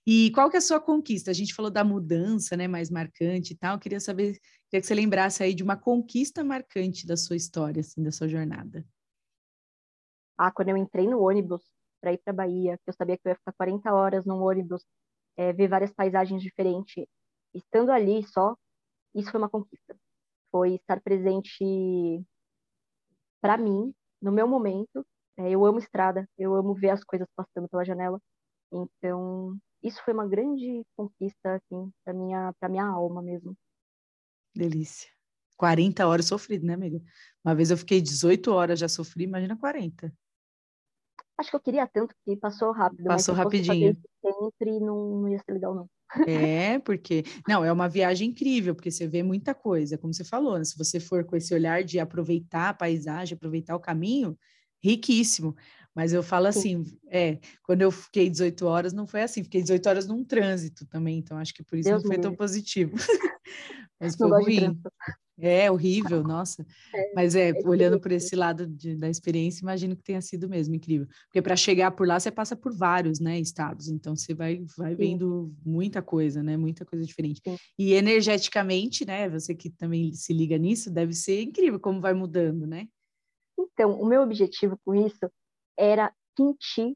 [0.07, 1.29] E qual que é a sua conquista?
[1.29, 3.75] A gente falou da mudança, né, mais marcante e tal.
[3.75, 7.81] Eu queria saber, queria que você lembrasse aí de uma conquista marcante da sua história,
[7.81, 8.83] assim, da sua jornada.
[10.37, 11.63] Ah, quando eu entrei no ônibus
[12.01, 14.83] para ir para Bahia, que eu sabia que eu ia ficar 40 horas num ônibus,
[15.37, 17.05] é, ver várias paisagens diferentes,
[17.53, 18.55] estando ali só,
[19.13, 19.97] isso foi uma conquista.
[20.51, 22.23] Foi estar presente
[23.41, 25.05] para mim, no meu momento.
[25.37, 28.21] É, eu amo estrada, eu amo ver as coisas passando pela janela.
[28.71, 33.55] Então, isso foi uma grande conquista, assim, para minha, para minha alma mesmo.
[34.53, 35.09] Delícia.
[35.57, 37.01] 40 horas sofrido, né, amiga?
[37.43, 40.13] Uma vez eu fiquei 18 horas, já sofri, imagina 40.
[41.37, 43.05] Acho que eu queria tanto que passou rápido.
[43.05, 43.93] Passou rapidinho.
[44.21, 45.89] sempre não, não ia ser legal, não.
[46.27, 47.23] É, porque.
[47.47, 50.63] Não, é uma viagem incrível, porque você vê muita coisa, como você falou, né?
[50.63, 54.37] se você for com esse olhar de aproveitar a paisagem, aproveitar o caminho,
[54.81, 55.55] riquíssimo.
[55.93, 56.99] Mas eu falo assim, Sim.
[57.09, 61.17] é, quando eu fiquei 18 horas, não foi assim, fiquei 18 horas num trânsito também,
[61.17, 62.95] então acho que por isso Deus não foi tão positivo.
[63.97, 64.81] Mas foi ruim.
[65.37, 66.65] É horrível, nossa.
[66.93, 70.47] É, Mas é, é olhando por esse lado de, da experiência, imagino que tenha sido
[70.47, 71.07] mesmo incrível.
[71.25, 74.95] Porque para chegar por lá, você passa por vários né, estados, então você vai, vai
[74.95, 76.55] vendo muita coisa, né?
[76.55, 77.41] Muita coisa diferente.
[77.45, 77.57] Sim.
[77.77, 79.29] E energeticamente, né?
[79.29, 82.87] Você que também se liga nisso, deve ser incrível como vai mudando, né?
[83.57, 85.29] Então, o meu objetivo com isso
[85.77, 86.95] era sentir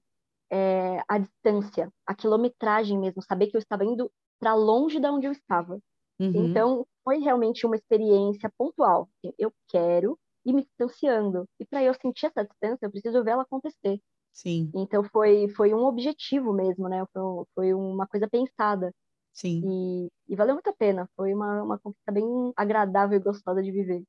[0.51, 5.27] é, a distância, a quilometragem mesmo, saber que eu estava indo para longe da onde
[5.27, 5.79] eu estava.
[6.19, 6.45] Uhum.
[6.47, 9.09] Então, foi realmente uma experiência pontual.
[9.37, 11.45] Eu quero ir me distanciando.
[11.59, 13.99] E para eu sentir essa distância, eu preciso ver ela acontecer.
[14.33, 14.69] Sim.
[14.75, 17.05] Então, foi, foi um objetivo mesmo, né?
[17.13, 18.93] Foi, foi uma coisa pensada.
[19.33, 19.61] Sim.
[19.65, 21.09] E, e valeu muito a pena.
[21.15, 24.03] Foi uma, uma conquista bem agradável e gostosa de viver.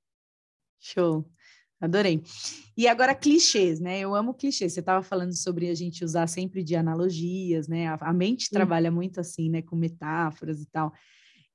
[0.80, 1.24] Show.
[1.80, 2.22] Adorei.
[2.76, 4.00] E agora clichês, né?
[4.00, 4.74] Eu amo clichês.
[4.74, 7.88] Você estava falando sobre a gente usar sempre de analogias, né?
[7.88, 8.54] A, a mente Sim.
[8.54, 9.62] trabalha muito assim, né?
[9.62, 10.92] Com metáforas e tal.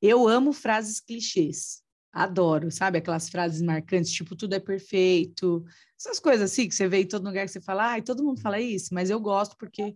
[0.01, 1.81] Eu amo frases clichês.
[2.11, 2.97] Adoro, sabe?
[2.97, 5.65] Aquelas frases marcantes, tipo, tudo é perfeito.
[5.99, 8.39] Essas coisas assim que você vê em todo lugar que você fala, ai, todo mundo
[8.39, 9.95] fala isso, mas eu gosto porque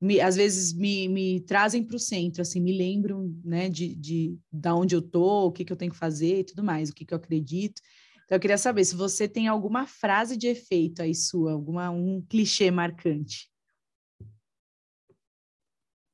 [0.00, 4.38] me, às vezes me, me trazem para o centro, assim, me lembram, né, de, de,
[4.52, 6.94] de onde eu tô, o que, que eu tenho que fazer e tudo mais, o
[6.94, 7.80] que, que eu acredito.
[8.24, 12.20] Então, eu queria saber se você tem alguma frase de efeito aí sua, alguma, um
[12.28, 13.50] clichê marcante.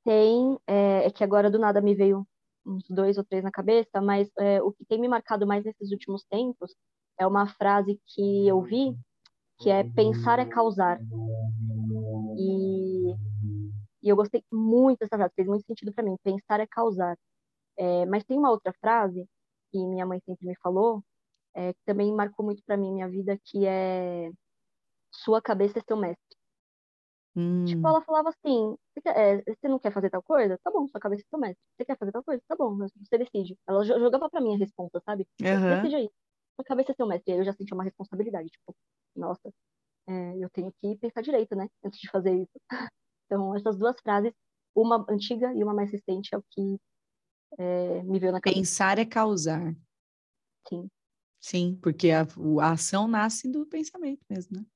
[0.05, 2.26] Tem, é, é que agora do nada me veio
[2.64, 5.90] uns dois ou três na cabeça, mas é, o que tem me marcado mais nesses
[5.90, 6.74] últimos tempos
[7.18, 8.96] é uma frase que eu vi,
[9.58, 11.00] que é pensar é causar.
[12.36, 13.12] E,
[14.02, 17.16] e eu gostei muito dessa frase, fez muito sentido para mim, pensar é causar.
[17.76, 19.26] É, mas tem uma outra frase
[19.70, 21.02] que minha mãe sempre me falou,
[21.54, 24.30] é, que também marcou muito para mim minha vida, que é
[25.10, 26.32] sua cabeça é seu mestre.
[27.35, 27.64] Hum.
[27.64, 30.59] Tipo, ela falava assim, você, quer, é, você, não quer fazer tal coisa?
[30.62, 31.62] Tá bom, sua cabeça é seu mestre.
[31.76, 32.43] Você quer fazer tal coisa?
[32.47, 33.57] Tá bom, você decide.
[33.66, 35.26] Ela jogava para mim a resposta, sabe?
[35.41, 35.76] Uhum.
[35.76, 36.11] Decide aí.
[36.57, 37.33] Sua cabeça é seu mestre.
[37.33, 38.76] Aí eu já senti uma responsabilidade, tipo,
[39.16, 39.53] nossa,
[40.07, 41.68] é, eu tenho que pensar direito, né?
[41.85, 42.61] Antes de fazer isso.
[43.26, 44.30] Então, essas duas frases,
[44.74, 46.78] uma antiga e uma mais recente, é o que
[47.59, 48.61] é, me veio na cabeça.
[48.61, 49.74] Pensar é causar.
[50.68, 50.91] Sim.
[51.41, 52.26] Sim, porque a,
[52.61, 54.66] a ação nasce do pensamento mesmo, né?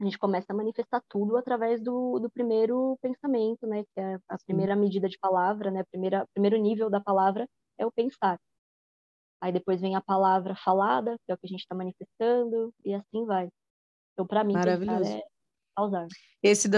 [0.00, 3.84] A gente começa a manifestar tudo através do, do primeiro pensamento, né?
[3.94, 5.82] Que é a primeira medida de palavra, né?
[5.82, 8.38] O primeiro nível da palavra é o pensar.
[9.40, 12.94] Aí depois vem a palavra falada, que é o que a gente está manifestando, e
[12.94, 13.48] assim vai.
[14.12, 15.00] Então, para mim, pensar
[16.42, 16.76] Esse do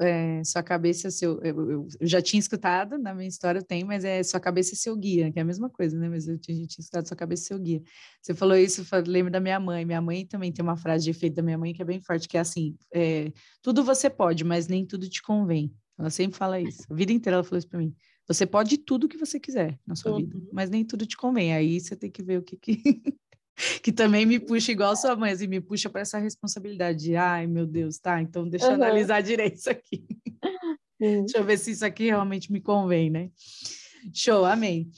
[0.00, 1.40] é, Sua Cabeça, seu.
[1.40, 4.96] Eu, eu, já tinha escutado, na minha história tem, mas é Sua Cabeça e Seu
[4.96, 6.08] Guia, que é a mesma coisa, né?
[6.08, 7.82] Mas eu tinha, tinha escutado Sua Cabeça e Seu Guia.
[8.20, 9.84] Você falou isso, eu lembro da minha mãe.
[9.84, 12.28] Minha mãe também tem uma frase de efeito da minha mãe que é bem forte,
[12.28, 13.32] que é assim: é,
[13.62, 15.72] tudo você pode, mas nem tudo te convém.
[15.96, 16.82] Ela sempre fala isso.
[16.90, 17.94] A vida inteira ela falou isso para mim.
[18.26, 20.18] Você pode tudo que você quiser na sua uhum.
[20.18, 21.54] vida, mas nem tudo te convém.
[21.54, 22.82] Aí você tem que ver o que, que
[23.82, 27.46] que também me puxa igual sua mãe, assim, me puxa para essa responsabilidade de, ai,
[27.46, 28.76] meu Deus, tá, então deixa eu uhum.
[28.76, 30.04] analisar direito isso aqui.
[30.98, 33.30] deixa eu ver se isso aqui realmente me convém, né?
[34.12, 34.90] Show, amém.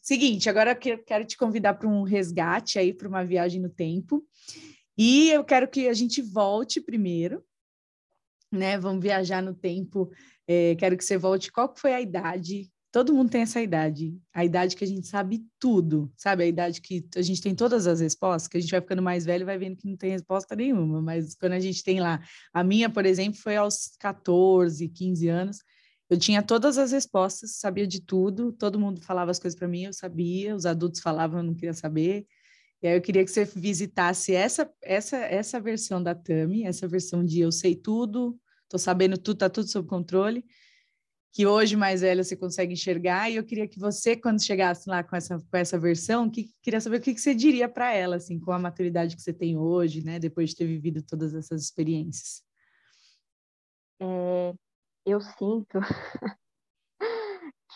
[0.00, 4.24] Seguinte, agora eu quero te convidar para um resgate aí, para uma viagem no tempo.
[4.96, 7.42] E eu quero que a gente volte primeiro,
[8.52, 8.78] né?
[8.78, 10.10] Vamos viajar no tempo.
[10.46, 11.50] É, quero que você volte.
[11.50, 15.42] Qual foi a idade Todo mundo tem essa idade, a idade que a gente sabe
[15.58, 16.44] tudo, sabe?
[16.44, 19.24] A idade que a gente tem todas as respostas, que a gente vai ficando mais
[19.24, 22.20] velho e vai vendo que não tem resposta nenhuma, mas quando a gente tem lá,
[22.52, 25.60] a minha, por exemplo, foi aos 14, 15 anos,
[26.10, 29.84] eu tinha todas as respostas, sabia de tudo, todo mundo falava as coisas para mim,
[29.84, 32.26] eu sabia, os adultos falavam, eu não queria saber.
[32.82, 37.24] E aí eu queria que você visitasse essa essa essa versão da Tami, essa versão
[37.24, 38.38] de eu sei tudo,
[38.68, 40.44] tô sabendo tudo, tá tudo sob controle
[41.32, 45.02] que hoje mais velha você consegue enxergar, e eu queria que você, quando chegasse lá
[45.02, 48.16] com essa, com essa versão, que, queria saber o que, que você diria para ela,
[48.16, 51.62] assim, com a maturidade que você tem hoje, né, depois de ter vivido todas essas
[51.62, 52.42] experiências.
[53.98, 54.52] É,
[55.06, 55.78] eu sinto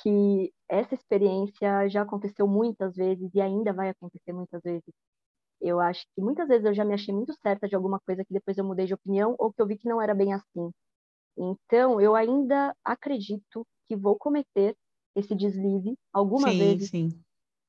[0.02, 4.92] que essa experiência já aconteceu muitas vezes e ainda vai acontecer muitas vezes.
[5.62, 8.34] Eu acho que muitas vezes eu já me achei muito certa de alguma coisa que
[8.34, 10.70] depois eu mudei de opinião ou que eu vi que não era bem assim.
[11.36, 14.74] Então, eu ainda acredito que vou cometer
[15.14, 17.08] esse deslize alguma sim, vez sim.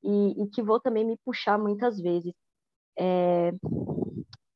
[0.02, 2.32] E, e, que vou também me puxar muitas vezes.
[2.96, 3.52] É...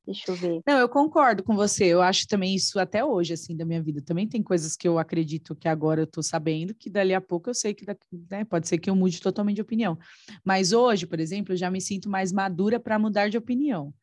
[0.04, 0.60] Deixa eu ver.
[0.66, 1.86] Não, eu concordo com você.
[1.86, 4.02] Eu acho também isso até hoje, assim, da minha vida.
[4.02, 7.48] Também tem coisas que eu acredito que agora eu estou sabendo, que dali a pouco
[7.48, 7.86] eu sei que
[8.30, 9.96] né, pode ser que eu mude totalmente de opinião.
[10.44, 13.94] Mas hoje, por exemplo, eu já me sinto mais madura para mudar de opinião.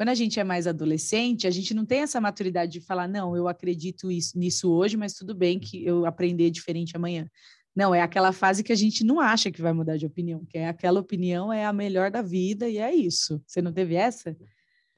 [0.00, 3.36] Quando a gente é mais adolescente, a gente não tem essa maturidade de falar, não,
[3.36, 7.28] eu acredito isso, nisso hoje, mas tudo bem que eu aprender diferente amanhã.
[7.76, 10.56] Não, é aquela fase que a gente não acha que vai mudar de opinião, que
[10.56, 13.42] é aquela opinião é a melhor da vida e é isso.
[13.46, 14.34] Você não teve essa?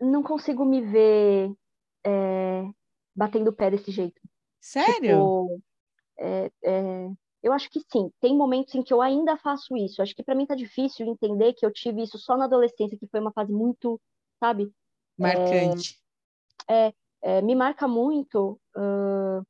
[0.01, 1.53] Não consigo me ver
[2.07, 2.63] é,
[3.13, 4.21] batendo o pé desse jeito.
[4.61, 4.93] Sério?
[5.01, 5.63] Tipo,
[6.21, 7.11] é, é,
[7.43, 8.09] eu acho que sim.
[8.21, 10.01] Tem momentos em que eu ainda faço isso.
[10.01, 13.09] Acho que para mim tá difícil entender que eu tive isso só na adolescência, que
[13.09, 14.01] foi uma fase muito,
[14.39, 14.73] sabe,
[15.23, 16.01] Marcante.
[16.69, 19.47] É, é, é, me marca muito uh,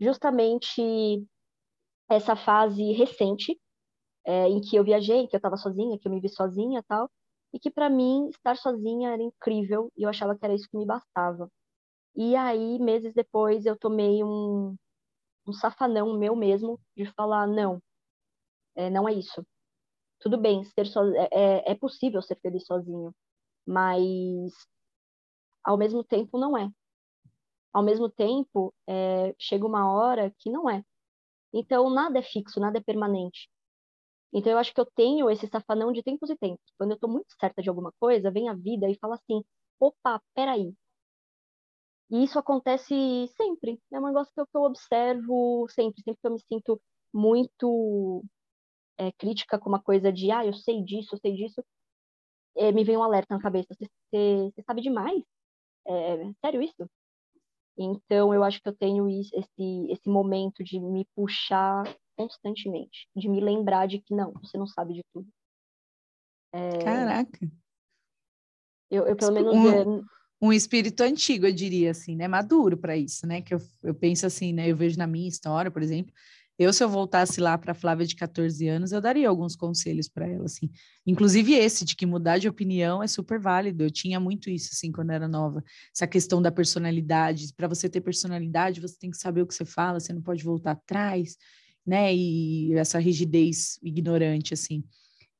[0.00, 1.26] justamente
[2.08, 3.58] essa fase recente,
[4.24, 7.10] é, em que eu viajei, que eu estava sozinha, que eu me vi sozinha tal,
[7.52, 10.76] e que para mim estar sozinha era incrível e eu achava que era isso que
[10.76, 11.50] me bastava.
[12.14, 14.74] E aí, meses depois, eu tomei um,
[15.46, 17.80] um safanão meu mesmo de falar: não,
[18.74, 19.46] é, não é isso.
[20.20, 21.00] Tudo bem, ser so...
[21.14, 23.14] é, é, é possível ser feliz sozinho,
[23.66, 24.52] mas
[25.64, 26.70] ao mesmo tempo não é.
[27.72, 30.82] Ao mesmo tempo, é, chega uma hora que não é.
[31.52, 33.48] Então, nada é fixo, nada é permanente.
[34.32, 36.64] Então, eu acho que eu tenho esse safanão de tempos e tempos.
[36.78, 39.44] Quando eu estou muito certa de alguma coisa, vem a vida e fala assim:
[39.80, 40.74] opa, peraí.
[42.10, 42.94] E isso acontece
[43.36, 43.80] sempre.
[43.92, 46.02] É um negócio que eu, que eu observo sempre.
[46.02, 46.80] Sempre que eu me sinto
[47.12, 48.24] muito
[48.98, 51.64] é, crítica com uma coisa de, ah, eu sei disso, eu sei disso,
[52.56, 53.68] é, me vem um alerta na cabeça.
[53.74, 55.22] Você sabe demais?
[55.86, 56.88] É, sério isso?
[57.76, 61.84] Então, eu acho que eu tenho esse, esse momento de me puxar
[62.16, 65.28] constantemente, de me lembrar de que não, você não sabe de tudo.
[66.52, 66.78] É...
[66.78, 67.50] Caraca!
[68.90, 69.86] Eu, eu pelo menos.
[69.86, 70.04] Um,
[70.40, 72.26] um espírito antigo, eu diria assim, né?
[72.26, 73.42] Maduro para isso, né?
[73.42, 74.68] Que eu, eu penso assim, né?
[74.68, 76.12] Eu vejo na minha história, por exemplo,
[76.58, 80.26] eu, se eu voltasse lá para Flávia de 14 anos, eu daria alguns conselhos para
[80.26, 80.68] ela, assim.
[81.06, 83.84] Inclusive esse, de que mudar de opinião é super válido.
[83.84, 85.62] Eu tinha muito isso, assim, quando era nova.
[85.94, 87.54] Essa questão da personalidade.
[87.56, 90.42] Para você ter personalidade, você tem que saber o que você fala, você não pode
[90.42, 91.36] voltar atrás,
[91.86, 92.12] né?
[92.12, 94.82] E essa rigidez ignorante, assim.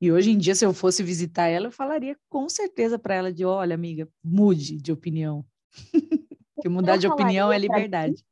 [0.00, 3.32] E hoje em dia, se eu fosse visitar ela, eu falaria com certeza para ela
[3.32, 5.44] de, olha, amiga, mude de opinião.
[6.62, 8.24] que mudar de opinião é liberdade.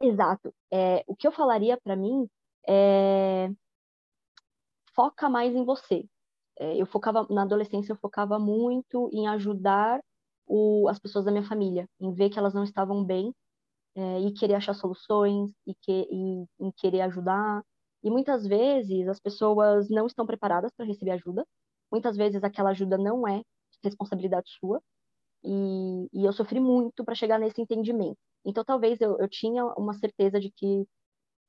[0.00, 0.54] Exato.
[0.72, 2.28] É, o que eu falaria para mim
[2.68, 3.48] é
[4.94, 6.04] foca mais em você.
[6.58, 10.00] É, eu focava na adolescência, eu focava muito em ajudar
[10.46, 13.34] o, as pessoas da minha família, em ver que elas não estavam bem
[13.96, 17.62] é, e querer achar soluções e, que, e em querer ajudar.
[18.04, 21.46] E muitas vezes as pessoas não estão preparadas para receber ajuda.
[21.92, 23.42] Muitas vezes aquela ajuda não é
[23.84, 24.82] responsabilidade sua.
[25.44, 28.18] E, e eu sofri muito para chegar nesse entendimento.
[28.46, 30.88] Então, talvez eu, eu tinha uma certeza de que,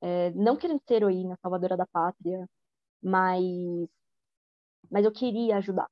[0.01, 2.47] é, não querendo ser heroína, salvadora da pátria,
[3.03, 3.43] mas,
[4.89, 5.87] mas eu queria ajudar.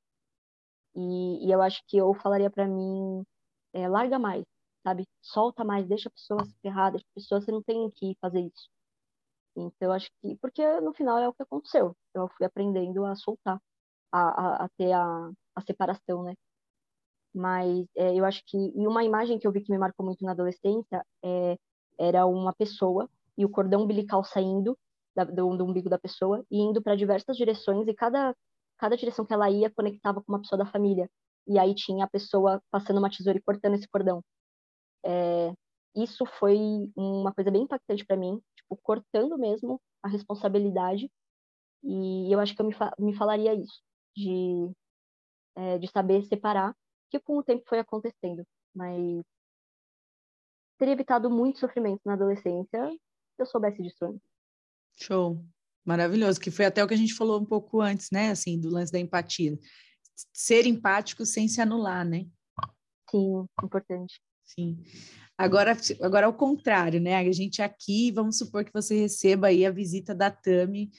[0.94, 3.24] E, e eu acho que eu falaria para mim,
[3.72, 4.44] é, larga mais,
[4.84, 5.06] sabe?
[5.22, 8.40] Solta mais, deixa a pessoa se ferrar, deixa a pessoa, você não tem que fazer
[8.42, 8.68] isso.
[9.56, 11.96] Então, eu acho que, porque no final é o que aconteceu.
[12.14, 13.60] Eu fui aprendendo a soltar,
[14.12, 16.34] a, a, a ter a, a separação, né?
[17.36, 20.24] Mas é, eu acho que e uma imagem que eu vi que me marcou muito
[20.24, 21.58] na adolescência é,
[21.98, 24.76] era uma pessoa e o cordão umbilical saindo
[25.14, 28.34] da, do, do umbigo da pessoa e indo para diversas direções e cada
[28.78, 31.10] cada direção que ela ia conectava com uma pessoa da família.
[31.46, 34.22] E aí tinha a pessoa passando uma tesoura e cortando esse cordão.
[35.04, 35.52] É,
[35.94, 36.58] isso foi
[36.96, 41.10] uma coisa bem impactante para mim tipo cortando mesmo a responsabilidade.
[41.82, 43.82] E eu acho que eu me, fa me falaria isso
[44.16, 44.70] de
[45.56, 46.74] é, de saber separar
[47.10, 49.24] que com o tempo foi acontecendo, mas
[50.78, 54.22] teria evitado muito sofrimento na adolescência se eu soubesse disso antes.
[54.98, 55.44] Show.
[55.84, 58.68] Maravilhoso, que foi até o que a gente falou um pouco antes, né, assim, do
[58.68, 59.56] lance da empatia.
[60.32, 62.26] Ser empático sem se anular, né?
[63.08, 64.20] Sim, importante.
[64.44, 64.82] Sim.
[65.38, 67.16] Agora, agora ao contrário, né?
[67.16, 70.90] A gente aqui, vamos supor que você receba aí a visita da Tami,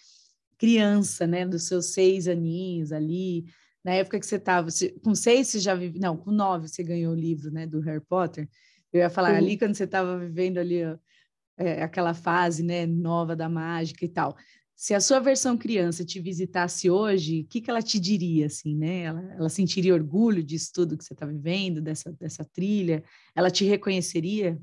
[0.57, 1.45] criança, né?
[1.45, 3.45] Dos seus seis aninhos ali,
[3.87, 4.67] na época que você estava,
[5.01, 8.03] com seis você já vive, não, com nove você ganhou o livro, né, do Harry
[8.03, 8.49] Potter.
[8.91, 9.37] Eu ia falar Sim.
[9.37, 10.97] ali quando você estava vivendo ali ó,
[11.57, 14.35] é, aquela fase, né, nova da mágica e tal.
[14.75, 18.75] Se a sua versão criança te visitasse hoje, o que, que ela te diria, assim,
[18.75, 19.03] né?
[19.03, 23.01] Ela, ela sentiria orgulho disso tudo que você está vivendo, dessa, dessa trilha?
[23.33, 24.61] Ela te reconheceria?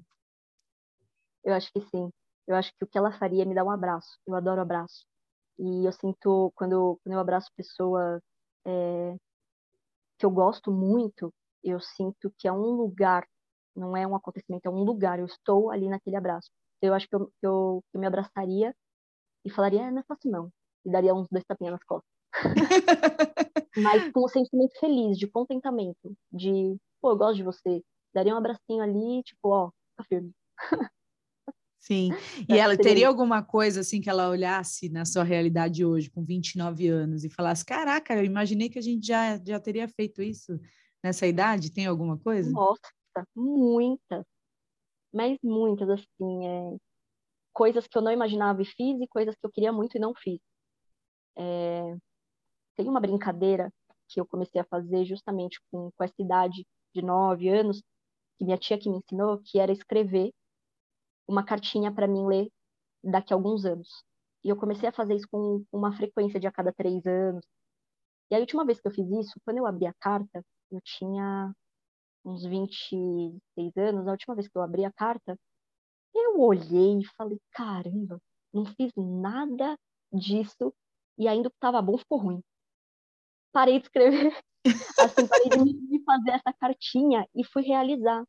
[1.42, 2.10] Eu acho que sim.
[2.46, 4.18] Eu acho que o que ela faria é me dar um abraço.
[4.26, 5.06] Eu adoro abraço.
[5.58, 8.20] E eu sinto, quando, quando eu abraço pessoas
[8.66, 9.16] é,
[10.18, 11.32] que eu gosto muito,
[11.62, 13.26] eu sinto que é um lugar,
[13.74, 15.18] não é um acontecimento, é um lugar.
[15.18, 16.50] Eu estou ali naquele abraço.
[16.80, 18.74] Eu acho que eu, que eu, que eu me abraçaria
[19.44, 20.50] e falaria, é, não é fácil não.
[20.84, 22.10] E daria uns dois tapinhas nas costas.
[23.76, 27.82] Mas com um sentimento feliz, de contentamento, de, pô, eu gosto de você.
[28.14, 30.32] Daria um abracinho ali, tipo, ó, fica firme.
[31.84, 32.08] Sim.
[32.48, 36.88] E ela teria alguma coisa assim que ela olhasse na sua realidade hoje, com 29
[36.88, 40.58] anos, e falasse: Caraca, eu imaginei que a gente já, já teria feito isso
[41.02, 41.72] nessa idade?
[41.72, 42.50] Tem alguma coisa?
[42.50, 42.80] Nossa,
[43.36, 44.24] muitas.
[45.12, 46.46] Mas muitas, assim.
[46.46, 46.76] É...
[47.52, 50.14] Coisas que eu não imaginava e fiz, e coisas que eu queria muito e não
[50.14, 50.40] fiz.
[51.36, 51.96] É...
[52.76, 53.70] Tem uma brincadeira
[54.08, 57.82] que eu comecei a fazer justamente com, com essa idade de 9 anos,
[58.38, 60.32] que minha tia que me ensinou, que era escrever
[61.28, 62.50] uma cartinha para mim ler
[63.02, 63.88] daqui a alguns anos.
[64.44, 67.44] e eu comecei a fazer isso com uma frequência de a cada três anos.
[68.30, 71.54] E a última vez que eu fiz isso, quando eu abri a carta, eu tinha
[72.24, 75.38] uns 26 anos, a última vez que eu abri a carta,
[76.14, 78.20] eu olhei e falei, caramba,
[78.52, 79.76] não fiz nada
[80.12, 80.72] disso
[81.18, 82.42] e ainda que estava bom ficou ruim.
[83.52, 84.32] Parei de escrever,
[85.00, 88.24] assim, parei de fazer essa cartinha e fui realizar.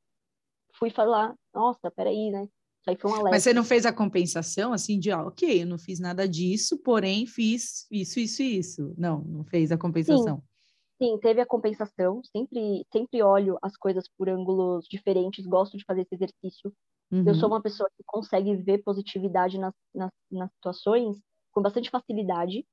[0.77, 2.47] Fui falar, nossa, peraí, né?
[2.87, 3.31] Aí foi um alerta.
[3.31, 6.77] Mas você não fez a compensação, assim, de, ah, ok, eu não fiz nada disso,
[6.83, 8.93] porém fiz isso, isso e isso.
[8.97, 10.37] Não, não fez a compensação.
[10.37, 10.55] Sim.
[10.97, 12.21] Sim, teve a compensação.
[12.23, 15.45] Sempre, sempre olho as coisas por ângulos diferentes.
[15.45, 16.73] Gosto de fazer esse exercício.
[17.11, 17.27] Uhum.
[17.27, 21.17] Eu sou uma pessoa que consegue ver positividade nas, nas, nas situações
[21.51, 22.65] com bastante facilidade.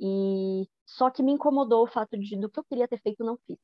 [0.00, 3.36] E só que me incomodou o fato de do que eu queria ter feito não
[3.46, 3.58] fiz.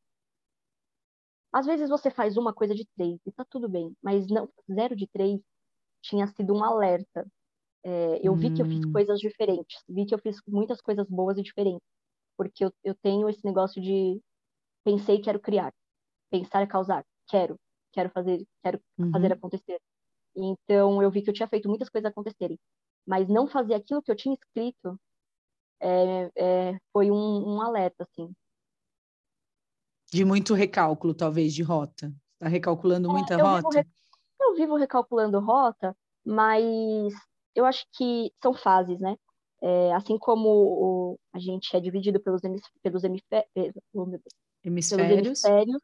[1.53, 4.97] Às vezes você faz uma coisa de três e tá tudo bem, mas não zero
[4.97, 5.41] de três
[6.05, 7.27] tinha sido um alerta.
[7.83, 8.93] É, eu vi que eu fiz hum.
[8.93, 11.87] coisas diferentes, vi que eu fiz muitas coisas boas e diferentes
[12.37, 14.21] porque eu, eu tenho esse negócio de
[14.85, 15.73] pensei quero criar,
[16.31, 17.59] pensar é causar, quero,
[17.93, 19.11] quero fazer, quero uhum.
[19.11, 19.81] fazer acontecer.
[20.37, 22.59] Então eu vi que eu tinha feito muitas coisas acontecerem,
[23.07, 24.99] mas não fazer aquilo que eu tinha escrito
[25.81, 28.33] é, é, foi um, um alerta assim.
[30.13, 32.13] De muito recálculo, talvez, de rota.
[32.35, 33.87] Está recalculando é, muita rota?
[34.45, 37.13] Eu vivo recalculando rota, mas
[37.55, 39.17] eu acho que são fases, né?
[39.63, 42.43] É, assim como o, a gente é dividido pelos,
[42.83, 43.49] pelos, hemisférios,
[43.95, 44.07] oh,
[44.63, 45.83] hemisférios, hemisférios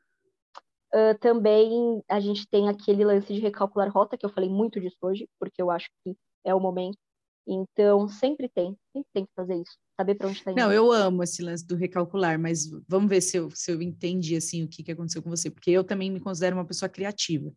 [0.95, 4.97] uh, também a gente tem aquele lance de recalcular rota, que eu falei muito disso
[5.01, 6.99] hoje, porque eu acho que é o momento.
[7.47, 10.61] Então, sempre tem, sempre tem que fazer isso, saber para onde está indo.
[10.61, 14.37] Não, eu amo esse lance do recalcular, mas vamos ver se eu, se eu entendi,
[14.37, 17.51] assim, o que, que aconteceu com você, porque eu também me considero uma pessoa criativa.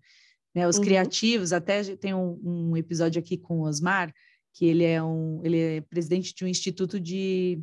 [0.54, 0.68] Né?
[0.68, 0.84] Os uhum.
[0.84, 4.14] criativos, até tem um, um episódio aqui com o Osmar,
[4.54, 7.60] que ele é um ele é presidente de um instituto de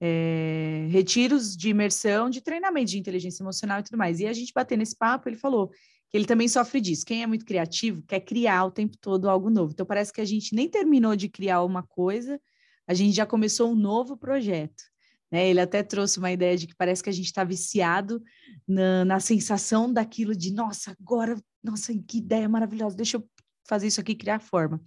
[0.00, 4.20] é, retiros de imersão, de treinamento de inteligência emocional e tudo mais.
[4.20, 5.70] E a gente batendo nesse papo, ele falou
[6.10, 7.04] que ele também sofre disso.
[7.04, 9.72] Quem é muito criativo quer criar o tempo todo algo novo.
[9.72, 12.40] Então parece que a gente nem terminou de criar uma coisa,
[12.86, 14.82] a gente já começou um novo projeto.
[15.30, 15.48] Né?
[15.48, 18.22] Ele até trouxe uma ideia de que parece que a gente está viciado
[18.66, 23.28] na, na sensação daquilo de nossa, agora, nossa, que ideia maravilhosa, deixa eu
[23.68, 24.80] fazer isso aqui, criar forma.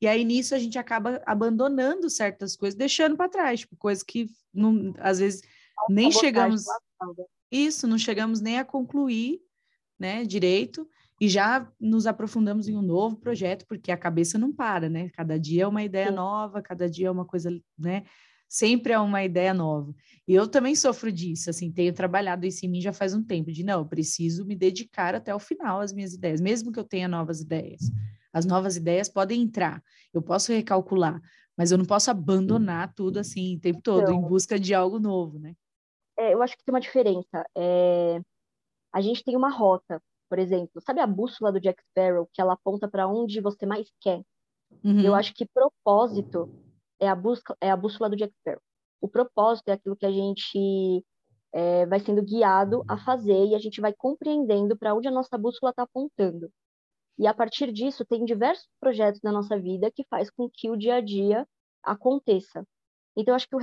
[0.00, 4.28] E aí nisso a gente acaba abandonando certas coisas, deixando para trás, tipo, coisas que
[4.52, 5.42] não, às vezes
[5.88, 6.64] nem chegamos
[7.50, 9.40] isso, não chegamos nem a concluir,
[9.98, 10.86] né, direito,
[11.18, 15.08] e já nos aprofundamos em um novo projeto, porque a cabeça não para, né?
[15.10, 16.14] Cada dia é uma ideia Sim.
[16.14, 18.04] nova, cada dia é uma coisa, né?
[18.48, 19.94] Sempre é uma ideia nova.
[20.26, 23.52] E eu também sofro disso, assim, tenho trabalhado isso em mim já faz um tempo,
[23.52, 26.84] de não, eu preciso me dedicar até o final às minhas ideias, mesmo que eu
[26.84, 27.80] tenha novas ideias.
[28.32, 29.82] As novas ideias podem entrar,
[30.12, 31.20] eu posso recalcular,
[31.56, 34.98] mas eu não posso abandonar tudo assim o tempo todo então, em busca de algo
[34.98, 35.54] novo, né?
[36.18, 37.44] É, eu acho que tem uma diferença.
[37.56, 38.20] É...
[38.92, 42.54] A gente tem uma rota, por exemplo, sabe a bússola do Jack Sparrow, que ela
[42.54, 44.22] aponta para onde você mais quer?
[44.82, 45.00] Uhum.
[45.00, 46.52] Eu acho que propósito
[47.00, 48.60] é a, busca, é a bússola do Jack Sparrow.
[49.00, 51.04] O propósito é aquilo que a gente
[51.52, 55.38] é, vai sendo guiado a fazer e a gente vai compreendendo para onde a nossa
[55.38, 56.50] bússola está apontando.
[57.18, 60.76] E a partir disso, tem diversos projetos na nossa vida que faz com que o
[60.76, 61.46] dia a dia
[61.82, 62.66] aconteça.
[63.16, 63.60] Então, acho que o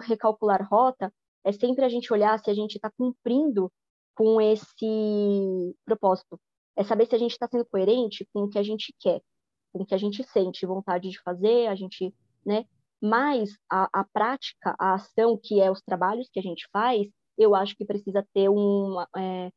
[0.00, 1.12] recalcular rota
[1.44, 3.70] é sempre a gente olhar se a gente está cumprindo
[4.16, 6.40] com esse propósito.
[6.74, 9.22] É saber se a gente está sendo coerente com o que a gente quer,
[9.72, 12.12] com o que a gente sente vontade de fazer, a gente,
[12.44, 12.64] né?
[13.00, 17.06] Mas a, a prática, a ação, que é os trabalhos que a gente faz,
[17.36, 19.50] eu acho que precisa ter uma, é,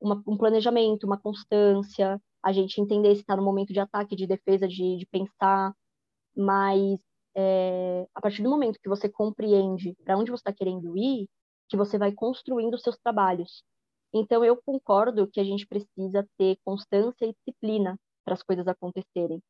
[0.00, 4.26] uma, um planejamento, uma constância, a gente entender se está no momento de ataque, de
[4.26, 5.72] defesa, de, de pensar,
[6.36, 7.00] mas
[7.34, 11.28] é, a partir do momento que você compreende para onde você está querendo ir,
[11.68, 13.62] que você vai construindo os seus trabalhos.
[14.12, 19.42] Então, eu concordo que a gente precisa ter constância e disciplina para as coisas acontecerem.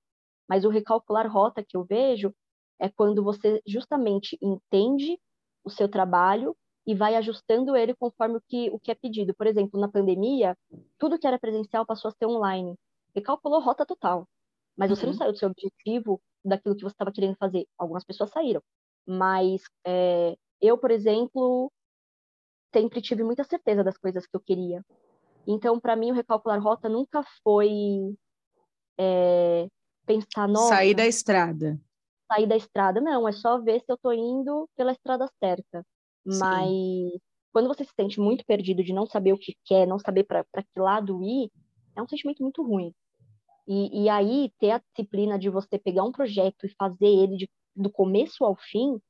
[0.48, 2.32] Mas o recalcular rota que eu vejo
[2.78, 5.18] é quando você justamente entende
[5.64, 9.34] o seu trabalho e vai ajustando ele conforme o que, o que é pedido.
[9.34, 10.56] Por exemplo, na pandemia,
[10.98, 12.76] tudo que era presencial passou a ser online.
[13.14, 14.26] E calculou rota total.
[14.76, 14.96] Mas uhum.
[14.96, 15.18] você não uhum.
[15.18, 17.66] saiu do seu objetivo, daquilo que você estava querendo fazer.
[17.78, 18.62] Algumas pessoas saíram.
[19.06, 21.70] Mas é, eu, por exemplo,
[22.72, 24.84] sempre tive muita certeza das coisas que eu queria.
[25.46, 28.16] Então, para mim, o recalcular rota nunca foi
[28.98, 29.68] é,
[30.06, 30.68] pensar, nossa...
[30.68, 31.80] Sair da estrada.
[32.32, 33.28] Sair da estrada, não.
[33.28, 35.84] É só ver se eu estou indo pela estrada certa.
[36.24, 37.20] Mas Sim.
[37.52, 40.44] quando você se sente muito perdido de não saber o que quer, não saber para
[40.44, 41.50] que lado ir,
[41.96, 42.92] é um sentimento muito ruim.
[43.66, 47.50] E, e aí ter a disciplina de você pegar um projeto e fazer ele de
[47.74, 49.00] do começo ao fim,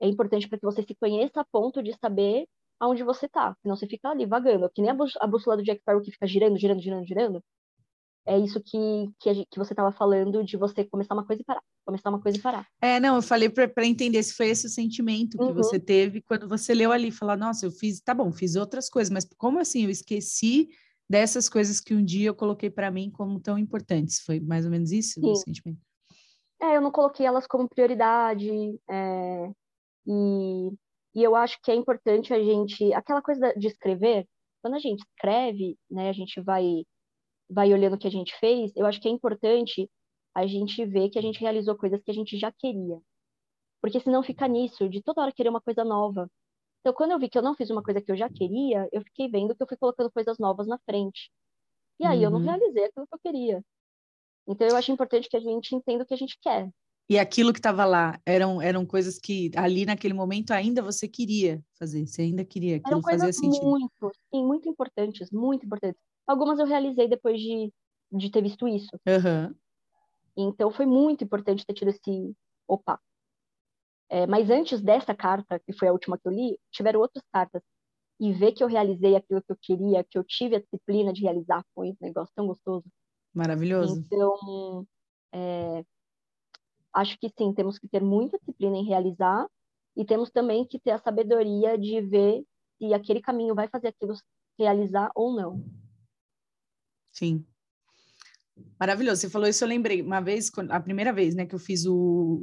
[0.00, 2.46] é importante para que você se conheça a ponto de saber
[2.78, 6.02] aonde você está, senão você fica ali vagando, que nem a bússola do Jack Sparrow
[6.02, 7.42] que fica girando, girando, girando, girando.
[8.26, 8.78] É isso que,
[9.20, 12.36] que, que você estava falando de você começar uma coisa e parar, começar uma coisa
[12.36, 12.66] e parar.
[12.80, 15.54] É, não, eu falei para entender se foi esse o sentimento que uhum.
[15.54, 19.12] você teve quando você leu ali, falar, nossa, eu fiz, tá bom, fiz outras coisas,
[19.12, 20.68] mas como assim eu esqueci
[21.08, 24.20] dessas coisas que um dia eu coloquei para mim como tão importantes?
[24.20, 25.80] Foi mais ou menos isso o sentimento?
[26.60, 28.50] É, eu não coloquei elas como prioridade,
[28.88, 29.50] é,
[30.06, 30.70] e,
[31.14, 34.26] e eu acho que é importante a gente, aquela coisa de escrever,
[34.62, 36.84] quando a gente escreve, né, a gente vai,
[37.48, 39.90] vai olhando o que a gente fez, eu acho que é importante
[40.34, 43.00] a gente ver que a gente realizou coisas que a gente já queria.
[43.80, 46.30] Porque senão fica nisso, de toda hora querer uma coisa nova.
[46.80, 49.02] Então, quando eu vi que eu não fiz uma coisa que eu já queria, eu
[49.02, 51.30] fiquei vendo que eu fui colocando coisas novas na frente.
[51.98, 52.24] E aí uhum.
[52.24, 52.44] eu não uhum.
[52.44, 53.64] realizei aquilo que eu queria.
[54.46, 56.70] Então, eu acho importante que a gente entenda o que a gente quer.
[57.08, 61.62] E aquilo que estava lá eram, eram coisas que ali naquele momento ainda você queria
[61.78, 63.64] fazer, você ainda queria, aquilo eram fazia sentido.
[63.64, 66.00] Muito, sim, muito importantes, muito importantes.
[66.26, 67.72] Algumas eu realizei depois de,
[68.12, 68.98] de ter visto isso.
[69.06, 69.54] Uhum.
[70.36, 72.36] Então foi muito importante ter tido esse
[72.68, 73.00] opa.
[74.08, 77.62] É, mas antes dessa carta, que foi a última que eu li, tiveram outras cartas.
[78.18, 81.22] E ver que eu realizei aquilo que eu queria, que eu tive a disciplina de
[81.22, 82.84] realizar, foi um negócio tão gostoso.
[83.34, 83.98] Maravilhoso.
[84.00, 84.86] Então,
[85.32, 85.84] é,
[86.94, 89.46] acho que sim, temos que ter muita disciplina em realizar
[89.94, 92.42] e temos também que ter a sabedoria de ver
[92.78, 94.14] se aquele caminho vai fazer aquilo
[94.58, 95.62] realizar ou não.
[97.16, 97.44] Sim.
[98.78, 99.20] Maravilhoso.
[99.20, 102.40] Você falou isso, eu lembrei uma vez, a primeira vez, né, que eu fiz o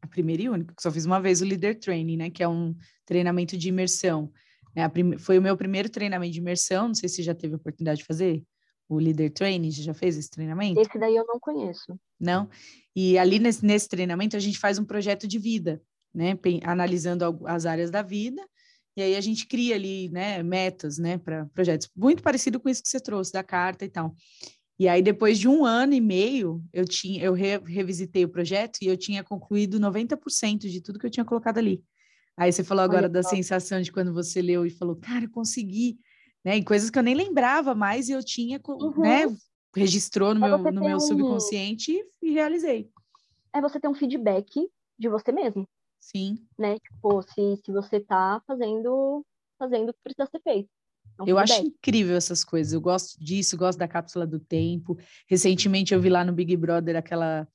[0.00, 2.48] a primeira e única, que só fiz uma vez o Leader Training, né, que é
[2.48, 2.74] um
[3.04, 4.32] treinamento de imersão.
[4.74, 5.18] É, prim...
[5.18, 8.06] Foi o meu primeiro treinamento de imersão, não sei se já teve a oportunidade de
[8.06, 8.44] fazer
[8.88, 10.80] o Leader Training, já fez esse treinamento?
[10.80, 11.98] Esse daí eu não conheço.
[12.18, 12.48] Não?
[12.94, 15.82] E ali nesse, nesse treinamento a gente faz um projeto de vida,
[16.14, 16.38] né?
[16.64, 18.40] Analisando as áreas da vida,
[18.98, 21.88] e aí a gente cria ali, né, metas, né, para projetos.
[21.96, 24.14] Muito parecido com isso que você trouxe, da carta e tal.
[24.78, 28.78] E aí, depois de um ano e meio, eu tinha, eu re, revisitei o projeto
[28.80, 31.82] e eu tinha concluído 90% de tudo que eu tinha colocado ali.
[32.36, 35.98] Aí você falou agora Olha, da sensação de quando você leu e falou, cara, consegui
[36.44, 36.56] né?
[36.56, 39.02] E coisas que eu nem lembrava mais e eu tinha, uhum.
[39.02, 39.24] né?
[39.76, 41.00] Registrou no, é meu, no meu um...
[41.00, 41.92] subconsciente
[42.22, 42.90] e, realizei.
[43.52, 44.68] É você ter um feedback
[44.98, 45.68] de você mesmo.
[46.00, 46.38] Sim.
[46.58, 46.78] Né?
[46.78, 49.24] Tipo, se, se você tá fazendo,
[49.58, 50.68] fazendo o que precisa ser feito.
[51.26, 52.72] É eu acho incrível essas coisas.
[52.72, 54.96] Eu gosto disso, gosto da cápsula do tempo.
[55.28, 57.46] Recentemente eu vi lá no Big Brother aquela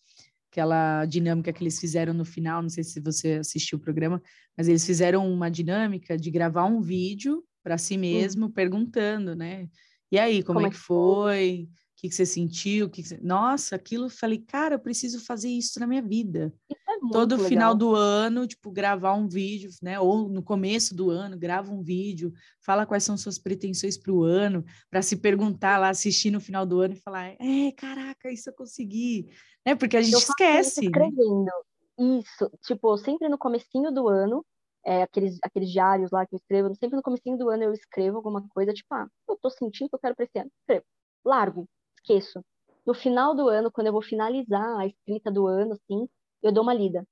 [0.52, 4.22] aquela dinâmica que eles fizeram no final, não sei se você assistiu o programa,
[4.56, 9.68] mas eles fizeram uma dinâmica de gravar um vídeo para si mesmo, perguntando, né?
[10.12, 11.68] E aí, como, como é, é que foi?
[11.72, 12.90] O que, que você sentiu?
[12.90, 13.20] Que que você...
[13.22, 16.54] Nossa, aquilo, falei, cara, eu preciso fazer isso na minha vida.
[16.70, 16.76] É
[17.12, 17.48] Todo legal.
[17.48, 19.98] final do ano, tipo, gravar um vídeo, né?
[20.00, 24.24] Ou no começo do ano, grava um vídeo, fala quais são suas pretensões para o
[24.24, 28.50] ano, para se perguntar lá, assistir no final do ano e falar, é, caraca, isso
[28.50, 29.30] eu consegui,
[29.66, 29.74] né?
[29.74, 30.82] Porque a gente esquece.
[30.82, 30.88] Né?
[30.88, 31.46] Escrevendo.
[31.46, 32.20] Né?
[32.20, 34.46] Isso, tipo, sempre no comecinho do ano,
[34.86, 38.18] é, aqueles, aqueles diários lá que eu escrevo, sempre no começo do ano eu escrevo
[38.18, 40.86] alguma coisa, tipo, ah, eu tô sentindo que eu quero para esse ano, escrevo,
[41.24, 41.66] largo,
[42.04, 42.44] esqueço.
[42.86, 46.08] No final do ano, quando eu vou finalizar a escrita do ano, assim,
[46.42, 47.08] eu dou uma lida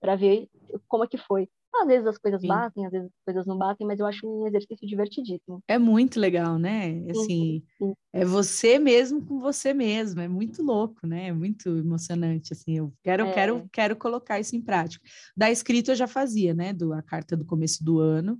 [0.00, 0.48] para ver
[0.86, 1.48] como é que foi.
[1.74, 2.46] Às vezes as coisas Sim.
[2.46, 5.60] batem, às vezes as coisas não batem, mas eu acho um exercício divertidíssimo.
[5.66, 7.04] É muito legal, né?
[7.10, 7.94] Assim, Sim.
[8.12, 11.28] é você mesmo com você mesmo, é muito louco, né?
[11.28, 12.78] É muito emocionante, assim.
[12.78, 13.32] Eu quero, é.
[13.32, 15.04] quero, quero colocar isso em prática.
[15.36, 16.72] Da escrita eu já fazia, né?
[16.72, 18.38] Do, a carta do começo do ano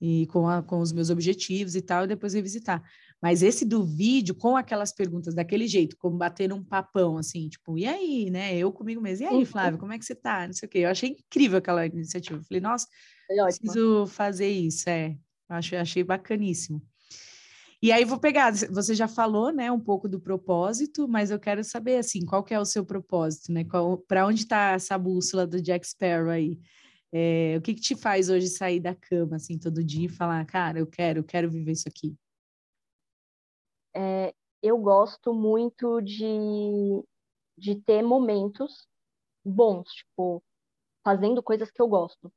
[0.00, 2.82] e com, a, com os meus objetivos e tal, e depois revisitar.
[3.22, 7.78] Mas esse do vídeo, com aquelas perguntas daquele jeito, como bater um papão, assim, tipo,
[7.78, 8.56] e aí, né?
[8.56, 9.44] Eu comigo mesmo, e aí, uhum.
[9.44, 10.44] Flávio, como é que você tá?
[10.44, 10.78] Não sei o quê.
[10.78, 12.40] Eu achei incrível aquela iniciativa.
[12.40, 12.88] Eu falei, nossa,
[13.28, 15.16] preciso fazer isso, é.
[15.48, 16.82] Acho, achei bacaníssimo.
[17.80, 21.62] E aí vou pegar, você já falou, né, um pouco do propósito, mas eu quero
[21.62, 23.64] saber, assim, qual que é o seu propósito, né?
[24.08, 26.58] Para onde está essa bússola do Jack Sparrow aí?
[27.12, 30.44] É, o que, que te faz hoje sair da cama, assim, todo dia e falar,
[30.44, 32.16] cara, eu quero, eu quero viver isso aqui?
[33.94, 37.02] É, eu gosto muito de,
[37.58, 38.86] de ter momentos
[39.44, 40.42] bons, tipo,
[41.04, 42.32] fazendo coisas que eu gosto.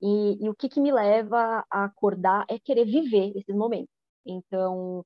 [0.00, 3.92] E, e o que, que me leva a acordar é querer viver esses momentos.
[4.24, 5.04] Então,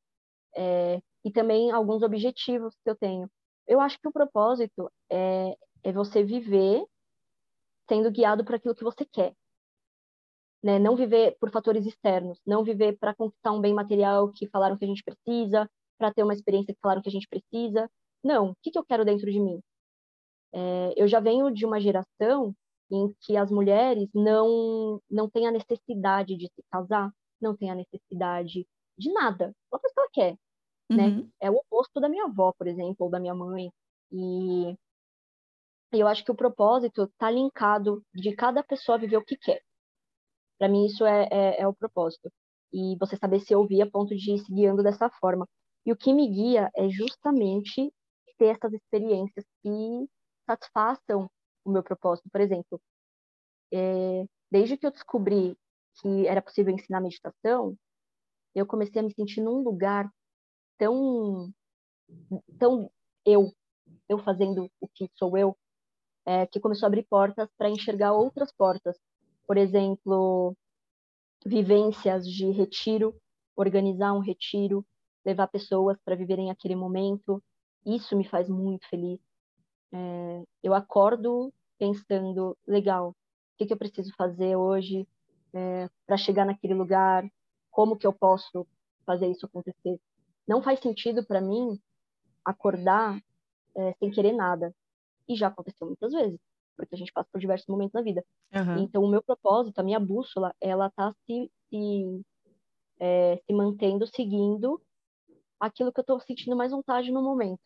[0.56, 3.30] é, e também alguns objetivos que eu tenho.
[3.66, 6.84] Eu acho que o propósito é, é você viver
[7.88, 9.34] sendo guiado por aquilo que você quer.
[10.62, 10.78] Né?
[10.78, 14.84] Não viver por fatores externos, não viver para conquistar um bem material que falaram que
[14.84, 15.68] a gente precisa,
[16.02, 17.88] para ter uma experiência que falaram que a gente precisa.
[18.24, 19.62] Não, o que, que eu quero dentro de mim?
[20.52, 22.52] É, eu já venho de uma geração
[22.90, 27.08] em que as mulheres não não têm a necessidade de se casar,
[27.40, 28.66] não têm a necessidade
[28.98, 29.54] de nada.
[29.70, 30.38] Ela faz o que ela quer,
[30.90, 31.06] né?
[31.06, 31.16] uhum.
[31.18, 31.28] né?
[31.40, 33.70] É o oposto da minha avó, por exemplo, ou da minha mãe.
[34.10, 34.76] E
[35.92, 39.62] eu acho que o propósito está linkado de cada pessoa viver o que quer.
[40.58, 42.28] Para mim, isso é, é, é, o propósito.
[42.72, 45.46] E você saber se ouvir a ponto de ir se guiando dessa forma.
[45.84, 47.92] E o que me guia é justamente
[48.38, 50.09] ter essas experiências que
[50.46, 51.30] satisfaçam
[51.64, 52.28] o meu propósito.
[52.30, 52.80] Por exemplo,
[53.72, 55.56] é, desde que eu descobri
[56.00, 57.76] que era possível ensinar meditação,
[58.54, 60.10] eu comecei a me sentir num lugar
[60.78, 61.52] tão,
[62.59, 62.90] tão
[63.24, 63.52] eu,
[64.09, 65.56] eu fazendo o que sou eu,
[66.24, 68.96] é, que começou a abrir portas para enxergar outras portas.
[69.46, 70.56] Por exemplo,
[71.44, 73.14] vivências de retiro,
[73.56, 74.84] organizar um retiro,
[75.24, 77.42] levar pessoas para viverem aquele momento.
[77.84, 79.20] Isso me faz muito feliz.
[79.92, 83.14] É, eu acordo pensando, legal, o
[83.58, 85.06] que, que eu preciso fazer hoje
[85.52, 87.24] é, para chegar naquele lugar?
[87.70, 88.66] Como que eu posso
[89.04, 90.00] fazer isso acontecer?
[90.46, 91.80] Não faz sentido para mim
[92.44, 93.20] acordar
[93.76, 94.74] é, sem querer nada.
[95.28, 96.38] E já aconteceu muitas vezes,
[96.76, 98.24] porque a gente passa por diversos momentos na vida.
[98.54, 98.78] Uhum.
[98.82, 102.24] Então, o meu propósito, a minha bússola, ela tá se, se,
[102.98, 104.80] é, se mantendo, seguindo
[105.62, 107.60] aquilo que eu estou sentindo mais vontade no momento,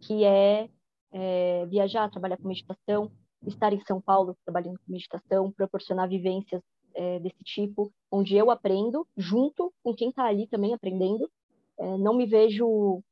[0.00, 0.70] que é,
[1.12, 3.12] é, viajar, trabalhar com meditação,
[3.46, 6.62] estar em São Paulo trabalhando com meditação, proporcionar vivências
[6.94, 11.30] é, desse tipo, onde eu aprendo junto com quem está ali também aprendendo.
[11.78, 13.02] É, não me vejo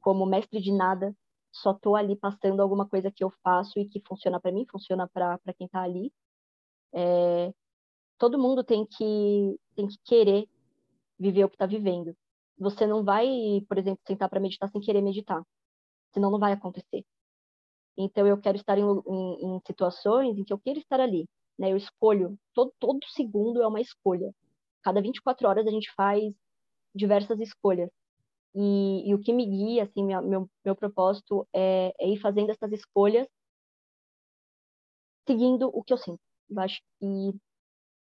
[0.00, 1.12] como mestre de nada,
[1.50, 5.08] só estou ali passando alguma coisa que eu faço e que funciona para mim, funciona
[5.08, 6.12] para quem está ali.
[6.94, 7.52] É,
[8.18, 10.48] todo mundo tem que, tem que querer
[11.18, 12.16] viver o que está vivendo.
[12.58, 13.26] Você não vai,
[13.68, 15.42] por exemplo, sentar para meditar sem querer meditar,
[16.14, 17.04] senão não vai acontecer.
[17.96, 21.26] Então, eu quero estar em, em, em situações em que eu quero estar ali.
[21.58, 21.72] Né?
[21.72, 24.32] Eu escolho, todo, todo segundo é uma escolha.
[24.82, 26.22] Cada 24 horas a gente faz
[26.94, 27.90] diversas escolhas.
[28.54, 32.50] E, e o que me guia, assim, meu, meu, meu propósito é, é, ir fazendo
[32.50, 33.26] essas escolhas
[35.26, 36.20] seguindo o que eu sinto.
[36.48, 37.34] Eu acho que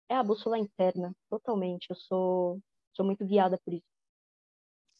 [0.08, 1.88] é a bússola interna, totalmente.
[1.90, 2.60] Eu sou,
[2.94, 3.89] sou muito guiada por isso.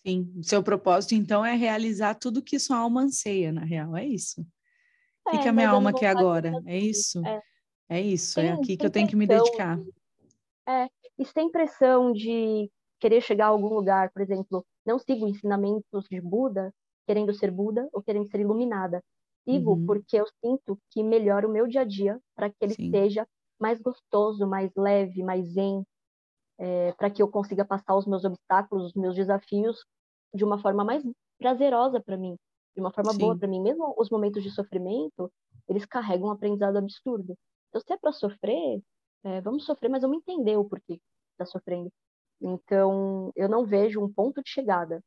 [0.06, 4.40] Sim, seu propósito, então, é realizar tudo que sua alma anseia, na real, é isso.
[5.26, 6.52] O é, que, a minha alma quer agora?
[6.66, 7.24] É isso?
[7.24, 7.40] É,
[7.88, 9.78] é isso, é aqui que eu tenho que me dedicar.
[9.78, 9.92] De,
[10.66, 16.06] é, e sem pressão de querer chegar a algum lugar, por exemplo, não sigo ensinamentos
[16.08, 16.72] de Buda
[17.06, 19.02] querendo ser Buda ou querendo ser iluminada.
[19.44, 19.86] Sigo uhum.
[19.86, 22.90] porque eu sinto que melhora o meu dia a dia para que ele Sim.
[22.90, 23.26] seja
[23.58, 25.84] mais gostoso, mais leve, mais zen,
[26.60, 29.82] é, para que eu consiga passar os meus obstáculos, os meus desafios
[30.34, 31.02] de uma forma mais
[31.38, 32.36] prazerosa para mim,
[32.74, 33.18] de uma forma Sim.
[33.18, 33.60] boa para mim.
[33.60, 35.32] Mesmo os momentos de sofrimento,
[35.66, 37.34] eles carregam um aprendizado absurdo.
[37.68, 38.82] Então, se é para sofrer,
[39.24, 41.00] é, vamos sofrer, mas vamos entender o porquê
[41.32, 41.90] está sofrendo.
[42.42, 45.02] Então, eu não vejo um ponto de chegada.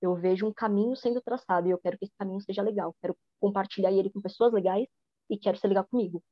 [0.00, 2.94] Eu vejo um caminho sendo traçado e eu quero que esse caminho seja legal.
[3.00, 4.86] Quero compartilhar ele com pessoas legais
[5.28, 6.22] e quero ser legal comigo.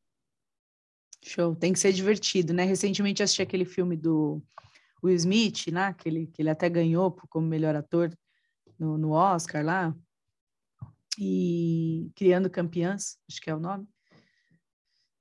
[1.25, 2.65] Show, tem que ser divertido, né?
[2.65, 4.43] Recentemente assisti aquele filme do
[5.03, 5.95] Will Smith, né?
[5.95, 8.17] Que ele, que ele até ganhou como melhor ator
[8.79, 9.95] no, no Oscar lá.
[11.19, 13.89] E Criando Campeãs, acho que é o nome.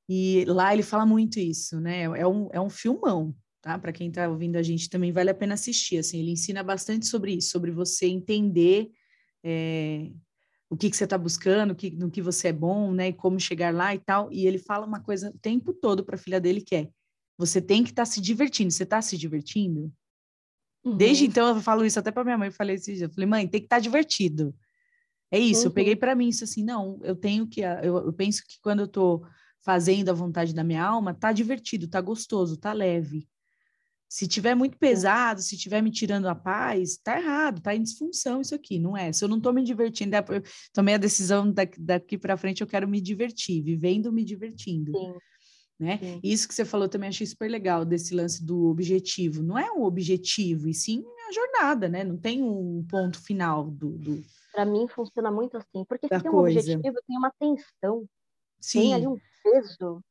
[0.10, 2.04] E lá ele fala muito isso, né?
[2.04, 3.80] É um, é um filmão, tá?
[3.80, 6.00] Para quem está ouvindo a gente também vale a pena assistir.
[6.00, 8.92] Assim, ele ensina bastante sobre isso, sobre você entender
[9.44, 10.12] é,
[10.74, 13.10] o que, que você está buscando, que, no que você é bom, né?
[13.10, 14.32] E como chegar lá e tal.
[14.32, 16.90] E ele fala uma coisa o tempo todo para a filha dele que é:
[17.38, 18.72] você tem que estar tá se divertindo.
[18.72, 19.94] Você está se divertindo?
[20.84, 20.98] Uhum.
[20.98, 22.48] Desde então eu falo isso até para minha mãe.
[22.48, 24.56] Eu falei dia, eu falei, mãe, tem que estar tá divertido.
[25.30, 25.62] É isso.
[25.62, 25.68] Uhum.
[25.68, 27.00] Eu peguei para mim isso assim, não.
[27.04, 29.24] Eu tenho que, eu, eu penso que quando eu estou
[29.62, 33.28] fazendo a vontade da minha alma, tá divertido, tá gostoso, tá leve.
[34.14, 38.42] Se tiver muito pesado, se tiver me tirando a paz, tá errado, tá em disfunção
[38.42, 39.12] isso aqui, não é?
[39.12, 40.24] Se eu não tô me divertindo, é
[40.72, 44.92] tomei a decisão daqui, daqui para frente, eu quero me divertir, vivendo, me divertindo.
[44.96, 45.16] Sim.
[45.80, 45.98] Né?
[45.98, 46.20] Sim.
[46.24, 49.42] Isso que você falou também achei super legal desse lance do objetivo.
[49.42, 52.04] Não é um objetivo, e sim a jornada, né?
[52.04, 53.98] Não tem um ponto final do.
[53.98, 54.24] do...
[54.52, 58.08] Para mim funciona muito assim, porque se tem um objetivo, tem uma tensão,
[58.62, 58.80] sim.
[58.80, 60.04] tem ali um peso.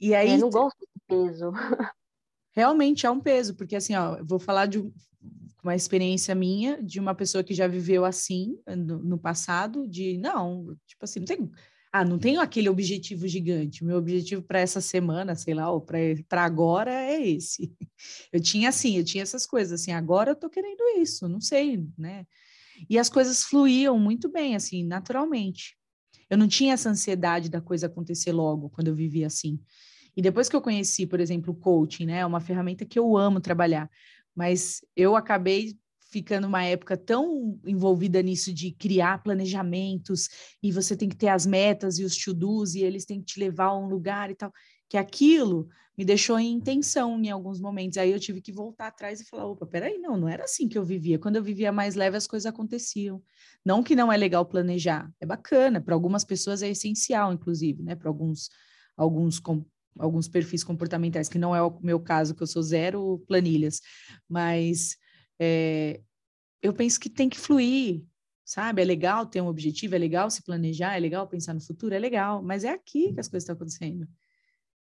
[0.00, 1.52] E aí, é, não gosto de peso.
[2.52, 4.78] realmente é um peso, porque assim, ó, vou falar de
[5.62, 10.76] uma experiência minha, de uma pessoa que já viveu assim no, no passado, de não,
[10.86, 11.50] tipo assim, não tem,
[11.92, 13.84] ah, não tenho aquele objetivo gigante.
[13.84, 17.72] Meu objetivo para essa semana, sei lá, ou para agora é esse.
[18.32, 21.86] Eu tinha assim, eu tinha essas coisas assim, agora eu tô querendo isso, não sei,
[21.96, 22.26] né?
[22.90, 25.76] E as coisas fluíam muito bem, assim, naturalmente.
[26.30, 29.60] eu não tinha essa ansiedade da coisa acontecer logo quando eu vivia assim.
[30.16, 33.16] E depois que eu conheci, por exemplo, o coaching, né, é uma ferramenta que eu
[33.16, 33.90] amo trabalhar,
[34.34, 35.76] mas eu acabei
[36.10, 40.28] ficando uma época tão envolvida nisso de criar planejamentos
[40.62, 43.40] e você tem que ter as metas e os to-dos e eles têm que te
[43.40, 44.52] levar a um lugar e tal,
[44.90, 47.96] que aquilo me deixou em tensão em alguns momentos.
[47.98, 50.76] Aí eu tive que voltar atrás e falar: opa, peraí, não, não era assim que
[50.76, 51.18] eu vivia.
[51.18, 53.22] Quando eu vivia mais leve, as coisas aconteciam.
[53.64, 57.94] Não que não é legal planejar, é bacana, para algumas pessoas é essencial, inclusive, né?
[57.94, 58.50] Para alguns,
[58.96, 59.38] alguns
[59.98, 63.80] alguns perfis comportamentais, que não é o meu caso, que eu sou zero planilhas,
[64.28, 64.96] mas
[65.38, 66.00] é,
[66.62, 68.04] eu penso que tem que fluir,
[68.44, 68.82] sabe?
[68.82, 71.98] É legal ter um objetivo, é legal se planejar, é legal pensar no futuro, é
[71.98, 74.06] legal, mas é aqui que as coisas estão acontecendo.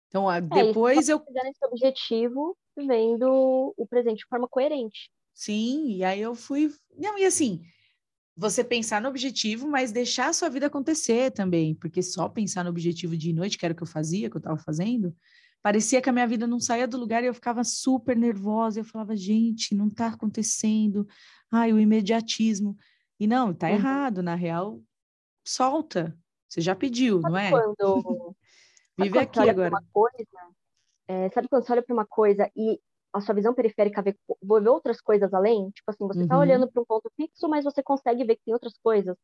[0.07, 1.17] Então, é, depois eu.
[1.17, 5.09] Esse objetivo vendo o presente de forma coerente.
[5.33, 6.73] Sim, e aí eu fui.
[6.97, 7.61] Não, e assim,
[8.37, 12.69] você pensar no objetivo, mas deixar a sua vida acontecer também, porque só pensar no
[12.69, 15.15] objetivo de noite, que era o que eu fazia, que eu estava fazendo,
[15.63, 18.79] parecia que a minha vida não saía do lugar e eu ficava super nervosa.
[18.79, 21.07] Eu falava, gente, não está acontecendo.
[21.51, 22.77] Ai, o imediatismo.
[23.19, 23.73] E não, está uhum.
[23.73, 24.21] errado.
[24.21, 24.81] Na real,
[25.43, 26.15] solta.
[26.47, 27.49] Você já pediu, sabe não é?
[27.49, 28.35] Quando...
[28.99, 29.75] Vive aqui agora.
[29.91, 30.25] Coisa,
[31.07, 32.79] é, sabe quando você olha para uma coisa e
[33.17, 35.69] a sua visão periférica vê, vê outras coisas além?
[35.71, 36.41] Tipo assim, você está uhum.
[36.41, 39.15] olhando para um ponto fixo, mas você consegue ver que tem outras coisas.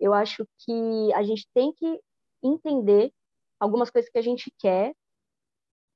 [0.00, 2.00] Eu acho que a gente tem que
[2.42, 3.12] entender
[3.58, 4.94] algumas coisas que a gente quer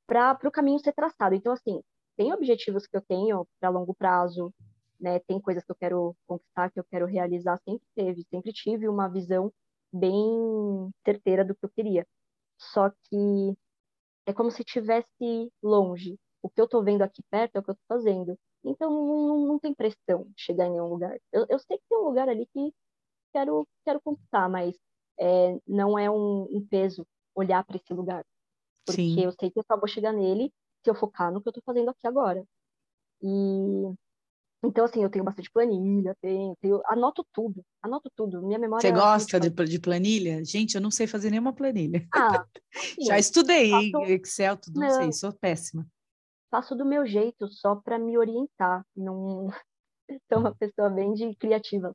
[0.06, 1.34] para o caminho ser traçado.
[1.34, 1.82] Então, assim,
[2.16, 4.52] tem objetivos que eu tenho para longo prazo,
[4.98, 5.20] né?
[5.20, 9.08] Tem coisas que eu quero conquistar, que eu quero realizar, sempre teve, sempre tive uma
[9.08, 9.52] visão
[9.92, 12.06] bem certeira do que eu queria.
[12.58, 13.56] Só que
[14.26, 16.18] é como se estivesse longe.
[16.48, 18.38] O que eu estou vendo aqui perto é o que eu estou fazendo.
[18.64, 21.14] Então não, não, tem pressão de chegar em nenhum lugar.
[21.30, 22.72] Eu, eu, sei que tem um lugar ali que
[23.34, 24.74] quero, quero conquistar, mas
[25.20, 28.24] é, não é um, um, peso olhar para esse lugar.
[28.86, 29.20] Porque Sim.
[29.20, 30.50] eu sei que eu só vou chegar nele
[30.82, 32.42] se eu focar no que eu estou fazendo aqui agora.
[33.22, 33.28] E
[34.64, 38.42] então, assim, eu tenho bastante planilha, tenho, tenho, anoto tudo, anoto tudo.
[38.42, 38.82] Minha memória.
[38.82, 40.44] Você gosta de, de, planilha?
[40.44, 42.06] Gente, eu não sei fazer nenhuma planilha.
[42.12, 42.44] Ah,
[43.06, 44.04] Já estudei faço...
[44.10, 45.86] Excel, tudo, não, não sei, sou péssima.
[46.50, 48.84] Faço do meu jeito, só para me orientar.
[48.96, 49.48] Não
[50.32, 51.94] sou uma pessoa bem de criativa.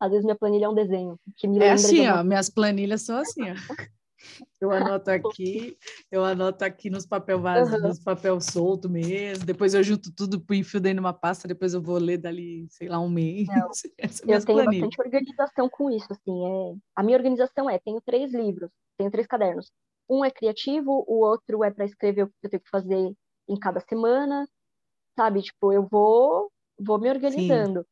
[0.00, 3.18] Às vezes minha planilha é um desenho que me é assim, ó, minhas planilhas são
[3.18, 3.54] assim, ó.
[4.60, 5.76] Eu anoto aqui,
[6.10, 7.88] eu anoto aqui nos papel vazio, uhum.
[7.88, 9.44] nos papel solto mesmo.
[9.44, 12.88] Depois eu junto tudo, enfio dentro de uma pasta, depois eu vou ler dali, sei
[12.88, 13.48] lá, um mês.
[13.48, 14.80] É eu tenho planilhas.
[14.80, 16.46] bastante organização com isso, assim.
[16.46, 16.74] É...
[16.94, 19.70] A minha organização é, tenho três livros, tenho três cadernos.
[20.08, 23.12] Um é criativo, o outro é para escrever o que eu tenho que fazer
[23.52, 24.48] em cada semana,
[25.16, 25.42] sabe?
[25.42, 27.80] Tipo, eu vou, vou me organizando.
[27.80, 27.86] Sim.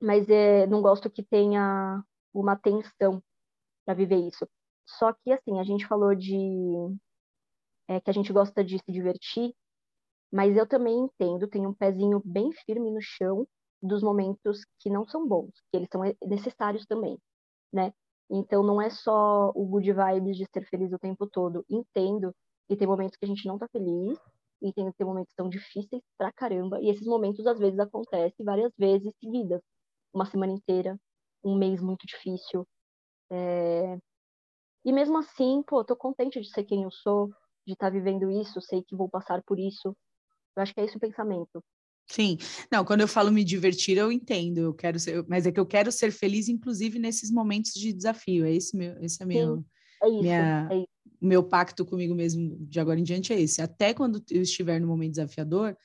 [0.00, 3.22] Mas é, não gosto que tenha uma tensão
[3.84, 4.48] para viver isso.
[4.86, 6.34] Só que, assim, a gente falou de
[7.88, 9.54] é, que a gente gosta de se divertir,
[10.32, 13.46] mas eu também entendo, tenho um pezinho bem firme no chão
[13.82, 17.18] dos momentos que não são bons, que eles são necessários também,
[17.72, 17.92] né?
[18.30, 21.64] Então não é só o good vibes de ser feliz o tempo todo.
[21.68, 22.34] Entendo
[22.66, 24.18] que tem momentos que a gente não tá feliz
[24.64, 28.72] e tem, tem momentos tão difíceis pra caramba, e esses momentos às vezes acontecem várias
[28.78, 29.60] vezes seguidas.
[30.12, 30.98] Uma semana inteira,
[31.44, 32.66] um mês muito difícil,
[33.30, 33.98] é,
[34.84, 37.28] e mesmo assim, pô, tô contente de ser quem eu sou,
[37.66, 39.96] de estar tá vivendo isso, sei que vou passar por isso.
[40.56, 41.64] Eu acho que é esse o pensamento.
[42.06, 42.36] Sim,
[42.70, 45.64] não, quando eu falo me divertir, eu entendo, eu quero ser, mas é que eu
[45.64, 48.44] quero ser feliz, inclusive nesses momentos de desafio.
[48.44, 49.64] É esse meu, esse é meu, Sim,
[50.02, 50.93] é isso, minha, é isso.
[51.20, 53.62] Meu pacto comigo mesmo de agora em diante é esse.
[53.62, 55.76] Até quando eu estiver no momento desafiador,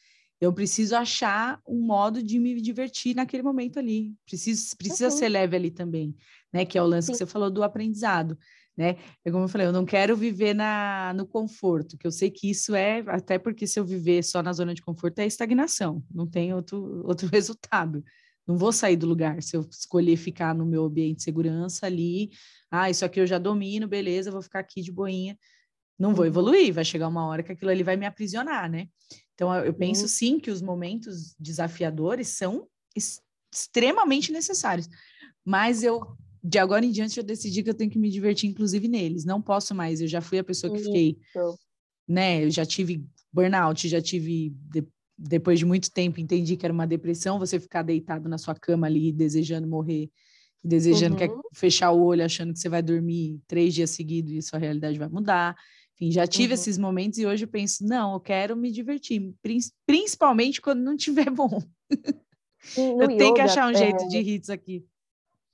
[0.41, 4.13] eu preciso achar um modo de me divertir naquele momento ali.
[4.25, 5.11] Preciso, precisa uhum.
[5.11, 6.15] ser leve ali também,
[6.51, 6.65] né?
[6.65, 7.11] Que é o lance Sim.
[7.13, 8.37] que você falou do aprendizado
[8.79, 8.95] né?
[9.25, 12.49] É como eu falei, eu não quero viver na, no conforto, que eu sei que
[12.49, 16.25] isso é, até porque se eu viver só na zona de conforto é estagnação, não
[16.25, 18.01] tem outro, outro resultado.
[18.49, 22.31] Não vou sair do lugar se eu escolher ficar no meu ambiente de segurança ali.
[22.71, 25.37] Ah, isso aqui eu já domino, beleza, vou ficar aqui de boinha.
[25.99, 26.29] Não vou uhum.
[26.29, 28.87] evoluir, vai chegar uma hora que aquilo ali vai me aprisionar, né?
[29.35, 32.67] Então, eu penso sim que os momentos desafiadores são
[33.53, 34.89] extremamente necessários.
[35.45, 38.87] Mas eu de agora em diante eu decidi que eu tenho que me divertir, inclusive
[38.87, 39.25] neles.
[39.25, 40.01] Não posso mais.
[40.01, 41.19] Eu já fui a pessoa que fiquei,
[42.07, 42.43] né?
[42.45, 44.55] Eu já tive burnout, já tive
[45.19, 47.37] depois de muito tempo entendi que era uma depressão.
[47.39, 50.09] Você ficar deitado na sua cama ali desejando morrer,
[50.63, 51.41] desejando uhum.
[51.41, 54.97] que fechar o olho, achando que você vai dormir três dias seguidos e sua realidade
[54.97, 55.55] vai mudar.
[55.95, 56.53] Enfim, já tive uhum.
[56.53, 59.33] esses momentos e hoje eu penso, não, eu quero me divertir,
[59.85, 61.61] principalmente quando não tiver bom.
[62.77, 63.75] eu tenho yoga, que achar um é...
[63.75, 64.85] jeito de rir aqui.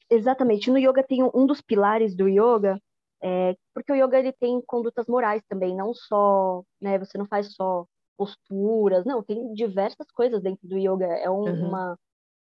[0.07, 0.69] Exatamente.
[0.69, 2.79] No yoga tem um, um dos pilares do yoga,
[3.23, 7.51] é, porque o yoga ele tem condutas morais também, não só, né, você não faz
[7.55, 7.87] só
[8.17, 11.67] posturas, não, tem diversas coisas dentro do yoga, é um, uhum.
[11.67, 11.99] uma,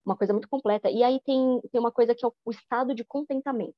[0.05, 0.91] uma coisa muito completa.
[0.91, 3.75] E aí tem, tem uma coisa que é o, o estado de contentamento.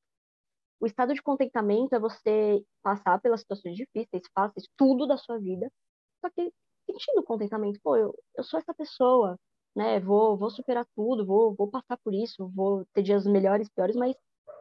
[0.81, 5.71] O estado de contentamento é você passar pelas situações difíceis, fáceis, tudo da sua vida,
[6.21, 6.53] só que
[6.87, 7.79] sentindo contentamento.
[7.83, 9.39] Pô, eu, eu sou essa pessoa,
[9.75, 10.01] né?
[10.01, 14.17] Vou, vou superar tudo, vou, vou passar por isso, vou ter dias melhores, piores, mas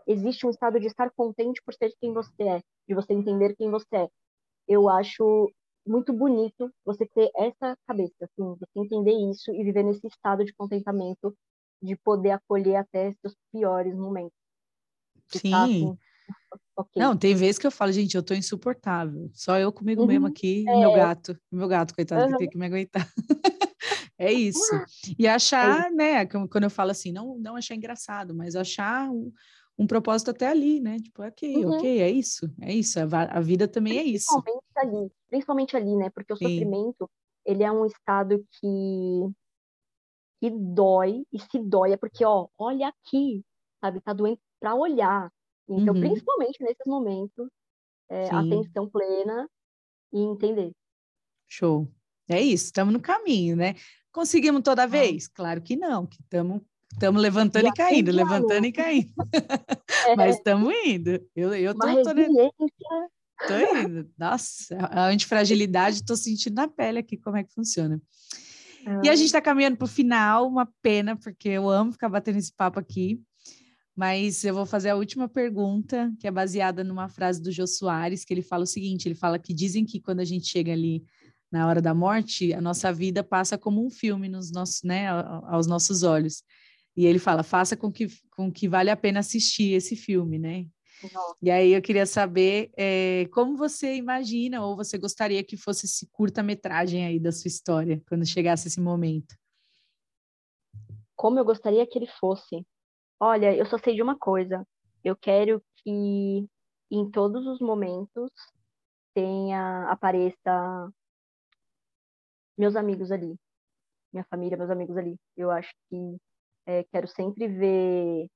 [0.08, 3.70] existe um estado de estar contente por ser quem você é, de você entender quem
[3.70, 4.10] você é.
[4.68, 5.52] Eu acho
[5.86, 10.54] muito bonito você ter essa cabeça, assim, você entender isso e viver nesse estado de
[10.54, 11.36] contentamento,
[11.82, 14.38] de poder acolher até seus piores momentos.
[15.30, 15.52] Sim.
[15.52, 15.98] Tá, assim,
[16.78, 17.02] okay.
[17.02, 19.30] Não, tem vezes que eu falo, gente, eu tô insuportável.
[19.34, 20.08] Só eu comigo uhum.
[20.08, 20.80] mesmo aqui, é.
[20.80, 22.32] meu gato, meu gato, coitado, uhum.
[22.32, 23.08] que tem que me aguentar.
[24.22, 24.60] É isso.
[25.18, 29.32] E achar, é né, quando eu falo assim, não, não achar engraçado, mas achar um,
[29.82, 31.00] um propósito até ali, né?
[31.00, 31.76] Tipo, ok, uhum.
[31.76, 33.00] ok, é isso, é isso.
[33.00, 34.28] A, a vida também é isso.
[34.44, 36.10] Principalmente ali, principalmente ali, né?
[36.12, 36.46] Porque o Sim.
[36.46, 37.10] sofrimento,
[37.44, 39.32] ele é um estado que,
[40.40, 43.44] que dói, e se dói é porque, ó, olha aqui,
[43.80, 44.00] sabe?
[44.02, 45.32] Tá doendo para olhar.
[45.68, 46.02] Então, uhum.
[46.02, 47.50] principalmente nesses momentos,
[48.08, 49.50] é, atenção plena
[50.14, 50.72] e entender.
[51.48, 51.88] Show.
[52.30, 53.74] É isso, estamos no caminho, né?
[54.12, 55.28] Conseguimos toda vez?
[55.28, 59.12] Claro que não, que estamos Estamos levantando e, e caindo, levantando e caindo.
[60.08, 60.16] É.
[60.16, 61.20] Mas estamos indo.
[61.36, 62.14] Eu, eu tô, tô,
[63.48, 64.10] tô, indo.
[64.18, 68.02] Nossa, a antifragilidade, estou sentindo na pele aqui como é que funciona.
[69.04, 72.40] E a gente está caminhando para o final, uma pena, porque eu amo ficar batendo
[72.40, 73.22] esse papo aqui.
[73.96, 78.24] Mas eu vou fazer a última pergunta, que é baseada numa frase do Jô Soares,
[78.26, 81.04] que ele fala o seguinte: ele fala que dizem que quando a gente chega ali
[81.52, 85.68] na hora da morte, a nossa vida passa como um filme nos nossos, né, aos
[85.68, 86.44] nossos olhos.
[86.96, 90.66] E ele fala, faça com que, com que vale a pena assistir esse filme, né?
[91.14, 91.36] Nossa.
[91.42, 96.08] E aí eu queria saber é, como você imagina ou você gostaria que fosse esse
[96.12, 99.36] curta-metragem aí da sua história, quando chegasse esse momento.
[101.16, 102.66] Como eu gostaria que ele fosse.
[103.20, 104.66] Olha, eu só sei de uma coisa.
[105.04, 106.48] Eu quero que
[106.92, 108.32] em todos os momentos
[109.14, 110.92] tenha apareça
[112.58, 113.36] meus amigos ali,
[114.14, 115.18] minha família, meus amigos ali.
[115.36, 116.18] Eu acho que
[116.66, 118.28] é, quero sempre ver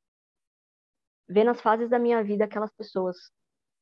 [1.27, 3.17] ver nas fases da minha vida aquelas pessoas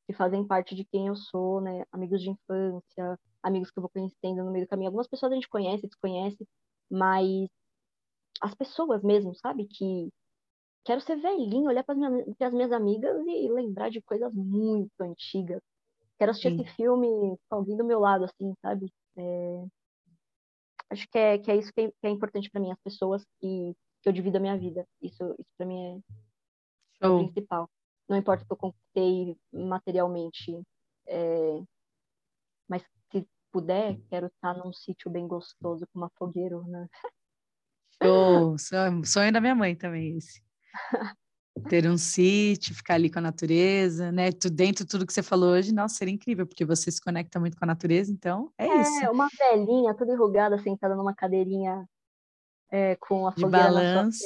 [0.07, 1.83] que fazem parte de quem eu sou, né?
[1.91, 4.89] Amigos de infância, amigos que eu vou conhecendo no meio do caminho.
[4.89, 6.45] Algumas pessoas a gente conhece, desconhece,
[6.89, 7.47] mas
[8.41, 9.65] as pessoas mesmo, sabe?
[9.67, 10.09] Que
[10.85, 15.61] quero ser velhinho, olhar para as minhas amigas e lembrar de coisas muito antigas.
[16.17, 16.61] Quero assistir Sim.
[16.61, 18.91] esse filme com alguém do meu lado, assim, sabe?
[19.17, 19.65] É...
[20.89, 23.25] Acho que é, que é isso que é, que é importante para mim, as pessoas
[23.39, 24.85] que que eu divido a minha vida.
[25.01, 26.03] Isso, isso para mim
[27.01, 27.69] é, o principal.
[28.07, 30.61] Não importa o que eu conquistei materialmente,
[31.07, 31.63] é...
[32.67, 36.87] mas se puder, quero estar num sítio bem gostoso com uma fogueira, né?
[38.01, 38.57] Show!
[39.05, 40.43] Sonho da minha mãe também esse.
[41.69, 44.31] Ter um sítio, ficar ali com a natureza, né?
[44.51, 47.55] Dentro de tudo que você falou hoje, nossa, seria incrível, porque você se conecta muito
[47.55, 49.05] com a natureza, então é, é isso.
[49.05, 51.87] É, uma velhinha toda enrugada, sentada numa cadeirinha
[52.73, 54.23] é, com a de balanço.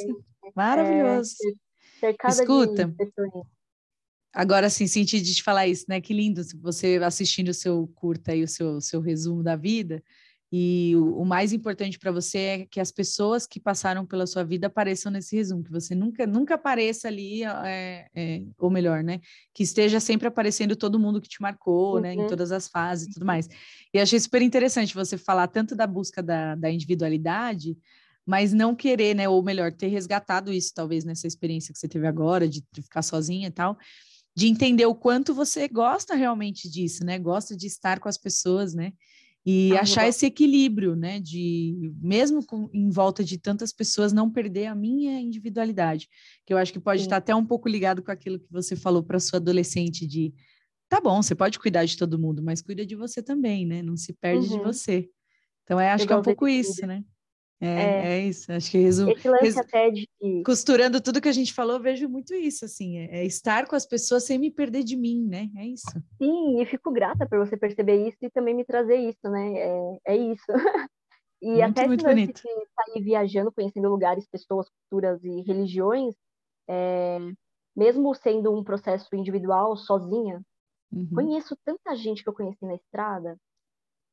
[0.55, 1.35] Maravilhoso.
[2.01, 2.95] É, Escuta.
[4.33, 5.99] Agora, sim, senti de te falar isso, né?
[5.99, 10.01] Que lindo você assistindo o seu curta e o seu, seu resumo da vida.
[10.49, 14.45] E o, o mais importante para você é que as pessoas que passaram pela sua
[14.45, 19.19] vida apareçam nesse resumo, que você nunca, nunca apareça ali, é, é, ou melhor, né?
[19.53, 22.01] Que esteja sempre aparecendo todo mundo que te marcou, uhum.
[22.01, 22.13] né?
[22.13, 22.27] Em uhum.
[22.27, 23.49] todas as fases e tudo mais.
[23.93, 27.77] E achei super interessante você falar tanto da busca da, da individualidade,
[28.27, 29.29] mas não querer, né?
[29.29, 33.01] Ou melhor, ter resgatado isso, talvez, nessa experiência que você teve agora, de, de ficar
[33.01, 33.77] sozinha e tal,
[34.35, 37.17] de entender o quanto você gosta realmente disso, né?
[37.17, 38.91] Gosta de estar com as pessoas, né?
[39.45, 41.21] E ah, achar esse equilíbrio, né?
[41.21, 46.09] De, mesmo com, em volta de tantas pessoas, não perder a minha individualidade,
[46.45, 47.05] que eu acho que pode Sim.
[47.05, 50.33] estar até um pouco ligado com aquilo que você falou para sua adolescente de
[50.89, 53.81] tá bom, você pode cuidar de todo mundo, mas cuida de você também, né?
[53.81, 54.57] Não se perde uhum.
[54.57, 55.09] de você.
[55.63, 57.03] Então, é, acho que é um pouco isso, né?
[57.59, 59.11] É, é, é, isso, acho que resumo.
[59.11, 59.57] Esse lance res...
[59.57, 60.07] até de.
[60.45, 63.85] Costurando tudo que a gente falou, vejo muito isso, assim, é, é, estar com as
[63.85, 65.49] pessoas sem me perder de mim, né?
[65.57, 65.89] É isso.
[66.21, 69.53] Sim, e fico grata por você perceber isso e também me trazer isso, né?
[69.57, 70.45] É, é isso.
[71.41, 76.13] e muito, até muito esse lance de sair viajando, conhecendo lugares, pessoas, culturas e religiões,
[76.69, 77.17] é,
[77.75, 80.43] mesmo sendo um processo individual, sozinha,
[80.91, 81.09] uhum.
[81.11, 83.35] conheço tanta gente que eu conheci na estrada.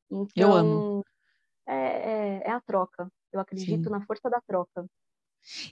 [0.09, 1.05] Então, eu amo.
[1.67, 3.09] É, é, é a troca.
[3.31, 3.89] Eu acredito Sim.
[3.89, 4.85] na força da troca.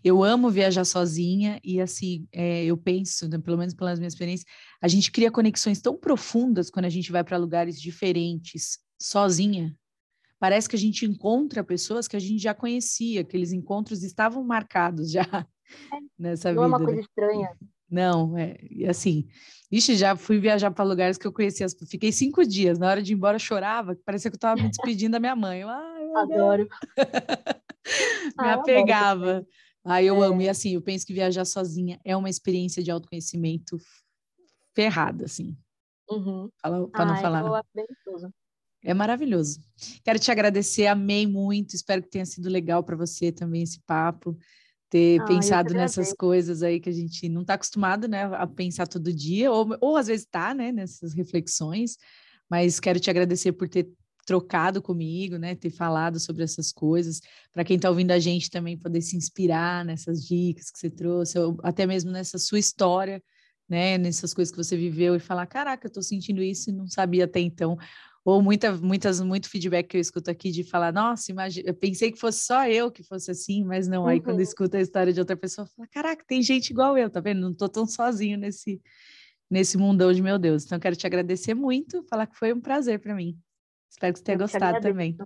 [0.03, 4.47] Eu amo viajar sozinha e assim, é, eu penso, né, pelo menos pelas minhas experiências,
[4.79, 9.75] a gente cria conexões tão profundas quando a gente vai para lugares diferentes, sozinha.
[10.39, 15.09] Parece que a gente encontra pessoas que a gente já conhecia, aqueles encontros estavam marcados
[15.09, 15.45] já é,
[16.19, 16.67] nessa não vida.
[16.67, 17.01] Não é uma coisa né?
[17.01, 17.57] estranha.
[17.89, 18.57] Não, é
[18.87, 19.27] assim.
[19.71, 21.67] Ixi, já fui viajar para lugares que eu conhecia.
[21.87, 22.77] Fiquei cinco dias.
[22.77, 23.97] Na hora de ir embora, chorava.
[24.05, 25.61] Parecia que eu estava me despedindo da minha mãe.
[25.61, 26.67] Eu, Adoro.
[28.37, 29.45] me ah, apegava.
[29.83, 30.27] Aí eu é.
[30.27, 30.41] amo.
[30.41, 33.77] E assim, eu penso que viajar sozinha é uma experiência de autoconhecimento
[34.75, 35.57] ferrada, assim.
[36.09, 36.49] Uhum.
[36.61, 37.63] Para ah, não falar.
[38.83, 39.59] É maravilhoso.
[40.03, 41.75] Quero te agradecer, amei muito.
[41.75, 44.37] Espero que tenha sido legal para você também esse papo
[44.93, 48.85] ter ah, pensado nessas coisas aí que a gente não está acostumado, né, a pensar
[48.85, 51.97] todo dia, ou, ou às vezes está, né, nessas reflexões,
[52.47, 53.89] mas quero te agradecer por ter
[54.23, 57.21] trocado comigo, né, ter falado sobre essas coisas,
[57.51, 61.39] para quem está ouvindo a gente também poder se inspirar nessas dicas que você trouxe,
[61.39, 63.19] ou até mesmo nessa sua história,
[63.67, 66.87] né, nessas coisas que você viveu e falar, caraca, eu estou sentindo isso e não
[66.87, 67.79] sabia até então,
[68.25, 72.11] ou muita, muitas, muito feedback que eu escuto aqui de falar, nossa, imagina, eu pensei
[72.11, 74.03] que fosse só eu que fosse assim, mas não.
[74.03, 74.07] Uhum.
[74.07, 74.43] Aí quando uhum.
[74.43, 77.41] escuto a história de outra pessoa, fala, caraca, tem gente igual eu, tá vendo?
[77.41, 78.81] Não tô tão sozinho nesse,
[79.49, 80.65] nesse mundão de meu Deus.
[80.65, 83.37] Então, quero te agradecer muito, falar que foi um prazer para mim.
[83.89, 85.17] Espero que você tenha eu gostado também.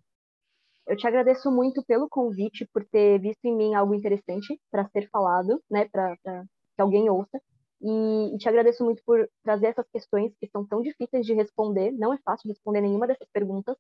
[0.88, 5.10] Eu te agradeço muito pelo convite, por ter visto em mim algo interessante para ser
[5.10, 7.40] falado, né, para que alguém ouça.
[7.82, 11.92] E, e, te agradeço muito por trazer essas questões que são tão difíceis de responder.
[11.92, 13.76] Não é fácil responder nenhuma dessas perguntas.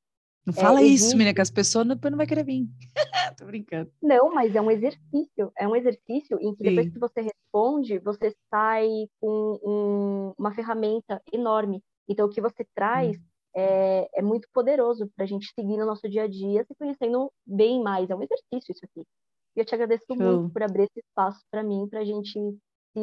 [0.45, 1.17] Não fala é, isso, existe...
[1.17, 2.69] menina, que as pessoas não, não vai querer vir.
[3.37, 3.91] Tô brincando.
[4.01, 5.51] Não, mas é um exercício.
[5.57, 6.69] É um exercício em que Sim.
[6.69, 8.87] depois que você responde, você sai
[9.19, 11.83] com um, uma ferramenta enorme.
[12.07, 13.21] Então, o que você traz hum.
[13.57, 17.29] é, é muito poderoso para a gente seguir no nosso dia a dia, se conhecendo
[17.45, 18.09] bem mais.
[18.09, 19.05] É um exercício isso aqui.
[19.53, 20.15] E eu te agradeço Show.
[20.15, 22.39] muito por abrir esse espaço para mim, para a gente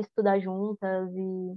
[0.00, 1.56] estudar juntas e,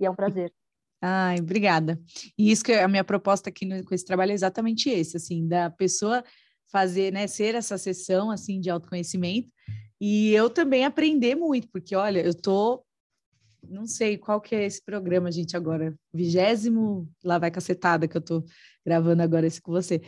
[0.00, 0.52] e é um prazer.
[1.00, 2.00] Ai, obrigada.
[2.36, 5.16] E isso que é a minha proposta aqui no, com esse trabalho é exatamente esse,
[5.16, 6.24] assim, da pessoa
[6.70, 9.50] fazer, né, ser essa sessão, assim, de autoconhecimento
[10.00, 12.84] e eu também aprender muito, porque, olha, eu tô,
[13.68, 18.20] não sei qual que é esse programa, gente, agora, vigésimo, lá vai cacetada que eu
[18.20, 18.44] tô
[18.86, 20.00] gravando agora esse com você.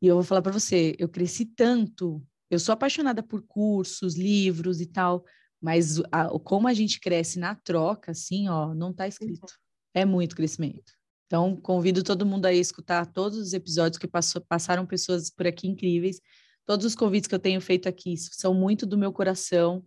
[0.00, 4.80] E eu vou falar para você, eu cresci tanto, eu sou apaixonada por cursos, livros
[4.80, 5.24] e tal,
[5.62, 9.42] mas a, como a gente cresce na troca, assim, ó, não está escrito.
[9.42, 9.48] Uhum.
[9.94, 10.92] É muito crescimento.
[11.26, 15.68] Então, convido todo mundo a escutar todos os episódios que passou, passaram pessoas por aqui
[15.68, 16.20] incríveis.
[16.66, 19.84] Todos os convites que eu tenho feito aqui são muito do meu coração,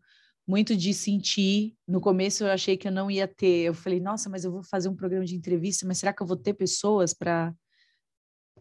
[0.48, 1.76] muito de sentir.
[1.88, 3.66] No começo eu achei que eu não ia ter.
[3.66, 6.28] Eu falei, nossa, mas eu vou fazer um programa de entrevista, mas será que eu
[6.28, 7.54] vou ter pessoas para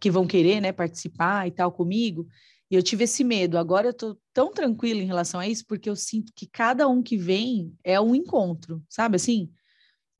[0.00, 2.26] que vão querer, né, participar e tal comigo?
[2.74, 3.56] E eu tive esse medo.
[3.56, 7.00] Agora eu tô tão tranquila em relação a isso, porque eu sinto que cada um
[7.00, 9.48] que vem é um encontro, sabe assim?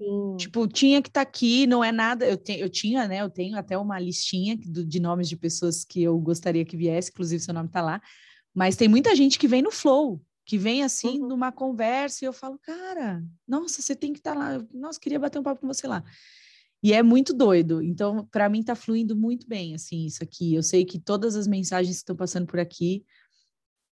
[0.00, 0.36] Sim.
[0.36, 2.24] Tipo, tinha que estar tá aqui, não é nada.
[2.24, 3.22] Eu, te, eu tinha, né?
[3.22, 7.10] Eu tenho até uma listinha do, de nomes de pessoas que eu gostaria que viesse,
[7.10, 8.00] inclusive seu nome tá lá.
[8.54, 11.26] Mas tem muita gente que vem no flow, que vem assim uhum.
[11.26, 14.64] numa conversa e eu falo, cara, nossa, você tem que estar tá lá.
[14.72, 16.04] Nossa, queria bater um papo com você lá.
[16.84, 17.80] E é muito doido.
[17.82, 20.54] Então, para mim, está fluindo muito bem, assim, isso aqui.
[20.54, 23.02] Eu sei que todas as mensagens que estão passando por aqui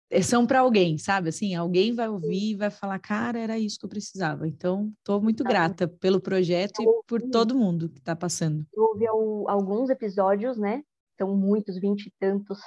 [0.09, 1.31] eh, são para alguém, sabe?
[1.31, 4.47] Assim, alguém vai ouvir e vai falar, cara, era isso que eu precisava.
[4.47, 8.65] Então, estou muito grata pelo projeto e por todo mundo que está passando.
[8.73, 10.85] Eu ouvi alguns episódios, né?
[11.19, 12.61] São muitos, vinte e tantos.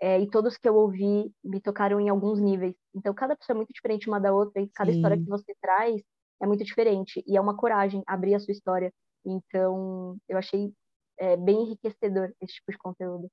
[0.00, 2.74] É, e todos que eu ouvi me tocaram em alguns níveis.
[2.94, 4.96] Então, cada pessoa é muito diferente uma da outra e cada Sim.
[4.96, 6.00] história que você traz
[6.40, 7.22] é muito diferente.
[7.26, 8.90] E é uma coragem abrir a sua história
[9.24, 10.72] então, eu achei
[11.18, 13.30] é, bem enriquecedor esse tipo de conteúdo.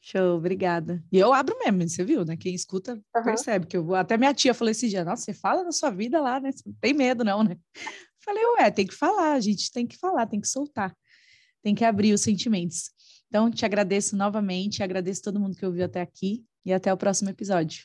[0.00, 1.02] Show, obrigada.
[1.10, 2.36] E eu abro mesmo, você viu, né?
[2.36, 3.24] Quem escuta uhum.
[3.24, 3.96] percebe que eu vou.
[3.96, 6.52] Até minha tia falou esse dia: Nossa, você fala da sua vida lá, né?
[6.52, 7.56] Você não tem medo, não, né?
[8.20, 10.92] Falei, ué, tem que falar, a gente tem que falar, tem que soltar,
[11.62, 12.90] tem que abrir os sentimentos.
[13.28, 17.30] Então, te agradeço novamente, agradeço todo mundo que ouviu até aqui e até o próximo
[17.30, 17.84] episódio.